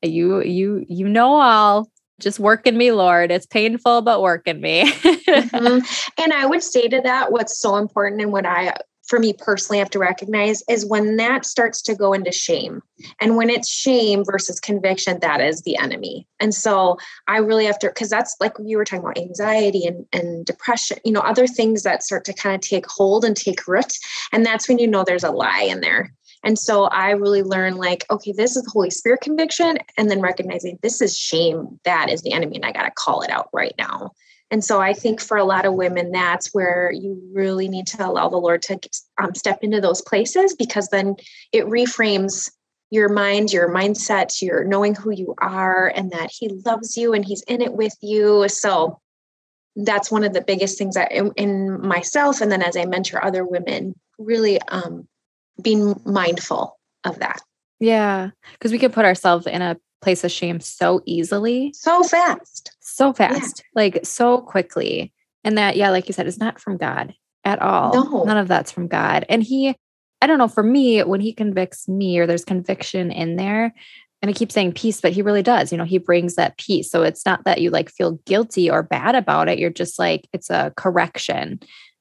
You, 0.03 0.43
you, 0.43 0.83
you 0.89 1.09
know 1.09 1.35
all 1.35 1.89
just 2.21 2.39
work 2.39 2.67
in 2.67 2.79
me, 2.79 2.93
Lord. 2.93 3.31
It's 3.31 3.47
painful, 3.47 4.03
but 4.03 4.23
work 4.23 4.47
in 4.47 4.61
me. 4.61 4.85
mm-hmm. 4.91 6.23
And 6.23 6.33
I 6.33 6.47
would 6.47 6.63
say 6.63 6.89
to 6.89 7.01
that, 7.03 7.33
what's 7.33 7.59
so 7.59 7.77
important 7.77 8.23
and 8.23 8.33
what 8.33 8.47
I, 8.47 8.75
for 9.07 9.19
me 9.19 9.35
personally, 9.35 9.79
have 9.79 9.91
to 9.91 9.99
recognize 9.99 10.63
is 10.69 10.87
when 10.87 11.17
that 11.17 11.45
starts 11.45 11.83
to 11.83 11.95
go 11.95 12.13
into 12.13 12.33
shame. 12.33 12.83
And 13.21 13.37
when 13.37 13.51
it's 13.51 13.69
shame 13.69 14.25
versus 14.25 14.59
conviction, 14.59 15.21
that 15.21 15.41
is 15.41 15.63
the 15.63 15.77
enemy. 15.77 16.27
And 16.41 16.55
so 16.55 16.97
I 17.29 17.39
really 17.39 17.67
have 17.67 17.79
to, 17.81 17.89
because 17.89 18.09
that's 18.09 18.35
like 18.41 18.55
you 18.65 18.79
were 18.79 18.85
talking 18.85 19.05
about 19.05 19.19
anxiety 19.19 19.85
and, 19.87 20.07
and 20.13 20.47
depression, 20.47 20.99
you 21.05 21.13
know, 21.13 21.21
other 21.21 21.47
things 21.47 21.83
that 21.83 22.03
start 22.03 22.25
to 22.25 22.33
kind 22.33 22.55
of 22.55 22.63
take 22.63 22.87
hold 22.87 23.25
and 23.25 23.37
take 23.37 23.69
root. 23.69 23.93
And 24.33 24.45
that's 24.45 24.69
when 24.69 24.79
you 24.79 24.87
know 24.87 25.05
there's 25.05 25.25
a 25.25 25.31
lie 25.31 25.63
in 25.69 25.83
there 25.83 26.13
And 26.47 26.57
so 26.57 26.85
I 26.85 27.11
really 27.11 27.43
learned 27.43 27.77
like, 27.77 28.07
okay, 28.09 28.31
this 28.31 28.55
is 28.55 28.63
the 28.63 28.71
Holy 28.71 28.89
Spirit 28.89 29.21
conviction. 29.21 29.79
And 29.99 30.09
then 30.09 30.21
recognizing 30.21 30.79
this 30.81 31.03
is 31.03 31.19
shame. 31.19 31.81
That 31.85 32.09
is 32.09 32.23
the 32.23 32.33
enemy. 32.33 32.55
And 32.55 32.65
I 32.65 32.71
got 32.71 32.85
to 32.85 32.93
call 32.93 33.23
it 33.23 33.31
out 33.31 33.49
right 33.53 33.75
now. 33.77 34.13
And 34.53 34.63
so 34.63 34.81
I 34.81 34.93
think 34.93 35.21
for 35.21 35.37
a 35.37 35.45
lot 35.45 35.67
of 35.67 35.75
women, 35.75 36.13
that's 36.13 36.55
where 36.55 36.93
you 36.93 37.21
really 37.35 37.69
need 37.69 37.89
to 37.89 38.07
allow 38.07 38.29
the 38.29 38.37
Lord 38.37 38.63
to 38.63 38.79
um, 39.19 39.35
step 39.35 39.59
into 39.63 39.81
those 39.81 40.01
places 40.03 40.55
because 40.55 40.89
then 40.91 41.17
it 41.51 41.65
reframes 41.65 42.49
your 42.91 43.09
mind, 43.09 43.53
your 43.53 43.69
mindset, 43.69 44.41
your 44.41 44.63
knowing 44.63 44.95
who 44.95 45.11
you 45.11 45.35
are 45.39 45.89
and 45.97 46.13
that 46.13 46.31
He 46.31 46.49
loves 46.65 46.97
you 46.97 47.13
and 47.13 47.25
He's 47.25 47.43
in 47.49 47.61
it 47.61 47.73
with 47.73 47.97
you. 48.01 48.49
So 48.49 49.01
that's 49.75 50.13
one 50.13 50.23
of 50.23 50.33
the 50.33 50.43
biggest 50.43 50.79
things 50.79 50.95
that 50.95 51.11
in, 51.11 51.33
in 51.33 51.85
myself 51.85 52.41
and 52.41 52.53
then 52.53 52.63
as 52.63 52.77
I 52.77 52.85
mentor 52.85 53.25
other 53.25 53.45
women, 53.45 53.97
really 54.17 54.61
um, 54.69 55.09
being 55.61 56.01
mindful 56.05 56.79
of 57.05 57.19
that. 57.19 57.43
Yeah, 57.81 58.31
because 58.53 58.73
we 58.73 58.79
can 58.79 58.93
put 58.93 59.05
ourselves 59.05 59.47
in 59.47 59.63
a 59.63 59.77
place 60.03 60.25
of 60.25 60.31
shame 60.31 60.61
so 60.61 61.03
easily, 61.05 61.73
so 61.75 62.03
fast, 62.03 62.75
so 62.81 63.13
fast, 63.13 63.63
yeah. 63.65 63.71
like 63.75 64.01
so 64.05 64.39
quickly. 64.39 65.13
And 65.45 65.59
that, 65.59 65.77
yeah, 65.77 65.91
like 65.91 66.09
you 66.09 66.13
said, 66.13 66.27
is 66.27 66.39
not 66.39 66.61
from 66.61 66.77
God 66.77 67.15
at 67.45 67.63
all. 67.63 67.95
No. 67.95 68.25
None 68.25 68.37
of 68.37 68.49
that's 68.49 68.73
from 68.73 68.89
God. 68.89 69.25
And 69.29 69.43
He, 69.43 69.77
I 70.21 70.27
don't 70.27 70.39
know, 70.39 70.49
for 70.49 70.63
me, 70.63 71.03
when 71.03 71.21
He 71.21 71.33
convicts 71.33 71.89
me 71.89 72.19
or 72.19 72.27
there's 72.27 72.45
conviction 72.45 73.11
in 73.13 73.37
there, 73.37 73.73
and 74.23 74.31
I 74.31 74.33
keep 74.33 74.51
saying 74.51 74.73
peace, 74.73 75.01
but 75.01 75.13
He 75.13 75.23
really 75.23 75.43
does, 75.43 75.71
you 75.71 75.79
know, 75.79 75.85
He 75.85 75.99
brings 75.99 76.35
that 76.35 76.59
peace. 76.59 76.91
So 76.91 77.03
it's 77.03 77.25
not 77.25 77.45
that 77.45 77.61
you 77.61 77.71
like 77.71 77.91
feel 77.91 78.13
guilty 78.27 78.71
or 78.71 78.83
bad 78.83 79.15
about 79.15 79.49
it. 79.49 79.59
You're 79.59 79.71
just 79.71 79.99
like, 79.99 80.29
it's 80.33 80.51
a 80.51 80.73
correction, 80.77 81.61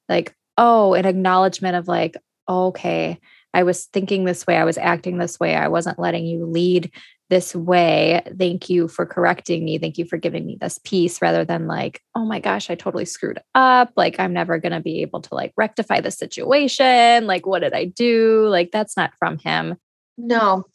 like, 0.10 0.34
oh, 0.58 0.94
an 0.94 1.06
acknowledgement 1.06 1.76
of 1.76 1.88
like, 1.88 2.16
okay, 2.48 3.20
I 3.56 3.64
was 3.64 3.86
thinking 3.86 4.26
this 4.26 4.46
way, 4.46 4.58
I 4.58 4.66
was 4.66 4.78
acting 4.78 5.18
this 5.18 5.40
way, 5.40 5.56
I 5.56 5.70
wasn't 5.70 5.98
letting 5.98 6.26
you 6.26 6.46
lead 6.46 6.92
this 7.30 7.56
way. 7.56 8.22
Thank 8.38 8.70
you 8.70 8.90
for 8.90 9.06
correcting 9.06 9.64
me. 9.64 9.78
Thank 9.78 9.98
you 9.98 10.06
for 10.06 10.18
giving 10.18 10.46
me 10.46 10.58
this 10.60 10.78
peace 10.84 11.22
rather 11.22 11.46
than 11.46 11.66
like, 11.66 12.02
oh 12.16 12.26
my 12.26 12.40
gosh, 12.40 12.70
I 12.70 12.76
totally 12.76 13.06
screwed 13.06 13.40
up. 13.56 13.94
Like, 13.96 14.20
I'm 14.20 14.34
never 14.34 14.60
going 14.60 14.74
to 14.74 14.82
be 14.82 15.02
able 15.02 15.22
to 15.22 15.34
like 15.34 15.54
rectify 15.56 16.02
the 16.02 16.12
situation. 16.12 17.26
Like, 17.26 17.46
what 17.46 17.60
did 17.60 17.74
I 17.74 17.86
do? 17.86 18.48
Like, 18.50 18.72
that's 18.72 18.98
not 18.98 19.14
from 19.18 19.38
him. 19.40 19.78
No, 20.18 20.66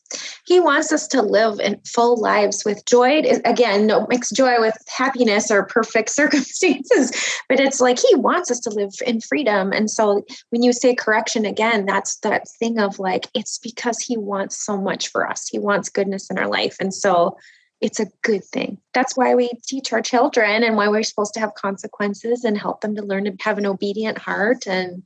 he 0.45 0.61
wants 0.61 0.93
us 0.93 1.07
to 1.09 1.23
live 1.23 1.61
in 1.61 1.81
full 1.87 2.21
lives 2.21 2.65
with 2.65 2.85
joy. 2.85 3.23
Again, 3.45 3.87
no 3.87 4.07
mix 4.09 4.31
joy 4.31 4.61
with 4.61 4.77
happiness 4.89 5.51
or 5.51 5.65
perfect 5.65 6.11
circumstances, 6.21 7.13
but 7.49 7.61
it's 7.61 7.81
like 7.81 7.99
he 7.99 8.15
wants 8.17 8.51
us 8.51 8.61
to 8.61 8.71
live 8.71 8.93
in 9.07 9.21
freedom. 9.21 9.73
And 9.73 9.91
so 9.91 10.25
when 10.51 10.63
you 10.63 10.73
say 10.73 10.95
correction 10.95 11.45
again, 11.45 11.87
that's 11.87 12.17
that 12.19 12.49
thing 12.59 12.79
of 12.79 12.99
like, 12.99 13.29
it's 13.35 13.59
because 13.59 13.99
he 13.99 14.17
wants 14.17 14.63
so 14.63 14.77
much 14.77 15.09
for 15.09 15.29
us. 15.29 15.49
He 15.49 15.59
wants 15.59 15.89
goodness 15.89 16.31
in 16.31 16.39
our 16.39 16.49
life. 16.49 16.77
And 16.81 16.93
so 16.93 17.37
it's 17.81 18.01
a 18.01 18.11
good 18.23 18.45
thing. 18.45 18.79
That's 18.93 19.17
why 19.17 19.35
we 19.35 19.51
teach 19.67 19.93
our 19.93 20.03
children 20.03 20.63
and 20.63 20.77
why 20.77 20.89
we're 20.89 21.03
supposed 21.03 21.33
to 21.35 21.41
have 21.41 21.55
consequences 21.55 22.45
and 22.45 22.59
help 22.59 22.83
them 22.83 22.95
to 22.97 23.03
learn 23.03 23.25
to 23.25 23.37
have 23.41 23.57
an 23.57 23.67
obedient 23.67 24.19
heart. 24.19 24.67
And 24.67 25.03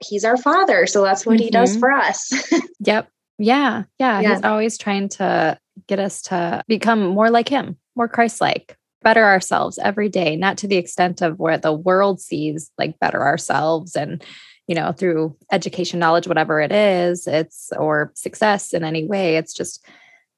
he's 0.00 0.24
our 0.24 0.36
father. 0.36 0.86
So 0.86 1.02
that's 1.02 1.24
what 1.24 1.36
mm-hmm. 1.36 1.44
he 1.44 1.50
does 1.50 1.72
mm-hmm. 1.72 1.80
for 1.80 1.92
us. 1.92 2.32
yep. 2.80 3.08
Yeah, 3.42 3.84
yeah. 3.98 4.20
Yeah. 4.20 4.34
He's 4.34 4.44
always 4.44 4.78
trying 4.78 5.08
to 5.10 5.58
get 5.88 5.98
us 5.98 6.22
to 6.22 6.62
become 6.68 7.06
more 7.06 7.30
like 7.30 7.48
him, 7.48 7.76
more 7.96 8.08
Christ 8.08 8.40
like, 8.40 8.76
better 9.02 9.24
ourselves 9.24 9.78
every 9.82 10.08
day, 10.08 10.36
not 10.36 10.58
to 10.58 10.68
the 10.68 10.76
extent 10.76 11.22
of 11.22 11.38
where 11.38 11.58
the 11.58 11.72
world 11.72 12.20
sees 12.20 12.70
like 12.78 12.98
better 13.00 13.22
ourselves 13.22 13.96
and, 13.96 14.24
you 14.68 14.74
know, 14.74 14.92
through 14.92 15.36
education, 15.50 15.98
knowledge, 15.98 16.28
whatever 16.28 16.60
it 16.60 16.70
is, 16.70 17.26
it's 17.26 17.72
or 17.76 18.12
success 18.14 18.72
in 18.72 18.84
any 18.84 19.04
way. 19.04 19.36
It's 19.36 19.52
just 19.52 19.84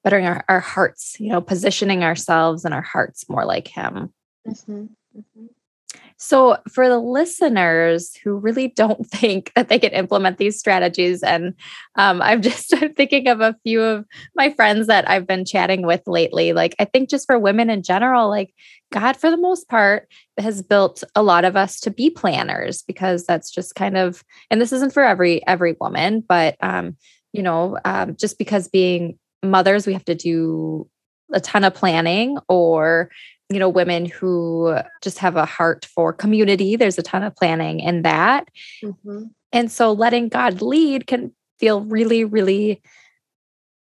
bettering 0.03 0.27
our, 0.27 0.45
our 0.49 0.61
hearts, 0.61 1.17
you 1.21 1.29
know, 1.29 1.41
positioning 1.41 2.05
ourselves 2.05 2.65
and 2.65 2.73
our 2.73 2.83
hearts 2.83 3.29
more 3.29 3.45
like 3.45 3.69
him. 3.69 4.13
Mm-hmm. 4.49 4.85
Mm-hmm. 5.17 5.47
So, 6.25 6.57
for 6.71 6.89
the 6.89 6.99
listeners 6.99 8.17
who 8.17 8.39
really 8.39 8.69
don't 8.69 9.07
think 9.11 9.53
that 9.55 9.69
they 9.69 9.79
can 9.79 9.93
implement 9.93 10.39
these 10.39 10.59
strategies, 10.59 11.23
and 11.23 11.53
um, 11.97 12.23
I'm 12.23 12.41
just 12.41 12.75
thinking 12.97 13.29
of 13.29 13.43
a 13.43 13.55
few 13.63 13.83
of 13.83 14.07
my 14.35 14.49
friends 14.49 14.87
that 14.87 15.09
I've 15.09 15.27
been 15.27 15.45
chatting 15.45 15.87
with 15.87 16.01
lately. 16.07 16.55
Like, 16.55 16.77
I 16.79 16.87
think 16.87 17.11
just 17.11 17.27
for 17.27 17.39
women 17.39 17.69
in 17.69 17.83
general, 17.83 18.31
like 18.31 18.55
God, 18.91 19.19
for 19.19 19.31
the 19.31 19.37
most 19.37 19.69
part, 19.69 20.09
has 20.39 20.63
built 20.63 21.05
a 21.15 21.23
lot 21.23 21.45
of 21.45 21.57
us 21.57 21.79
to 21.81 21.91
be 21.91 22.09
planners 22.09 22.81
because 22.81 23.27
that's 23.27 23.51
just 23.51 23.75
kind 23.75 23.99
of, 23.99 24.25
and 24.51 24.63
this 24.63 24.73
isn't 24.73 24.95
for 24.95 25.05
every 25.05 25.47
every 25.47 25.77
woman, 25.79 26.25
but 26.27 26.57
um, 26.61 26.97
you 27.35 27.43
know, 27.43 27.77
um, 27.85 28.17
just 28.17 28.39
because 28.39 28.69
being 28.69 29.19
mothers, 29.43 29.87
we 29.87 29.93
have 29.93 30.07
to 30.07 30.15
do 30.15 30.89
a 31.35 31.41
ton 31.41 31.65
of 31.65 31.75
planning 31.75 32.39
or 32.49 33.11
you 33.51 33.59
know 33.59 33.69
women 33.69 34.07
who 34.07 34.77
just 35.03 35.19
have 35.19 35.37
a 35.37 35.45
heart 35.45 35.85
for 35.85 36.13
community 36.13 36.77
there's 36.77 36.99
a 36.99 37.03
ton 37.03 37.23
of 37.23 37.37
planning 37.37 37.81
in 37.81 38.03
that 38.03 38.49
mm-hmm. 38.83 39.25
and 39.53 39.71
so 39.71 39.93
letting 39.93 40.29
god 40.29 40.63
lead 40.63 41.07
can 41.07 41.33
feel 41.59 41.83
really 41.83 42.25
really 42.25 42.81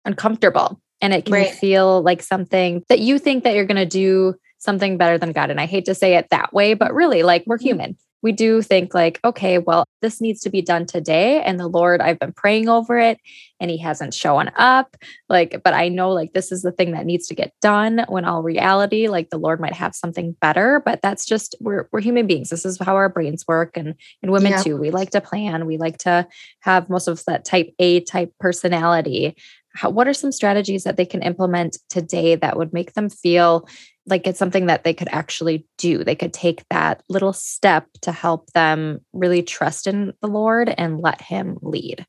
uncomfortable 0.05 0.81
and 1.01 1.12
it 1.12 1.25
can 1.25 1.35
right. 1.35 1.51
feel 1.51 2.03
like 2.03 2.23
something 2.23 2.85
that 2.88 3.01
you 3.01 3.19
think 3.19 3.45
that 3.45 3.55
you're 3.55 3.65
going 3.65 3.77
to 3.77 3.87
do 3.87 4.35
something 4.59 4.97
better 4.97 5.19
than 5.19 5.33
god 5.33 5.51
and 5.51 5.61
i 5.61 5.67
hate 5.67 5.85
to 5.85 5.95
say 5.95 6.17
it 6.17 6.29
that 6.31 6.53
way 6.53 6.75
but 6.75 6.93
really 6.93 7.23
like 7.23 7.45
we're 7.47 7.57
mm-hmm. 7.57 7.67
human 7.67 7.97
we 8.23 8.33
do 8.33 8.63
think 8.63 8.95
like, 8.95 9.21
okay, 9.25 9.59
well, 9.59 9.85
this 10.01 10.21
needs 10.21 10.41
to 10.43 10.51
be 10.51 10.63
done 10.63 10.87
today. 10.87 11.43
And 11.43 11.59
the 11.59 11.67
Lord, 11.67 12.01
I've 12.01 12.19
been 12.19 12.33
praying 12.33 12.69
over 12.69 12.99
it 12.99 13.19
and 13.61 13.71
he 13.71 13.79
hasn't 13.79 14.15
shown 14.15 14.51
up. 14.57 14.97
Like, 15.29 15.63
but 15.65 15.75
I 15.75 15.89
know 15.89 16.11
like 16.11 16.33
this 16.33 16.53
is 16.53 16.63
the 16.63 16.73
thing 16.73 16.93
that 16.93 17.07
needs 17.07 17.27
to 17.29 17.35
get 17.35 17.53
done 17.61 18.05
when 18.09 18.25
all 18.25 18.43
reality, 18.43 19.09
like 19.09 19.31
the 19.31 19.39
Lord 19.39 19.61
might 19.61 19.75
have 19.75 19.95
something 19.95 20.37
better. 20.41 20.83
But 20.85 21.01
that's 21.03 21.27
just 21.27 21.57
we're 21.61 21.89
we're 21.93 22.01
human 22.01 22.27
beings. 22.27 22.51
This 22.51 22.65
is 22.65 22.79
how 22.79 22.95
our 22.95 23.09
brains 23.09 23.45
work. 23.47 23.77
And 23.77 23.95
and 24.23 24.33
women 24.33 24.53
yeah. 24.53 24.63
too. 24.63 24.77
We 24.77 24.91
like 24.91 25.11
to 25.11 25.21
plan. 25.21 25.67
We 25.67 25.77
like 25.77 25.99
to 25.99 26.27
have 26.61 26.89
most 26.89 27.09
of 27.09 27.25
that 27.25 27.45
type 27.45 27.75
A 27.79 28.01
type 28.01 28.33
personality. 28.39 29.37
How, 29.75 29.91
what 29.91 30.09
are 30.09 30.15
some 30.15 30.33
strategies 30.33 30.85
that 30.85 30.97
they 30.97 31.07
can 31.07 31.23
implement 31.23 31.79
today 31.89 32.35
that 32.37 32.57
would 32.57 32.73
make 32.73 32.95
them 32.95 33.09
feel 33.09 33.67
like 34.07 34.27
it's 34.27 34.39
something 34.39 34.67
that 34.67 34.85
they 34.85 34.95
could 34.95 35.09
actually 35.13 35.67
do. 35.79 36.03
They 36.03 36.17
could 36.17 36.33
take 36.33 36.65
that 36.71 37.03
little 37.09 37.33
step 37.33 37.87
to 38.03 38.13
help 38.13 38.51
them 38.53 39.01
really 39.13 39.43
trust 39.43 39.87
in 39.87 40.13
the 40.21 40.29
Lord 40.29 40.75
and 40.77 41.01
let 41.01 41.21
Him 41.21 41.59
lead. 41.63 42.05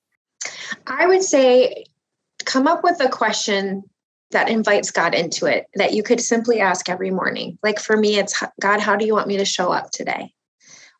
I 0.88 1.06
would 1.06 1.23
say 1.23 1.86
come 2.45 2.67
up 2.67 2.84
with 2.84 2.99
a 2.99 3.10
question 3.10 3.84
that 4.32 4.49
invites 4.49 4.91
God 4.91 5.13
into 5.13 5.45
it 5.45 5.67
that 5.76 5.93
you 5.93 6.02
could 6.02 6.19
simply 6.19 6.60
ask 6.60 6.89
every 6.89 7.12
morning. 7.12 7.60
Like 7.62 7.80
for 7.80 7.95
me, 7.95 8.17
it's 8.17 8.43
God, 8.60 8.80
how 8.80 8.95
do 8.95 9.06
you 9.06 9.13
want 9.13 9.28
me 9.28 9.38
to 9.38 9.45
show 9.45 9.71
up 9.71 9.91
today? 9.91 10.34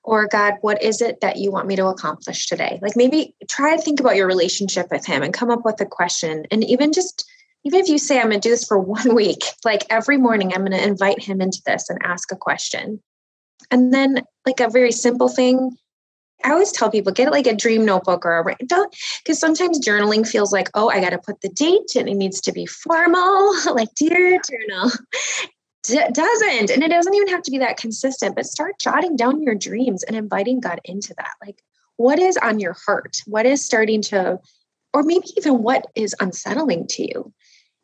Or 0.04 0.28
God, 0.28 0.56
what 0.62 0.84
is 0.84 1.02
it 1.02 1.22
that 1.22 1.38
you 1.38 1.52
want 1.52 1.68
me 1.68 1.76
to 1.78 1.88
accomplish 1.88 2.48
today? 2.48 2.80
Like 2.82 2.96
maybe 2.96 3.36
try 3.50 3.76
to 3.76 3.82
think 3.82 4.00
about 4.00 4.16
your 4.16 4.28
relationship 4.28 4.88
with 4.92 5.06
Him 5.06 5.24
and 5.24 5.34
come 5.34 5.50
up 5.50 5.64
with 5.64 5.80
a 5.80 5.86
question 5.86 6.46
and 6.52 6.64
even 6.64 6.92
just 6.92 7.26
even 7.66 7.80
if 7.80 7.88
you 7.88 7.98
say 7.98 8.18
I'm 8.18 8.30
going 8.30 8.42
to 8.42 8.48
do 8.48 8.52
this 8.52 8.66
for 8.66 8.78
one 8.80 9.16
week, 9.16 9.44
like 9.64 9.86
every 9.90 10.18
morning, 10.18 10.54
I'm 10.54 10.66
going 10.66 10.72
to 10.72 10.88
invite 10.88 11.22
him 11.22 11.42
into 11.42 11.62
this 11.66 11.90
and 11.90 12.00
ask 12.04 12.32
a 12.32 12.36
question. 12.36 13.02
And 13.72 13.94
then, 13.94 14.24
like 14.46 14.60
a 14.60 14.70
very 14.70 14.92
simple 14.92 15.30
thing, 15.30 15.78
I 16.44 16.52
always 16.52 16.74
tell 16.74 16.92
people 16.92 17.14
get 17.14 17.32
like 17.32 17.48
a 17.48 17.56
dream 17.56 17.86
notebook 17.86 18.26
or 18.26 18.38
a 18.40 18.66
don't 18.66 18.94
because 19.24 19.40
sometimes 19.40 19.80
journaling 19.80 20.28
feels 20.28 20.52
like, 20.52 20.70
oh, 20.74 20.90
I 20.90 21.00
got 21.00 21.12
to 21.12 21.18
put 21.18 21.40
the 21.40 21.50
date 21.50 21.96
and 21.96 22.10
it 22.10 22.16
needs 22.16 22.42
to 22.42 22.52
be 22.52 22.66
formal, 22.66 23.54
like 23.74 23.94
dear 23.96 24.42
journal. 24.42 24.92
D- 25.84 26.00
doesn't 26.14 26.72
and 26.72 26.84
it 26.84 26.90
doesn't 26.90 27.14
even 27.14 27.28
have 27.30 27.44
to 27.44 27.52
be 27.52 27.58
that 27.60 27.78
consistent 27.78 28.36
but 28.36 28.46
start 28.46 28.80
jotting 28.80 29.16
down 29.16 29.42
your 29.42 29.56
dreams 29.56 30.04
and 30.04 30.16
inviting 30.16 30.60
god 30.60 30.80
into 30.86 31.14
that 31.18 31.32
like 31.46 31.62
what 31.98 32.20
is 32.20 32.38
on 32.38 32.60
your 32.60 32.76
heart 32.86 33.18
what 33.26 33.46
is 33.46 33.66
starting 33.66 34.02
to 34.04 34.40
or 34.94 35.04
maybe 35.04 35.28
even 35.38 35.62
what 35.62 35.86
is 35.96 36.16
unsettling 36.20 36.88
to 36.88 37.04
you 37.04 37.34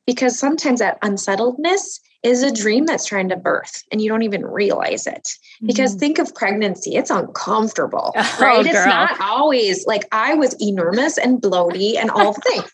because 0.06 0.40
sometimes 0.40 0.80
that 0.80 0.98
unsettledness 1.02 2.00
is 2.24 2.44
a 2.44 2.52
dream 2.52 2.86
that's 2.86 3.06
trying 3.06 3.30
to 3.30 3.36
birth 3.36 3.84
and 3.92 4.02
you 4.02 4.10
don't 4.10 4.24
even 4.24 4.46
realize 4.46 5.08
it. 5.08 5.30
Because 5.64 5.92
mm-hmm. 5.92 6.00
think 6.00 6.20
of 6.20 6.34
pregnancy, 6.36 6.96
it's 6.96 7.10
uncomfortable, 7.12 8.12
oh, 8.18 8.38
right? 8.42 8.64
Girl. 8.64 8.66
It's 8.66 8.74
not 8.74 9.22
always 9.22 9.86
like 9.86 10.04
I 10.12 10.34
was 10.34 10.56
enormous 10.62 11.18
and 11.18 11.42
bloaty 11.42 11.96
and 11.96 12.10
all 12.10 12.34
things. 12.34 12.72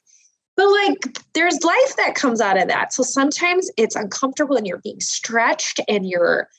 But 0.58 0.68
like 0.68 1.20
there's 1.34 1.63
life 1.63 1.96
that 1.98 2.15
comes 2.15 2.39
out 2.41 2.58
of 2.58 2.68
that. 2.70 2.94
So 2.94 3.04
sometimes 3.04 3.70
it's 3.78 3.96
uncomfortable 3.96 4.56
and 4.56 4.65
you're 4.65 4.80
being 4.80 5.02
stretched 5.02 5.80
and 5.88 6.08
you're 6.08 6.50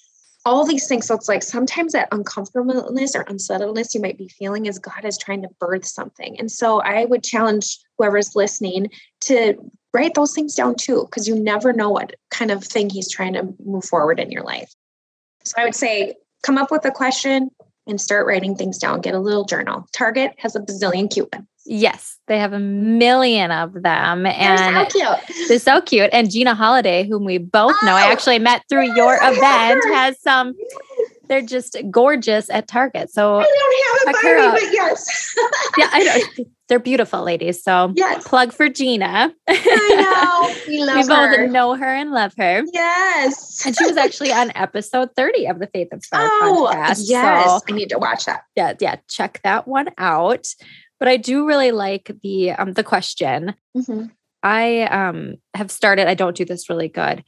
all 0.45 0.65
these 0.65 0.87
things. 0.87 1.07
So 1.07 1.15
it's 1.15 1.29
like 1.29 1.43
sometimes 1.43 1.93
that 1.93 2.09
uncomfortableness 2.13 3.17
or 3.17 3.23
unsettledness 3.23 3.95
you 3.95 4.01
might 4.01 4.17
be 4.17 4.29
feeling 4.29 4.67
is 4.67 4.79
God 4.79 5.05
is 5.05 5.19
trying 5.19 5.43
to 5.43 5.49
birth 5.59 5.85
something. 5.85 6.39
And 6.39 6.53
so 6.53 6.81
I 6.83 7.05
would 7.07 7.25
challenge 7.25 7.79
whoever's 7.99 8.37
listening 8.37 8.91
to 9.23 9.55
write 9.93 10.15
those 10.15 10.35
things 10.35 10.55
down 10.55 10.77
too, 10.77 11.07
because 11.07 11.27
you 11.27 11.35
never 11.35 11.73
know 11.73 11.91
what 11.91 12.15
kind 12.31 12.51
of 12.51 12.63
thing 12.63 12.91
he's 12.91 13.11
trying 13.11 13.33
to 13.33 13.55
move 13.65 13.87
forward 13.87 14.21
in 14.21 14.31
your 14.31 14.45
life. 14.45 14.73
So 15.45 15.55
I 15.59 15.65
would 15.65 15.75
say, 15.75 16.15
come 16.43 16.59
up 16.59 16.71
with 16.71 16.85
a 16.85 16.93
question, 16.93 17.51
and 17.87 18.01
start 18.01 18.27
writing 18.27 18.55
things 18.55 18.79
down. 18.79 19.01
Get 19.01 19.15
a 19.15 19.21
little 19.21 19.45
journal. 19.45 19.87
Target 19.93 20.35
has 20.39 20.57
a 20.57 20.61
bazillion 20.61 21.13
cute 21.13 21.29
ones. 21.33 21.47
Yes, 21.69 22.19
they 22.29 22.39
have 22.39 22.53
a 22.53 22.61
million 22.61 23.51
of 23.51 23.73
them. 23.73 24.25
And 24.25 24.59
they're 24.77 24.89
so 24.89 24.99
cute. 24.99 25.49
They're 25.49 25.59
so 25.59 25.81
cute. 25.81 26.11
And 26.13 26.31
Gina 26.31 26.55
Holiday, 26.55 27.07
whom 27.09 27.25
we 27.25 27.39
both 27.39 27.75
know, 27.83 27.93
I 27.93 28.09
oh, 28.09 28.13
actually 28.13 28.39
met 28.39 28.63
through 28.69 28.95
your 28.95 29.17
event, 29.21 29.83
has 29.93 30.21
some. 30.21 30.55
They're 31.29 31.43
just 31.43 31.77
gorgeous 31.91 32.51
at 32.51 32.69
Target. 32.69 33.11
So 33.11 33.37
I 33.37 33.43
don't 33.43 34.07
have 34.07 34.17
a 34.17 34.23
Barbie, 34.23 34.65
but 34.65 34.73
yes. 34.73 35.35
yeah, 35.79 35.89
I 35.93 36.03
know. 36.05 36.45
They're 36.69 36.81
beautiful 36.81 37.23
ladies. 37.23 37.63
So 37.63 37.93
yes. 37.95 38.27
plug 38.27 38.53
for 38.53 38.69
Gina. 38.69 39.33
I 39.49 39.95
know. 39.95 40.55
We 40.67 40.83
love 40.85 40.97
we 40.97 41.15
her. 41.15 41.37
both 41.45 41.51
know 41.51 41.75
her 41.75 41.95
and 41.95 42.11
love 42.11 42.33
her. 42.39 42.65
Yes. 42.73 43.65
and 43.65 43.77
she 43.77 43.85
was 43.87 43.97
actually 43.97 44.33
on 44.33 44.51
episode 44.57 45.11
30 45.15 45.47
of 45.47 45.61
the 45.61 45.69
Faith 45.69 45.89
Inspired 45.93 46.29
oh, 46.43 46.69
podcast. 46.73 47.03
Yes. 47.05 47.47
So, 47.47 47.61
I 47.69 47.73
need 47.73 47.91
to 47.91 47.99
watch 47.99 48.25
that. 48.25 48.43
Yeah, 48.57 48.75
yeah. 48.81 48.97
Check 49.09 49.41
that 49.45 49.69
one 49.69 49.91
out. 49.97 50.49
But 50.99 51.09
I 51.09 51.19
do 51.19 51.47
really 51.47 51.71
like 51.73 52.11
the 52.23 52.53
um 52.53 52.73
the 52.73 52.83
question. 52.83 53.55
Mm-hmm. 53.77 54.07
I 54.43 54.83
um 54.83 55.35
have 55.55 55.71
started, 55.71 56.09
I 56.09 56.15
don't 56.15 56.37
do 56.37 56.45
this 56.45 56.69
really 56.69 56.89
good. 56.89 57.23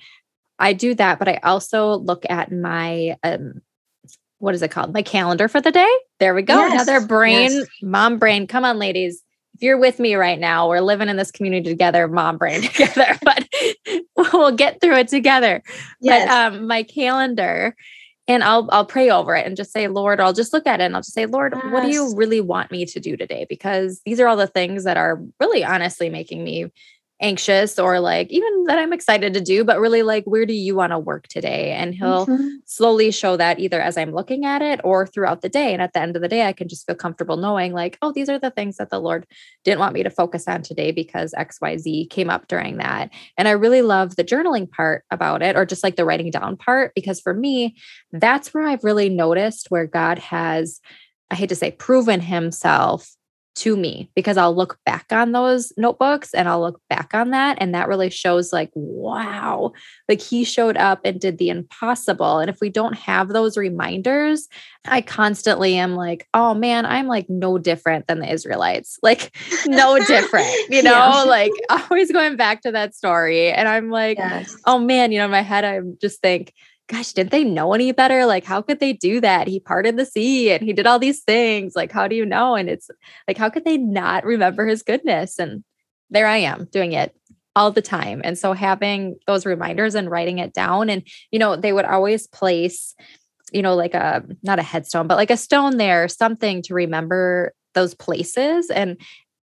I 0.59 0.73
do 0.73 0.95
that, 0.95 1.19
but 1.19 1.29
I 1.29 1.39
also 1.43 1.95
look 1.95 2.25
at 2.29 2.51
my 2.51 3.17
um 3.23 3.63
what 4.39 4.55
is 4.55 4.63
it 4.63 4.71
called? 4.71 4.93
My 4.93 5.03
calendar 5.03 5.49
for 5.49 5.61
the 5.61 5.71
day. 5.71 5.91
There 6.19 6.35
we 6.35 6.43
go. 6.43 6.55
Yes. 6.55 6.73
Another 6.73 7.07
brain, 7.07 7.51
yes. 7.51 7.67
mom 7.83 8.19
brain. 8.19 8.47
Come 8.47 8.65
on, 8.65 8.79
ladies. 8.79 9.23
If 9.55 9.63
you're 9.63 9.79
with 9.79 9.99
me 9.99 10.15
right 10.15 10.39
now, 10.39 10.69
we're 10.69 10.81
living 10.81 11.09
in 11.09 11.17
this 11.17 11.33
community 11.33 11.69
together, 11.69 12.07
mom 12.07 12.39
brain 12.39 12.63
together, 12.73 13.19
but 13.23 13.49
we'll 14.33 14.53
get 14.53 14.81
through 14.81 14.97
it 14.97 15.09
together. 15.09 15.63
Yes. 16.01 16.29
But 16.29 16.55
um, 16.55 16.67
my 16.67 16.85
calendar, 16.85 17.75
and 18.29 18.45
I'll 18.45 18.69
I'll 18.71 18.87
pray 18.87 19.11
over 19.11 19.35
it 19.35 19.47
and 19.47 19.57
just 19.57 19.73
say, 19.73 19.89
Lord, 19.89 20.21
I'll 20.21 20.35
just 20.35 20.53
look 20.53 20.67
at 20.67 20.81
it 20.81 20.85
and 20.85 20.95
I'll 20.95 21.03
just 21.03 21.15
say, 21.15 21.27
Lord, 21.27 21.55
yes. 21.57 21.73
what 21.73 21.83
do 21.83 21.91
you 21.91 22.15
really 22.15 22.41
want 22.41 22.71
me 22.71 22.85
to 22.85 23.01
do 23.01 23.17
today? 23.17 23.47
Because 23.49 24.01
these 24.05 24.21
are 24.21 24.29
all 24.29 24.37
the 24.37 24.47
things 24.47 24.85
that 24.85 24.97
are 24.97 25.21
really 25.41 25.65
honestly 25.65 26.11
making 26.11 26.45
me 26.45 26.71
anxious 27.21 27.79
or 27.79 27.99
like 27.99 28.31
even 28.31 28.65
that 28.65 28.79
I'm 28.79 28.93
excited 28.93 29.35
to 29.35 29.41
do, 29.41 29.65
but 29.65 29.81
really 29.81 30.03
like, 30.03 30.25
where 30.25 30.47
do 30.47 30.55
you 30.55 30.77
want 30.77 30.93
to 30.93 30.99
work 30.99 31.27
today? 31.27 31.73
And 31.73 31.95
he'll 31.95 32.27
mm-hmm. 32.27 32.49
slowly 32.65 33.11
show 33.11 33.37
that 33.37 33.59
either 33.59 33.81
as 33.81 33.97
I'm 33.97 34.13
looking 34.13 34.45
at 34.45 34.63
it 34.63 34.81
or 34.85 35.07
throughout 35.07 35.43
the 35.43 35.49
day. 35.49 35.73
And 35.73 35.83
at 35.83 35.93
the 35.93 36.01
end 36.01 36.15
of 36.15 36.23
the 36.23 36.29
day, 36.29 36.47
I 36.47 36.53
can 36.53 36.69
just 36.69 36.87
feel 36.87 36.95
comfortable 36.95 37.37
knowing 37.37 37.73
like, 37.73 37.99
oh, 38.03 38.13
these 38.13 38.29
are 38.29 38.39
the 38.39 38.51
things 38.51 38.77
that 38.77 38.91
the 38.91 39.01
Lord 39.01 39.27
didn't 39.65 39.81
want 39.81 39.95
me 39.95 40.03
to 40.05 40.11
focus 40.11 40.47
on 40.47 40.63
today 40.63 40.93
because 40.93 41.35
XYZ 41.37 42.09
came 42.11 42.31
up 42.31 42.47
during 42.47 42.77
that. 42.77 43.11
And 43.37 43.49
I 43.49 43.53
really 43.53 43.83
love 43.83 44.15
the 44.15 44.25
journaling 44.25 44.71
part 44.71 45.05
about 45.11 45.43
it 45.43 45.57
or 45.57 45.67
just 45.67 45.83
like 45.83 45.97
the 45.97 46.05
writing 46.05 46.31
down 46.31 46.57
part, 46.57 46.93
because 46.95 47.21
for 47.21 47.35
me, 47.35 47.77
that's 48.13 48.55
where 48.55 48.67
I've 48.67 48.85
really 48.85 49.09
noticed 49.09 49.71
where 49.71 49.87
God 49.87 50.19
has, 50.21 50.81
I 51.31 51.35
hate 51.35 51.49
to 51.49 51.57
say, 51.57 51.73
proven 51.73 52.21
himself 52.21 53.11
to 53.59 53.77
me 53.77 54.09
because 54.15 54.37
I'll 54.37 54.55
look 54.55 54.79
back 54.87 55.07
on 55.11 55.33
those 55.33 55.73
notebooks 55.77 56.33
and 56.33 56.49
I'll 56.49 56.61
look 56.61 56.81
back 56.89 57.13
on 57.13 57.31
that. 57.31 57.59
And 57.61 57.75
that 57.75 57.89
really 57.89 58.09
shows, 58.09 58.53
like, 58.53 58.71
wow, 58.75 59.73
like 60.09 60.21
he 60.21 60.45
showed 60.45 60.77
up 60.77 61.01
and 61.05 61.21
did 61.21 61.39
the 61.39 61.49
impossible. 61.49 62.39
And 62.39 62.49
if 62.49 62.61
we 62.61 62.71
don't 62.71 62.97
have 62.97 63.29
those 63.29 63.57
reminders, 63.57 64.49
I 64.85 65.01
constantly 65.01 65.75
am 65.75 65.97
like, 65.97 66.29
oh 66.35 66.55
man, 66.55 66.87
I'm 66.87 67.09
like 67.09 67.29
no 67.29 67.59
different 67.59 68.07
than 68.07 68.21
the 68.21 68.33
Israelites, 68.33 68.99
like, 69.03 69.37
no 69.67 69.99
different, 69.99 70.47
you 70.71 70.83
know, 70.83 70.91
yeah. 70.93 71.23
like 71.25 71.53
always 71.69 72.13
going 72.13 72.37
back 72.37 72.63
to 72.63 72.73
that 72.73 72.95
story. 72.95 73.51
And 73.51 73.69
I'm 73.69 73.91
like, 73.91 74.19
yes. 74.19 74.57
oh 74.67 74.79
man, 74.79 75.11
you 75.11 75.19
know, 75.19 75.25
in 75.25 75.31
my 75.33 75.43
head, 75.43 75.65
I 75.65 75.81
just 76.01 76.23
think, 76.23 76.55
gosh, 76.89 77.13
didn't 77.13 77.31
they 77.31 77.45
know 77.45 77.75
any 77.75 77.93
better? 77.93 78.27
Like, 78.27 78.45
how 78.45 78.63
could 78.63 78.81
they 78.81 78.95
do 78.95 79.21
that? 79.21 79.47
He 79.47 79.61
parted 79.61 79.97
the 79.97 80.07
sea 80.07 80.51
and 80.51 80.63
he 80.63 80.73
did 80.73 80.87
all 80.87 80.99
these 80.99 81.21
things. 81.21 81.77
Like, 81.77 81.93
how 81.93 82.09
do 82.09 82.17
you 82.17 82.25
know? 82.25 82.57
And 82.57 82.69
it's 82.69 82.91
like, 83.29 83.37
how 83.37 83.51
could 83.51 83.65
they 83.65 83.77
not 83.77 84.25
remember 84.25 84.67
his 84.67 84.83
goodness? 84.83 85.39
And 85.39 85.63
there 86.11 86.27
I 86.27 86.39
am 86.39 86.67
doing 86.73 86.93
it 86.93 87.15
all 87.55 87.71
the 87.71 87.83
time. 87.83 88.23
And 88.25 88.39
so 88.39 88.55
having 88.55 89.17
those 89.27 89.45
reminders 89.45 89.95
and 89.95 90.11
writing 90.11 90.39
it 90.39 90.55
down, 90.55 90.89
and, 90.89 91.03
you 91.31 91.39
know, 91.39 91.57
they 91.57 91.73
would 91.73 91.85
always 91.85 92.27
place, 92.27 92.95
you 93.53 93.63
know, 93.63 93.75
like 93.75 93.95
a, 93.95 94.25
not 94.43 94.59
a 94.59 94.63
headstone, 94.63 95.07
but 95.07 95.17
like 95.17 95.31
a 95.31 95.37
stone 95.37 95.77
there, 95.77 96.09
something 96.09 96.63
to 96.63 96.75
remember 96.75 97.53
those 97.75 97.95
places. 97.95 98.71
And 98.71 98.99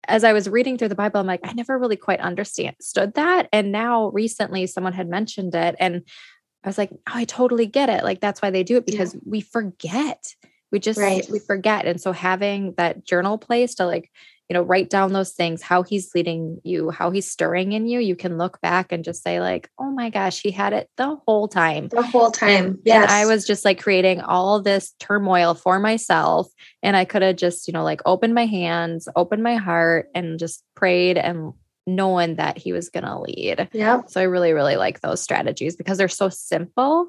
as 0.08 0.24
I 0.24 0.34
was 0.34 0.50
reading 0.50 0.78
through 0.78 0.90
the 0.90 0.96
Bible, 0.96 1.20
I'm 1.20 1.28
like, 1.28 1.42
I 1.44 1.54
never 1.54 1.78
really 1.78 1.96
quite 1.96 2.20
understood 2.20 2.76
that. 3.16 3.50
And 3.52 3.72
now 3.72 4.10
recently 4.10 4.66
someone 4.68 4.94
had 4.94 5.10
mentioned 5.10 5.54
it. 5.56 5.76
And 5.80 6.04
I 6.66 6.70
was 6.70 6.78
like, 6.78 6.90
oh, 6.92 7.12
I 7.14 7.26
totally 7.26 7.68
get 7.68 7.90
it. 7.90 8.04
Like 8.04 8.20
that's 8.20 8.42
why 8.42 8.50
they 8.50 8.64
do 8.64 8.78
it 8.78 8.86
because 8.86 9.14
yeah. 9.14 9.22
we 9.26 9.42
forget. 9.42 10.26
We 10.72 10.80
just 10.80 11.00
right. 11.00 11.26
we 11.32 11.40
forget. 11.40 11.86
And 11.86 12.02
so 12.02 12.12
having 12.12 12.74
that 12.78 13.06
journal 13.06 13.38
place 13.38 13.76
to 13.76 13.86
like, 13.86 14.12
you 14.50 14.54
know, 14.54 14.62
write 14.62 14.90
down 14.90 15.14
those 15.14 15.32
things, 15.32 15.62
how 15.62 15.84
he's 15.84 16.14
leading 16.14 16.60
you, 16.64 16.90
how 16.90 17.12
he's 17.12 17.30
stirring 17.30 17.72
in 17.72 17.88
you, 17.88 18.00
you 18.00 18.16
can 18.16 18.38
look 18.38 18.60
back 18.62 18.92
and 18.92 19.04
just 19.04 19.24
say, 19.24 19.40
like, 19.40 19.70
oh 19.80 19.90
my 19.90 20.10
gosh, 20.10 20.42
he 20.42 20.52
had 20.52 20.74
it 20.74 20.90
the 20.98 21.16
whole 21.28 21.48
time. 21.48 21.88
The 21.88 22.04
whole 22.04 22.32
time. 22.32 22.80
Yeah. 22.84 23.04
And 23.04 23.12
I 23.12 23.26
was 23.26 23.46
just 23.46 23.64
like 23.64 23.82
creating 23.82 24.22
all 24.22 24.62
this 24.62 24.94
turmoil 25.00 25.54
for 25.54 25.80
myself. 25.80 26.48
And 26.84 26.96
I 26.96 27.06
could 27.06 27.22
have 27.22 27.38
just, 27.38 27.68
you 27.68 27.74
know, 27.74 27.84
like 27.84 28.02
opened 28.06 28.36
my 28.36 28.46
hands, 28.46 29.08
opened 29.16 29.44
my 29.44 29.56
heart, 29.56 30.10
and 30.14 30.38
just 30.38 30.64
prayed 30.76 31.18
and 31.18 31.54
knowing 31.88 32.36
that 32.36 32.58
he 32.58 32.74
was 32.74 32.90
going 32.90 33.06
to 33.06 33.20
lead. 33.20 33.70
Yeah. 33.74 34.02
So 34.08 34.20
I 34.20 34.24
really, 34.24 34.54
really 34.54 34.76
like 34.76 35.02
those 35.02 35.22
strategies 35.22 35.76
because 35.76 35.98
they're 35.98 36.08
so 36.08 36.30
simple, 36.30 37.08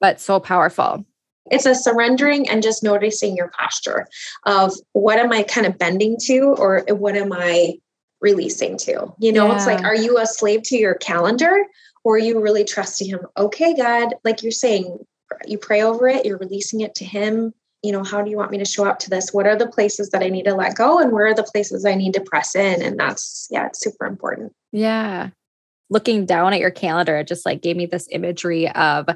but 0.00 0.20
so 0.20 0.40
powerful. 0.40 1.04
It's 1.50 1.66
a 1.66 1.74
surrendering 1.74 2.48
and 2.48 2.62
just 2.62 2.82
noticing 2.82 3.36
your 3.36 3.50
posture 3.58 4.06
of 4.44 4.72
what 4.92 5.18
am 5.18 5.32
I 5.32 5.42
kind 5.42 5.66
of 5.66 5.78
bending 5.78 6.16
to 6.24 6.54
or 6.58 6.84
what 6.88 7.16
am 7.16 7.32
I 7.32 7.78
releasing 8.20 8.76
to? 8.78 9.12
You 9.18 9.32
know, 9.32 9.46
yeah. 9.46 9.56
it's 9.56 9.66
like, 9.66 9.82
are 9.84 9.96
you 9.96 10.18
a 10.18 10.26
slave 10.26 10.62
to 10.64 10.76
your 10.76 10.94
calendar 10.94 11.64
or 12.04 12.16
are 12.16 12.18
you 12.18 12.40
really 12.40 12.64
trusting 12.64 13.08
him? 13.08 13.20
Okay, 13.36 13.74
God, 13.74 14.14
like 14.24 14.42
you're 14.42 14.52
saying, 14.52 14.98
you 15.46 15.58
pray 15.58 15.82
over 15.82 16.08
it, 16.08 16.26
you're 16.26 16.38
releasing 16.38 16.80
it 16.80 16.94
to 16.96 17.04
him 17.04 17.54
you 17.82 17.92
know, 17.92 18.02
how 18.02 18.22
do 18.22 18.30
you 18.30 18.36
want 18.36 18.50
me 18.50 18.58
to 18.58 18.64
show 18.64 18.86
up 18.86 18.98
to 19.00 19.10
this? 19.10 19.32
What 19.32 19.46
are 19.46 19.56
the 19.56 19.68
places 19.68 20.10
that 20.10 20.22
I 20.22 20.28
need 20.28 20.44
to 20.44 20.54
let 20.54 20.74
go 20.74 20.98
and 20.98 21.12
where 21.12 21.26
are 21.26 21.34
the 21.34 21.44
places 21.44 21.84
I 21.84 21.94
need 21.94 22.14
to 22.14 22.20
press 22.20 22.56
in? 22.56 22.82
And 22.82 22.98
that's, 22.98 23.46
yeah, 23.50 23.66
it's 23.66 23.80
super 23.80 24.06
important. 24.06 24.52
Yeah. 24.72 25.30
Looking 25.90 26.26
down 26.26 26.52
at 26.52 26.60
your 26.60 26.70
calendar, 26.70 27.16
it 27.18 27.28
just 27.28 27.46
like 27.46 27.62
gave 27.62 27.76
me 27.76 27.86
this 27.86 28.08
imagery 28.10 28.68
of 28.70 29.08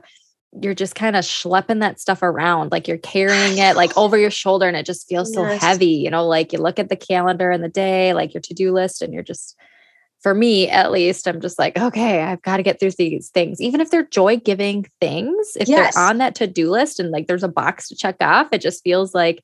you're 0.60 0.74
just 0.74 0.94
kind 0.94 1.16
of 1.16 1.24
schlepping 1.24 1.80
that 1.80 1.98
stuff 1.98 2.22
around, 2.22 2.72
like 2.72 2.86
you're 2.86 2.98
carrying 2.98 3.58
it 3.58 3.74
like 3.74 3.96
over 3.96 4.16
your 4.18 4.30
shoulder 4.30 4.68
and 4.68 4.76
it 4.76 4.86
just 4.86 5.08
feels 5.08 5.34
yes. 5.34 5.34
so 5.34 5.66
heavy. 5.66 5.86
You 5.86 6.10
know, 6.10 6.26
like 6.26 6.52
you 6.52 6.58
look 6.60 6.78
at 6.78 6.88
the 6.88 6.96
calendar 6.96 7.50
and 7.50 7.64
the 7.64 7.68
day, 7.68 8.14
like 8.14 8.32
your 8.34 8.42
to 8.42 8.54
do 8.54 8.72
list, 8.72 9.02
and 9.02 9.12
you're 9.12 9.22
just 9.22 9.56
for 10.22 10.34
me 10.34 10.68
at 10.68 10.92
least 10.92 11.26
i'm 11.26 11.40
just 11.40 11.58
like 11.58 11.76
okay 11.78 12.22
i've 12.22 12.42
got 12.42 12.56
to 12.56 12.62
get 12.62 12.78
through 12.78 12.90
these 12.92 13.30
things. 13.30 13.60
Even 13.60 13.80
if 13.80 13.90
they're 13.90 14.06
joy 14.06 14.36
giving 14.36 14.86
things 15.00 15.56
if 15.56 15.68
yes. 15.68 15.94
they're 15.94 16.04
on 16.04 16.18
that 16.18 16.34
to-do 16.34 16.70
list 16.70 17.00
and 17.00 17.10
like 17.10 17.26
there's 17.26 17.44
a 17.44 17.48
box 17.48 17.88
to 17.88 17.96
check 17.96 18.16
off 18.20 18.48
it 18.52 18.60
just 18.60 18.82
feels 18.82 19.14
like 19.14 19.42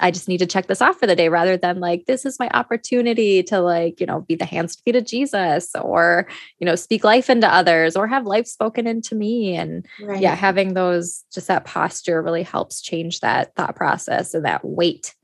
i 0.00 0.10
just 0.10 0.28
need 0.28 0.38
to 0.38 0.46
check 0.46 0.66
this 0.66 0.82
off 0.82 0.98
for 0.98 1.06
the 1.06 1.16
day 1.16 1.28
rather 1.28 1.56
than 1.56 1.80
like 1.80 2.04
this 2.06 2.24
is 2.24 2.38
my 2.38 2.48
opportunity 2.54 3.42
to 3.42 3.60
like 3.60 4.00
you 4.00 4.06
know 4.06 4.20
be 4.22 4.34
the 4.34 4.44
hands 4.44 4.76
to 4.76 4.82
feet 4.82 4.96
of 4.96 5.04
jesus 5.04 5.70
or 5.80 6.26
you 6.58 6.66
know 6.66 6.74
speak 6.74 7.04
life 7.04 7.30
into 7.30 7.46
others 7.46 7.96
or 7.96 8.06
have 8.06 8.26
life 8.26 8.46
spoken 8.46 8.86
into 8.86 9.14
me. 9.14 9.56
And 9.56 9.86
right. 10.00 10.20
yeah 10.20 10.34
having 10.34 10.74
those 10.74 11.24
just 11.32 11.48
that 11.48 11.64
posture 11.64 12.22
really 12.22 12.42
helps 12.42 12.80
change 12.80 13.20
that 13.20 13.54
thought 13.54 13.76
process 13.76 14.34
and 14.34 14.44
that 14.44 14.64
weight 14.64 15.14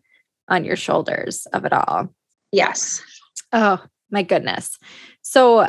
on 0.48 0.64
your 0.64 0.76
shoulders 0.76 1.46
of 1.52 1.64
it 1.64 1.72
all. 1.72 2.08
Yes. 2.52 3.02
Oh 3.52 3.82
my 4.10 4.22
goodness. 4.22 4.78
So 5.22 5.68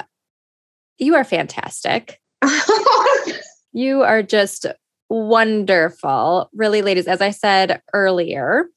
you 0.97 1.15
are 1.15 1.23
fantastic. 1.23 2.19
you 3.73 4.03
are 4.03 4.23
just 4.23 4.65
wonderful. 5.09 6.49
Really, 6.53 6.81
ladies, 6.81 7.07
as 7.07 7.21
I 7.21 7.31
said 7.31 7.81
earlier, 7.93 8.67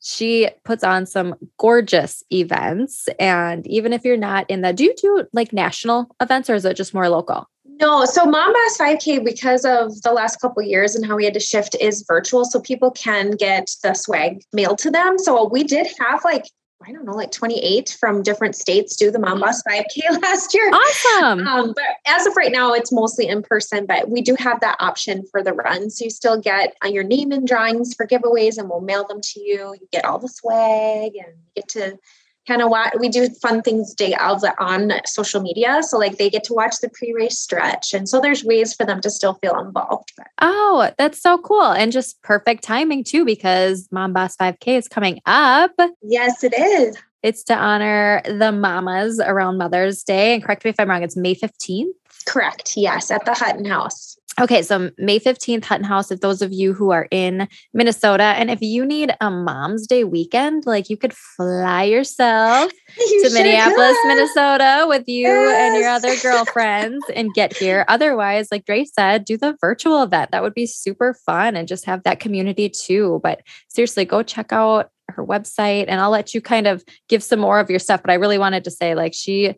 she 0.00 0.48
puts 0.64 0.82
on 0.82 1.06
some 1.06 1.36
gorgeous 1.58 2.24
events. 2.30 3.08
And 3.18 3.66
even 3.66 3.92
if 3.92 4.04
you're 4.04 4.16
not 4.16 4.50
in 4.50 4.62
the, 4.62 4.72
do 4.72 4.84
you 4.84 4.94
do 4.96 5.26
like 5.32 5.52
national 5.52 6.14
events 6.20 6.50
or 6.50 6.54
is 6.54 6.64
it 6.64 6.76
just 6.76 6.92
more 6.92 7.08
local? 7.08 7.46
No, 7.80 8.04
so 8.04 8.24
Mom 8.24 8.52
Boss 8.52 8.78
5K, 8.78 9.24
because 9.24 9.64
of 9.64 10.02
the 10.02 10.12
last 10.12 10.40
couple 10.40 10.62
years 10.62 10.94
and 10.94 11.06
how 11.06 11.16
we 11.16 11.24
had 11.24 11.34
to 11.34 11.40
shift, 11.40 11.74
is 11.80 12.04
virtual. 12.06 12.44
So 12.44 12.60
people 12.60 12.90
can 12.90 13.32
get 13.32 13.70
the 13.82 13.94
swag 13.94 14.42
mailed 14.52 14.78
to 14.78 14.90
them. 14.90 15.18
So 15.18 15.48
we 15.48 15.64
did 15.64 15.86
have 15.98 16.22
like 16.24 16.44
I 16.86 16.92
don't 16.92 17.04
know, 17.04 17.12
like 17.12 17.30
28 17.30 17.96
from 17.98 18.22
different 18.22 18.56
states 18.56 18.96
do 18.96 19.10
the 19.10 19.18
Mom 19.18 19.40
Boss 19.40 19.62
5K 19.62 20.22
last 20.22 20.54
year. 20.54 20.70
Awesome. 20.72 21.46
Um, 21.46 21.72
but 21.74 21.84
as 22.06 22.26
of 22.26 22.36
right 22.36 22.52
now, 22.52 22.72
it's 22.72 22.92
mostly 22.92 23.28
in 23.28 23.42
person, 23.42 23.86
but 23.86 24.08
we 24.08 24.20
do 24.20 24.34
have 24.38 24.60
that 24.60 24.76
option 24.80 25.24
for 25.30 25.42
the 25.42 25.52
run. 25.52 25.90
So 25.90 26.04
you 26.04 26.10
still 26.10 26.40
get 26.40 26.74
uh, 26.84 26.88
your 26.88 27.04
name 27.04 27.32
and 27.32 27.46
drawings 27.46 27.94
for 27.94 28.06
giveaways 28.06 28.58
and 28.58 28.68
we'll 28.68 28.80
mail 28.80 29.06
them 29.06 29.20
to 29.20 29.40
you. 29.40 29.74
You 29.80 29.88
get 29.90 30.04
all 30.04 30.18
the 30.18 30.28
swag 30.28 31.12
and 31.14 31.36
you 31.36 31.52
get 31.56 31.68
to 31.70 31.98
kind 32.46 32.62
of 32.62 32.70
watch. 32.70 32.92
We 32.98 33.08
do 33.08 33.28
fun 33.40 33.62
things 33.62 33.94
day 33.94 34.14
of 34.14 34.42
on 34.58 34.92
social 35.06 35.40
media, 35.40 35.82
so 35.82 35.98
like 35.98 36.18
they 36.18 36.30
get 36.30 36.44
to 36.44 36.54
watch 36.54 36.76
the 36.80 36.88
pre-race 36.90 37.38
stretch, 37.38 37.94
and 37.94 38.08
so 38.08 38.20
there's 38.20 38.44
ways 38.44 38.74
for 38.74 38.84
them 38.84 39.00
to 39.00 39.10
still 39.10 39.34
feel 39.34 39.58
involved. 39.58 40.12
Oh, 40.40 40.90
that's 40.98 41.20
so 41.20 41.38
cool, 41.38 41.70
and 41.72 41.92
just 41.92 42.20
perfect 42.22 42.64
timing 42.64 43.04
too, 43.04 43.24
because 43.24 43.88
Mom 43.90 44.12
Boss 44.12 44.36
5K 44.36 44.78
is 44.78 44.88
coming 44.88 45.20
up. 45.26 45.72
Yes, 46.02 46.42
it 46.42 46.54
is. 46.54 46.96
It's 47.22 47.44
to 47.44 47.54
honor 47.54 48.20
the 48.24 48.50
mamas 48.50 49.20
around 49.20 49.56
Mother's 49.56 50.02
Day. 50.02 50.34
And 50.34 50.42
correct 50.42 50.64
me 50.64 50.70
if 50.70 50.80
I'm 50.80 50.90
wrong, 50.90 51.04
it's 51.04 51.16
May 51.16 51.36
15th. 51.36 51.92
Correct. 52.26 52.76
Yes, 52.76 53.12
at 53.12 53.24
the 53.24 53.34
Hutton 53.34 53.64
House. 53.64 54.11
Okay, 54.40 54.62
so 54.62 54.90
May 54.96 55.20
15th, 55.20 55.64
Hutton 55.64 55.84
House, 55.84 56.10
if 56.10 56.20
those 56.20 56.40
of 56.40 56.52
you 56.52 56.72
who 56.72 56.90
are 56.90 57.06
in 57.10 57.46
Minnesota, 57.74 58.22
and 58.22 58.50
if 58.50 58.62
you 58.62 58.86
need 58.86 59.14
a 59.20 59.30
mom's 59.30 59.86
day 59.86 60.04
weekend, 60.04 60.64
like 60.64 60.88
you 60.88 60.96
could 60.96 61.12
fly 61.12 61.82
yourself 61.82 62.72
you 62.98 63.28
to 63.28 63.34
Minneapolis, 63.34 63.94
could. 64.02 64.08
Minnesota 64.08 64.86
with 64.88 65.06
you 65.06 65.28
yes. 65.28 65.72
and 65.72 65.80
your 65.80 65.90
other 65.90 66.16
girlfriends 66.22 67.04
and 67.14 67.34
get 67.34 67.54
here. 67.54 67.84
Otherwise, 67.88 68.48
like 68.50 68.64
Dre 68.64 68.84
said, 68.84 69.26
do 69.26 69.36
the 69.36 69.54
virtual 69.60 70.02
event. 70.02 70.30
That 70.30 70.42
would 70.42 70.54
be 70.54 70.66
super 70.66 71.14
fun 71.26 71.54
and 71.54 71.68
just 71.68 71.84
have 71.84 72.02
that 72.04 72.18
community 72.18 72.70
too. 72.70 73.20
But 73.22 73.42
seriously, 73.68 74.06
go 74.06 74.22
check 74.22 74.50
out 74.50 74.90
her 75.10 75.26
website 75.26 75.86
and 75.88 76.00
I'll 76.00 76.10
let 76.10 76.32
you 76.32 76.40
kind 76.40 76.66
of 76.66 76.82
give 77.10 77.22
some 77.22 77.40
more 77.40 77.60
of 77.60 77.68
your 77.68 77.78
stuff. 77.78 78.00
But 78.02 78.10
I 78.10 78.14
really 78.14 78.38
wanted 78.38 78.64
to 78.64 78.70
say, 78.70 78.94
like, 78.94 79.12
she 79.12 79.54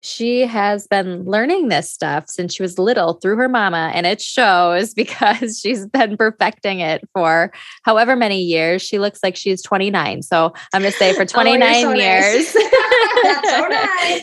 she 0.00 0.42
has 0.42 0.86
been 0.86 1.24
learning 1.24 1.68
this 1.68 1.90
stuff 1.90 2.28
since 2.28 2.54
she 2.54 2.62
was 2.62 2.78
little 2.78 3.14
through 3.14 3.36
her 3.36 3.48
mama 3.48 3.90
and 3.94 4.06
it 4.06 4.20
shows 4.20 4.94
because 4.94 5.58
she's 5.58 5.86
been 5.86 6.16
perfecting 6.16 6.80
it 6.80 7.08
for 7.12 7.52
however 7.82 8.16
many 8.16 8.40
years 8.40 8.82
she 8.82 8.98
looks 8.98 9.20
like 9.22 9.36
she's 9.36 9.62
29 9.62 10.22
so 10.22 10.52
i'm 10.72 10.82
going 10.82 10.92
to 10.92 10.98
say 10.98 11.12
for 11.12 11.24
29 11.26 11.62
oh, 11.62 11.80
so 11.80 11.92
years 11.92 12.54
nice. 12.54 12.74
that's 13.22 13.50
so 13.50 13.66
nice 13.68 14.22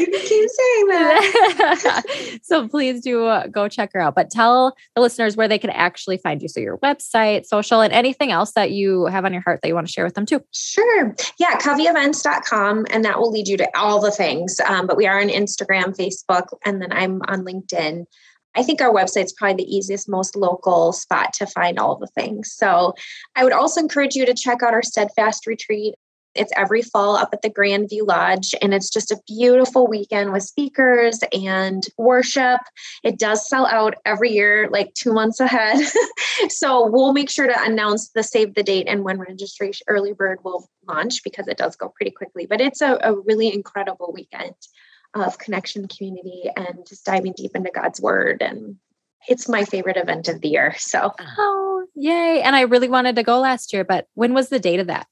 you 0.00 0.06
can 0.06 0.20
keep 0.20 0.50
saying 0.50 0.86
that 0.88 2.38
so 2.42 2.68
please 2.68 3.02
do 3.02 3.26
uh, 3.26 3.46
go 3.46 3.68
check 3.68 3.90
her 3.92 4.00
out 4.00 4.14
but 4.14 4.30
tell 4.30 4.74
the 4.94 5.00
listeners 5.00 5.36
where 5.36 5.48
they 5.48 5.58
can 5.58 5.70
actually 5.70 6.18
find 6.18 6.42
you 6.42 6.48
so 6.48 6.60
your 6.60 6.78
website 6.78 7.46
social 7.46 7.80
and 7.80 7.92
anything 7.92 8.30
else 8.30 8.52
that 8.52 8.70
you 8.70 9.06
have 9.06 9.24
on 9.24 9.32
your 9.32 9.42
heart 9.42 9.60
that 9.62 9.68
you 9.68 9.74
want 9.74 9.86
to 9.86 9.92
share 9.92 10.04
with 10.04 10.14
them 10.14 10.26
too 10.26 10.42
sure 10.52 11.14
yeah 11.38 11.58
coveyevents.com 11.58 12.86
and 12.90 13.04
that 13.04 13.18
will 13.18 13.30
lead 13.30 13.48
you 13.48 13.56
to 13.56 13.68
all 13.76 14.00
the 14.00 14.10
things 14.10 14.58
um, 14.66 14.86
but 14.86 14.96
we 14.96 15.06
are 15.06 15.20
on 15.20 15.28
Instagram, 15.28 15.96
Facebook, 15.96 16.48
and 16.64 16.80
then 16.80 16.92
I'm 16.92 17.20
on 17.28 17.44
LinkedIn. 17.44 18.04
I 18.54 18.62
think 18.62 18.80
our 18.80 18.92
website's 18.92 19.32
probably 19.32 19.64
the 19.64 19.76
easiest, 19.76 20.08
most 20.08 20.34
local 20.34 20.92
spot 20.92 21.34
to 21.34 21.46
find 21.46 21.78
all 21.78 21.96
the 21.96 22.06
things. 22.06 22.52
So 22.52 22.94
I 23.34 23.44
would 23.44 23.52
also 23.52 23.80
encourage 23.80 24.14
you 24.14 24.24
to 24.24 24.34
check 24.34 24.62
out 24.62 24.72
our 24.72 24.82
Steadfast 24.82 25.46
retreat. 25.46 25.94
It's 26.36 26.52
every 26.56 26.82
fall 26.82 27.16
up 27.16 27.30
at 27.32 27.42
the 27.42 27.50
Grandview 27.50 28.06
Lodge, 28.06 28.54
and 28.60 28.74
it's 28.74 28.90
just 28.90 29.10
a 29.10 29.20
beautiful 29.26 29.86
weekend 29.86 30.32
with 30.32 30.42
speakers 30.42 31.20
and 31.32 31.86
worship. 31.98 32.60
It 33.02 33.18
does 33.18 33.48
sell 33.48 33.66
out 33.66 33.94
every 34.04 34.30
year, 34.30 34.68
like 34.70 34.94
two 34.94 35.12
months 35.12 35.40
ahead. 35.40 35.84
so 36.48 36.88
we'll 36.88 37.12
make 37.12 37.30
sure 37.30 37.46
to 37.46 37.62
announce 37.64 38.10
the 38.10 38.22
save 38.22 38.54
the 38.54 38.62
date 38.62 38.86
and 38.88 39.04
when 39.04 39.18
registration 39.18 39.84
early 39.88 40.12
bird 40.12 40.38
will 40.44 40.68
launch 40.88 41.22
because 41.24 41.48
it 41.48 41.56
does 41.56 41.76
go 41.76 41.88
pretty 41.88 42.10
quickly. 42.10 42.46
But 42.46 42.60
it's 42.60 42.80
a, 42.80 42.98
a 43.02 43.14
really 43.14 43.52
incredible 43.52 44.12
weekend 44.12 44.54
of 45.14 45.38
connection 45.38 45.88
community 45.88 46.44
and 46.56 46.86
just 46.86 47.04
diving 47.04 47.32
deep 47.36 47.52
into 47.54 47.70
God's 47.72 48.00
word. 48.00 48.42
And 48.42 48.76
it's 49.28 49.48
my 49.48 49.64
favorite 49.64 49.96
event 49.96 50.28
of 50.28 50.40
the 50.40 50.48
year. 50.48 50.74
So, 50.78 51.12
oh, 51.38 51.86
yay. 51.94 52.42
And 52.42 52.54
I 52.54 52.62
really 52.62 52.88
wanted 52.88 53.16
to 53.16 53.22
go 53.22 53.40
last 53.40 53.72
year, 53.72 53.84
but 53.84 54.06
when 54.14 54.34
was 54.34 54.48
the 54.48 54.60
date 54.60 54.80
of 54.80 54.86
that? 54.86 55.06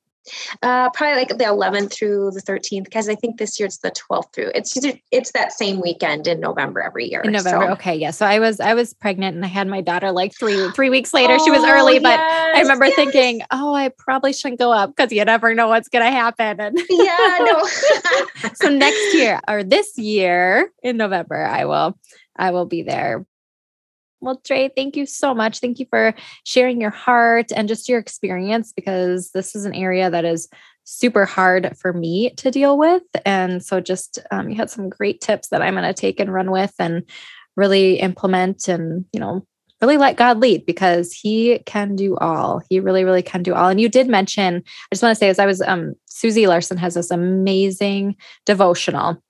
Uh, 0.62 0.90
probably 0.90 1.16
like 1.16 1.28
the 1.28 1.44
11th 1.44 1.92
through 1.92 2.30
the 2.30 2.40
13th, 2.40 2.84
because 2.84 3.08
I 3.08 3.14
think 3.14 3.38
this 3.38 3.58
year 3.58 3.66
it's 3.66 3.78
the 3.78 3.90
12th 3.90 4.32
through. 4.32 4.50
It's 4.54 4.74
it's 5.10 5.32
that 5.32 5.52
same 5.52 5.80
weekend 5.80 6.26
in 6.26 6.40
November 6.40 6.80
every 6.80 7.10
year. 7.10 7.20
In 7.20 7.32
November, 7.32 7.66
so. 7.66 7.72
okay, 7.72 7.94
yeah. 7.94 8.10
So 8.10 8.26
I 8.26 8.38
was 8.38 8.60
I 8.60 8.74
was 8.74 8.94
pregnant 8.94 9.36
and 9.36 9.44
I 9.44 9.48
had 9.48 9.68
my 9.68 9.80
daughter 9.80 10.12
like 10.12 10.34
three 10.34 10.70
three 10.74 10.90
weeks 10.90 11.12
later. 11.12 11.36
Oh, 11.38 11.44
she 11.44 11.50
was 11.50 11.62
oh, 11.62 11.70
early, 11.70 11.94
yes, 11.94 12.02
but 12.02 12.20
I 12.20 12.60
remember 12.60 12.86
yes. 12.86 12.96
thinking, 12.96 13.42
oh, 13.50 13.74
I 13.74 13.90
probably 13.96 14.32
shouldn't 14.32 14.58
go 14.58 14.72
up 14.72 14.94
because 14.94 15.12
you 15.12 15.24
never 15.24 15.54
know 15.54 15.68
what's 15.68 15.88
gonna 15.88 16.10
happen. 16.10 16.60
And 16.60 16.78
yeah, 16.88 17.38
no. 17.40 17.64
so 18.54 18.68
next 18.70 19.14
year 19.14 19.40
or 19.48 19.62
this 19.62 19.98
year 19.98 20.70
in 20.82 20.96
November, 20.96 21.44
I 21.44 21.64
will 21.64 21.98
I 22.36 22.50
will 22.50 22.66
be 22.66 22.82
there. 22.82 23.26
Well, 24.24 24.40
Dre, 24.42 24.70
thank 24.74 24.96
you 24.96 25.04
so 25.04 25.34
much. 25.34 25.60
Thank 25.60 25.78
you 25.78 25.86
for 25.90 26.14
sharing 26.44 26.80
your 26.80 26.90
heart 26.90 27.52
and 27.54 27.68
just 27.68 27.90
your 27.90 27.98
experience 27.98 28.72
because 28.72 29.32
this 29.32 29.54
is 29.54 29.66
an 29.66 29.74
area 29.74 30.08
that 30.08 30.24
is 30.24 30.48
super 30.84 31.26
hard 31.26 31.76
for 31.76 31.92
me 31.92 32.30
to 32.36 32.50
deal 32.50 32.78
with. 32.78 33.02
And 33.26 33.62
so, 33.62 33.80
just 33.80 34.18
um, 34.30 34.48
you 34.48 34.56
had 34.56 34.70
some 34.70 34.88
great 34.88 35.20
tips 35.20 35.48
that 35.48 35.60
I'm 35.60 35.74
going 35.74 35.84
to 35.84 35.92
take 35.92 36.20
and 36.20 36.32
run 36.32 36.50
with 36.50 36.72
and 36.78 37.04
really 37.54 38.00
implement 38.00 38.66
and, 38.66 39.04
you 39.12 39.20
know, 39.20 39.46
really 39.82 39.98
let 39.98 40.16
God 40.16 40.40
lead 40.40 40.64
because 40.64 41.12
he 41.12 41.58
can 41.66 41.94
do 41.94 42.16
all. 42.16 42.62
He 42.70 42.80
really, 42.80 43.04
really 43.04 43.22
can 43.22 43.42
do 43.42 43.52
all. 43.52 43.68
And 43.68 43.78
you 43.78 43.90
did 43.90 44.08
mention, 44.08 44.56
I 44.56 44.94
just 44.94 45.02
want 45.02 45.14
to 45.14 45.18
say, 45.18 45.28
as 45.28 45.38
I 45.38 45.44
was, 45.44 45.60
um, 45.60 45.96
Susie 46.06 46.46
Larson 46.46 46.78
has 46.78 46.94
this 46.94 47.10
amazing 47.10 48.16
devotional. 48.46 49.22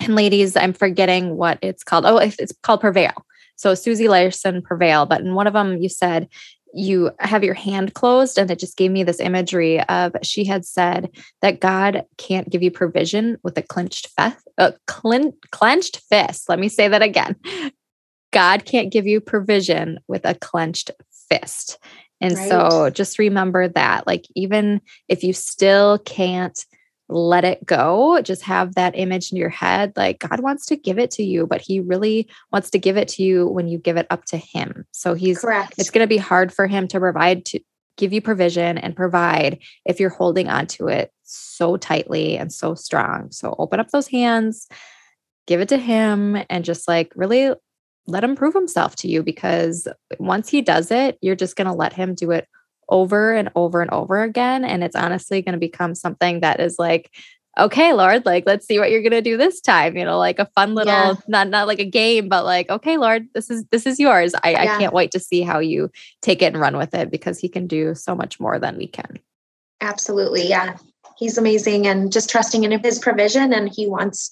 And 0.00 0.14
ladies, 0.14 0.56
I'm 0.56 0.74
forgetting 0.74 1.36
what 1.36 1.58
it's 1.60 1.82
called. 1.82 2.06
Oh, 2.06 2.18
it's 2.18 2.52
called 2.62 2.80
Prevail. 2.80 3.24
So 3.58 3.74
Susie 3.74 4.08
Larson 4.08 4.62
Prevail, 4.62 5.04
but 5.04 5.20
in 5.20 5.34
one 5.34 5.46
of 5.46 5.52
them 5.52 5.76
you 5.76 5.90
said 5.90 6.28
you 6.74 7.10
have 7.18 7.44
your 7.44 7.54
hand 7.54 7.94
closed 7.94 8.38
and 8.38 8.50
it 8.50 8.58
just 8.58 8.76
gave 8.76 8.90
me 8.90 9.02
this 9.02 9.20
imagery 9.20 9.80
of 9.84 10.14
she 10.22 10.44
had 10.44 10.64
said 10.64 11.10
that 11.40 11.60
God 11.60 12.04
can't 12.16 12.48
give 12.48 12.62
you 12.62 12.70
provision 12.70 13.38
with 13.42 13.56
a 13.58 13.62
clenched 13.62 14.08
fist, 14.08 14.36
a 14.58 14.74
clen- 14.86 15.34
clenched 15.50 16.00
fist. 16.08 16.48
Let 16.48 16.58
me 16.58 16.68
say 16.68 16.88
that 16.88 17.02
again. 17.02 17.36
God 18.32 18.64
can't 18.64 18.92
give 18.92 19.06
you 19.06 19.20
provision 19.20 19.98
with 20.06 20.24
a 20.24 20.34
clenched 20.34 20.90
fist. 21.30 21.78
And 22.20 22.34
right. 22.34 22.48
so 22.48 22.90
just 22.90 23.18
remember 23.18 23.68
that 23.68 24.06
like 24.06 24.26
even 24.34 24.80
if 25.08 25.22
you 25.22 25.32
still 25.32 25.98
can't 25.98 26.64
let 27.08 27.44
it 27.44 27.64
go. 27.64 28.20
Just 28.22 28.42
have 28.42 28.74
that 28.74 28.96
image 28.96 29.32
in 29.32 29.38
your 29.38 29.48
head. 29.48 29.92
Like 29.96 30.18
God 30.18 30.40
wants 30.40 30.66
to 30.66 30.76
give 30.76 30.98
it 30.98 31.10
to 31.12 31.22
you, 31.22 31.46
but 31.46 31.60
He 31.60 31.80
really 31.80 32.28
wants 32.52 32.70
to 32.70 32.78
give 32.78 32.96
it 32.96 33.08
to 33.08 33.22
you 33.22 33.46
when 33.46 33.68
you 33.68 33.78
give 33.78 33.96
it 33.96 34.06
up 34.10 34.24
to 34.26 34.36
Him. 34.36 34.86
So 34.92 35.14
He's 35.14 35.40
correct. 35.40 35.74
It's 35.78 35.90
going 35.90 36.04
to 36.04 36.08
be 36.08 36.18
hard 36.18 36.52
for 36.52 36.66
Him 36.66 36.88
to 36.88 37.00
provide 37.00 37.44
to 37.46 37.60
give 37.96 38.12
you 38.12 38.20
provision 38.20 38.78
and 38.78 38.94
provide 38.94 39.58
if 39.84 39.98
you're 39.98 40.10
holding 40.10 40.48
on 40.48 40.66
to 40.66 40.86
it 40.88 41.12
so 41.24 41.76
tightly 41.76 42.36
and 42.36 42.52
so 42.52 42.74
strong. 42.74 43.30
So 43.32 43.54
open 43.58 43.80
up 43.80 43.90
those 43.90 44.08
hands, 44.08 44.68
give 45.46 45.60
it 45.60 45.68
to 45.70 45.78
Him, 45.78 46.38
and 46.48 46.64
just 46.64 46.86
like 46.86 47.12
really 47.16 47.52
let 48.06 48.24
Him 48.24 48.36
prove 48.36 48.54
Himself 48.54 48.96
to 48.96 49.08
you 49.08 49.22
because 49.22 49.88
once 50.18 50.48
He 50.48 50.62
does 50.62 50.90
it, 50.90 51.18
you're 51.22 51.36
just 51.36 51.56
going 51.56 51.66
to 51.66 51.74
let 51.74 51.92
Him 51.92 52.14
do 52.14 52.30
it 52.30 52.46
over 52.88 53.34
and 53.34 53.50
over 53.54 53.80
and 53.82 53.90
over 53.90 54.22
again. 54.22 54.64
And 54.64 54.82
it's 54.82 54.96
honestly 54.96 55.42
going 55.42 55.54
to 55.54 55.58
become 55.58 55.94
something 55.94 56.40
that 56.40 56.60
is 56.60 56.78
like, 56.78 57.10
okay, 57.58 57.92
Lord, 57.92 58.24
like, 58.24 58.44
let's 58.46 58.66
see 58.66 58.78
what 58.78 58.90
you're 58.90 59.02
going 59.02 59.10
to 59.10 59.22
do 59.22 59.36
this 59.36 59.60
time. 59.60 59.96
You 59.96 60.04
know, 60.04 60.18
like 60.18 60.38
a 60.38 60.46
fun 60.54 60.74
little, 60.74 60.92
yeah. 60.92 61.14
not, 61.26 61.48
not 61.48 61.66
like 61.66 61.80
a 61.80 61.84
game, 61.84 62.28
but 62.28 62.44
like, 62.44 62.70
okay, 62.70 62.96
Lord, 62.96 63.28
this 63.34 63.50
is, 63.50 63.64
this 63.70 63.84
is 63.84 63.98
yours. 63.98 64.34
I, 64.42 64.50
yeah. 64.50 64.62
I 64.62 64.66
can't 64.78 64.94
wait 64.94 65.10
to 65.12 65.20
see 65.20 65.42
how 65.42 65.58
you 65.58 65.90
take 66.22 66.40
it 66.40 66.52
and 66.52 66.60
run 66.60 66.76
with 66.76 66.94
it 66.94 67.10
because 67.10 67.38
he 67.38 67.48
can 67.48 67.66
do 67.66 67.94
so 67.94 68.14
much 68.14 68.38
more 68.38 68.58
than 68.58 68.76
we 68.76 68.86
can. 68.86 69.18
Absolutely. 69.80 70.48
Yeah. 70.48 70.76
He's 71.16 71.36
amazing 71.36 71.86
and 71.86 72.12
just 72.12 72.30
trusting 72.30 72.62
in 72.62 72.78
his 72.82 73.00
provision 73.00 73.52
and 73.52 73.68
he 73.68 73.88
wants 73.88 74.30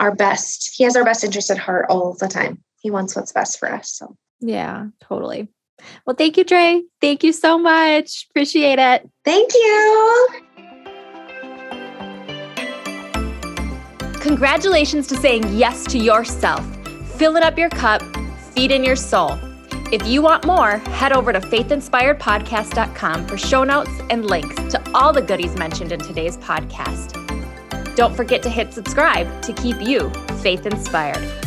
our 0.00 0.14
best. 0.14 0.74
He 0.74 0.84
has 0.84 0.96
our 0.96 1.04
best 1.04 1.24
interest 1.24 1.50
at 1.50 1.58
heart 1.58 1.86
all 1.90 2.14
the 2.14 2.28
time. 2.28 2.62
He 2.80 2.90
wants 2.90 3.14
what's 3.14 3.32
best 3.32 3.58
for 3.58 3.70
us. 3.70 3.90
So 3.90 4.16
yeah, 4.40 4.86
totally. 5.02 5.48
Well, 6.06 6.16
thank 6.16 6.36
you, 6.36 6.44
Dre. 6.44 6.82
Thank 7.00 7.22
you 7.22 7.32
so 7.32 7.58
much. 7.58 8.26
Appreciate 8.30 8.78
it. 8.78 9.08
Thank 9.24 9.52
you. 9.54 10.28
Congratulations 14.20 15.06
to 15.06 15.16
saying 15.16 15.44
yes 15.56 15.84
to 15.84 15.98
yourself, 15.98 16.66
filling 17.16 17.44
up 17.44 17.56
your 17.56 17.70
cup, 17.70 18.02
feeding 18.54 18.84
your 18.84 18.96
soul. 18.96 19.38
If 19.92 20.04
you 20.04 20.20
want 20.20 20.44
more, 20.44 20.78
head 20.78 21.12
over 21.12 21.32
to 21.32 21.40
faithinspiredpodcast.com 21.40 23.26
for 23.28 23.38
show 23.38 23.62
notes 23.62 23.92
and 24.10 24.26
links 24.26 24.56
to 24.72 24.90
all 24.92 25.12
the 25.12 25.22
goodies 25.22 25.54
mentioned 25.56 25.92
in 25.92 26.00
today's 26.00 26.36
podcast. 26.38 27.14
Don't 27.94 28.16
forget 28.16 28.42
to 28.42 28.50
hit 28.50 28.74
subscribe 28.74 29.42
to 29.42 29.52
keep 29.52 29.80
you 29.80 30.10
faith 30.42 30.66
inspired. 30.66 31.45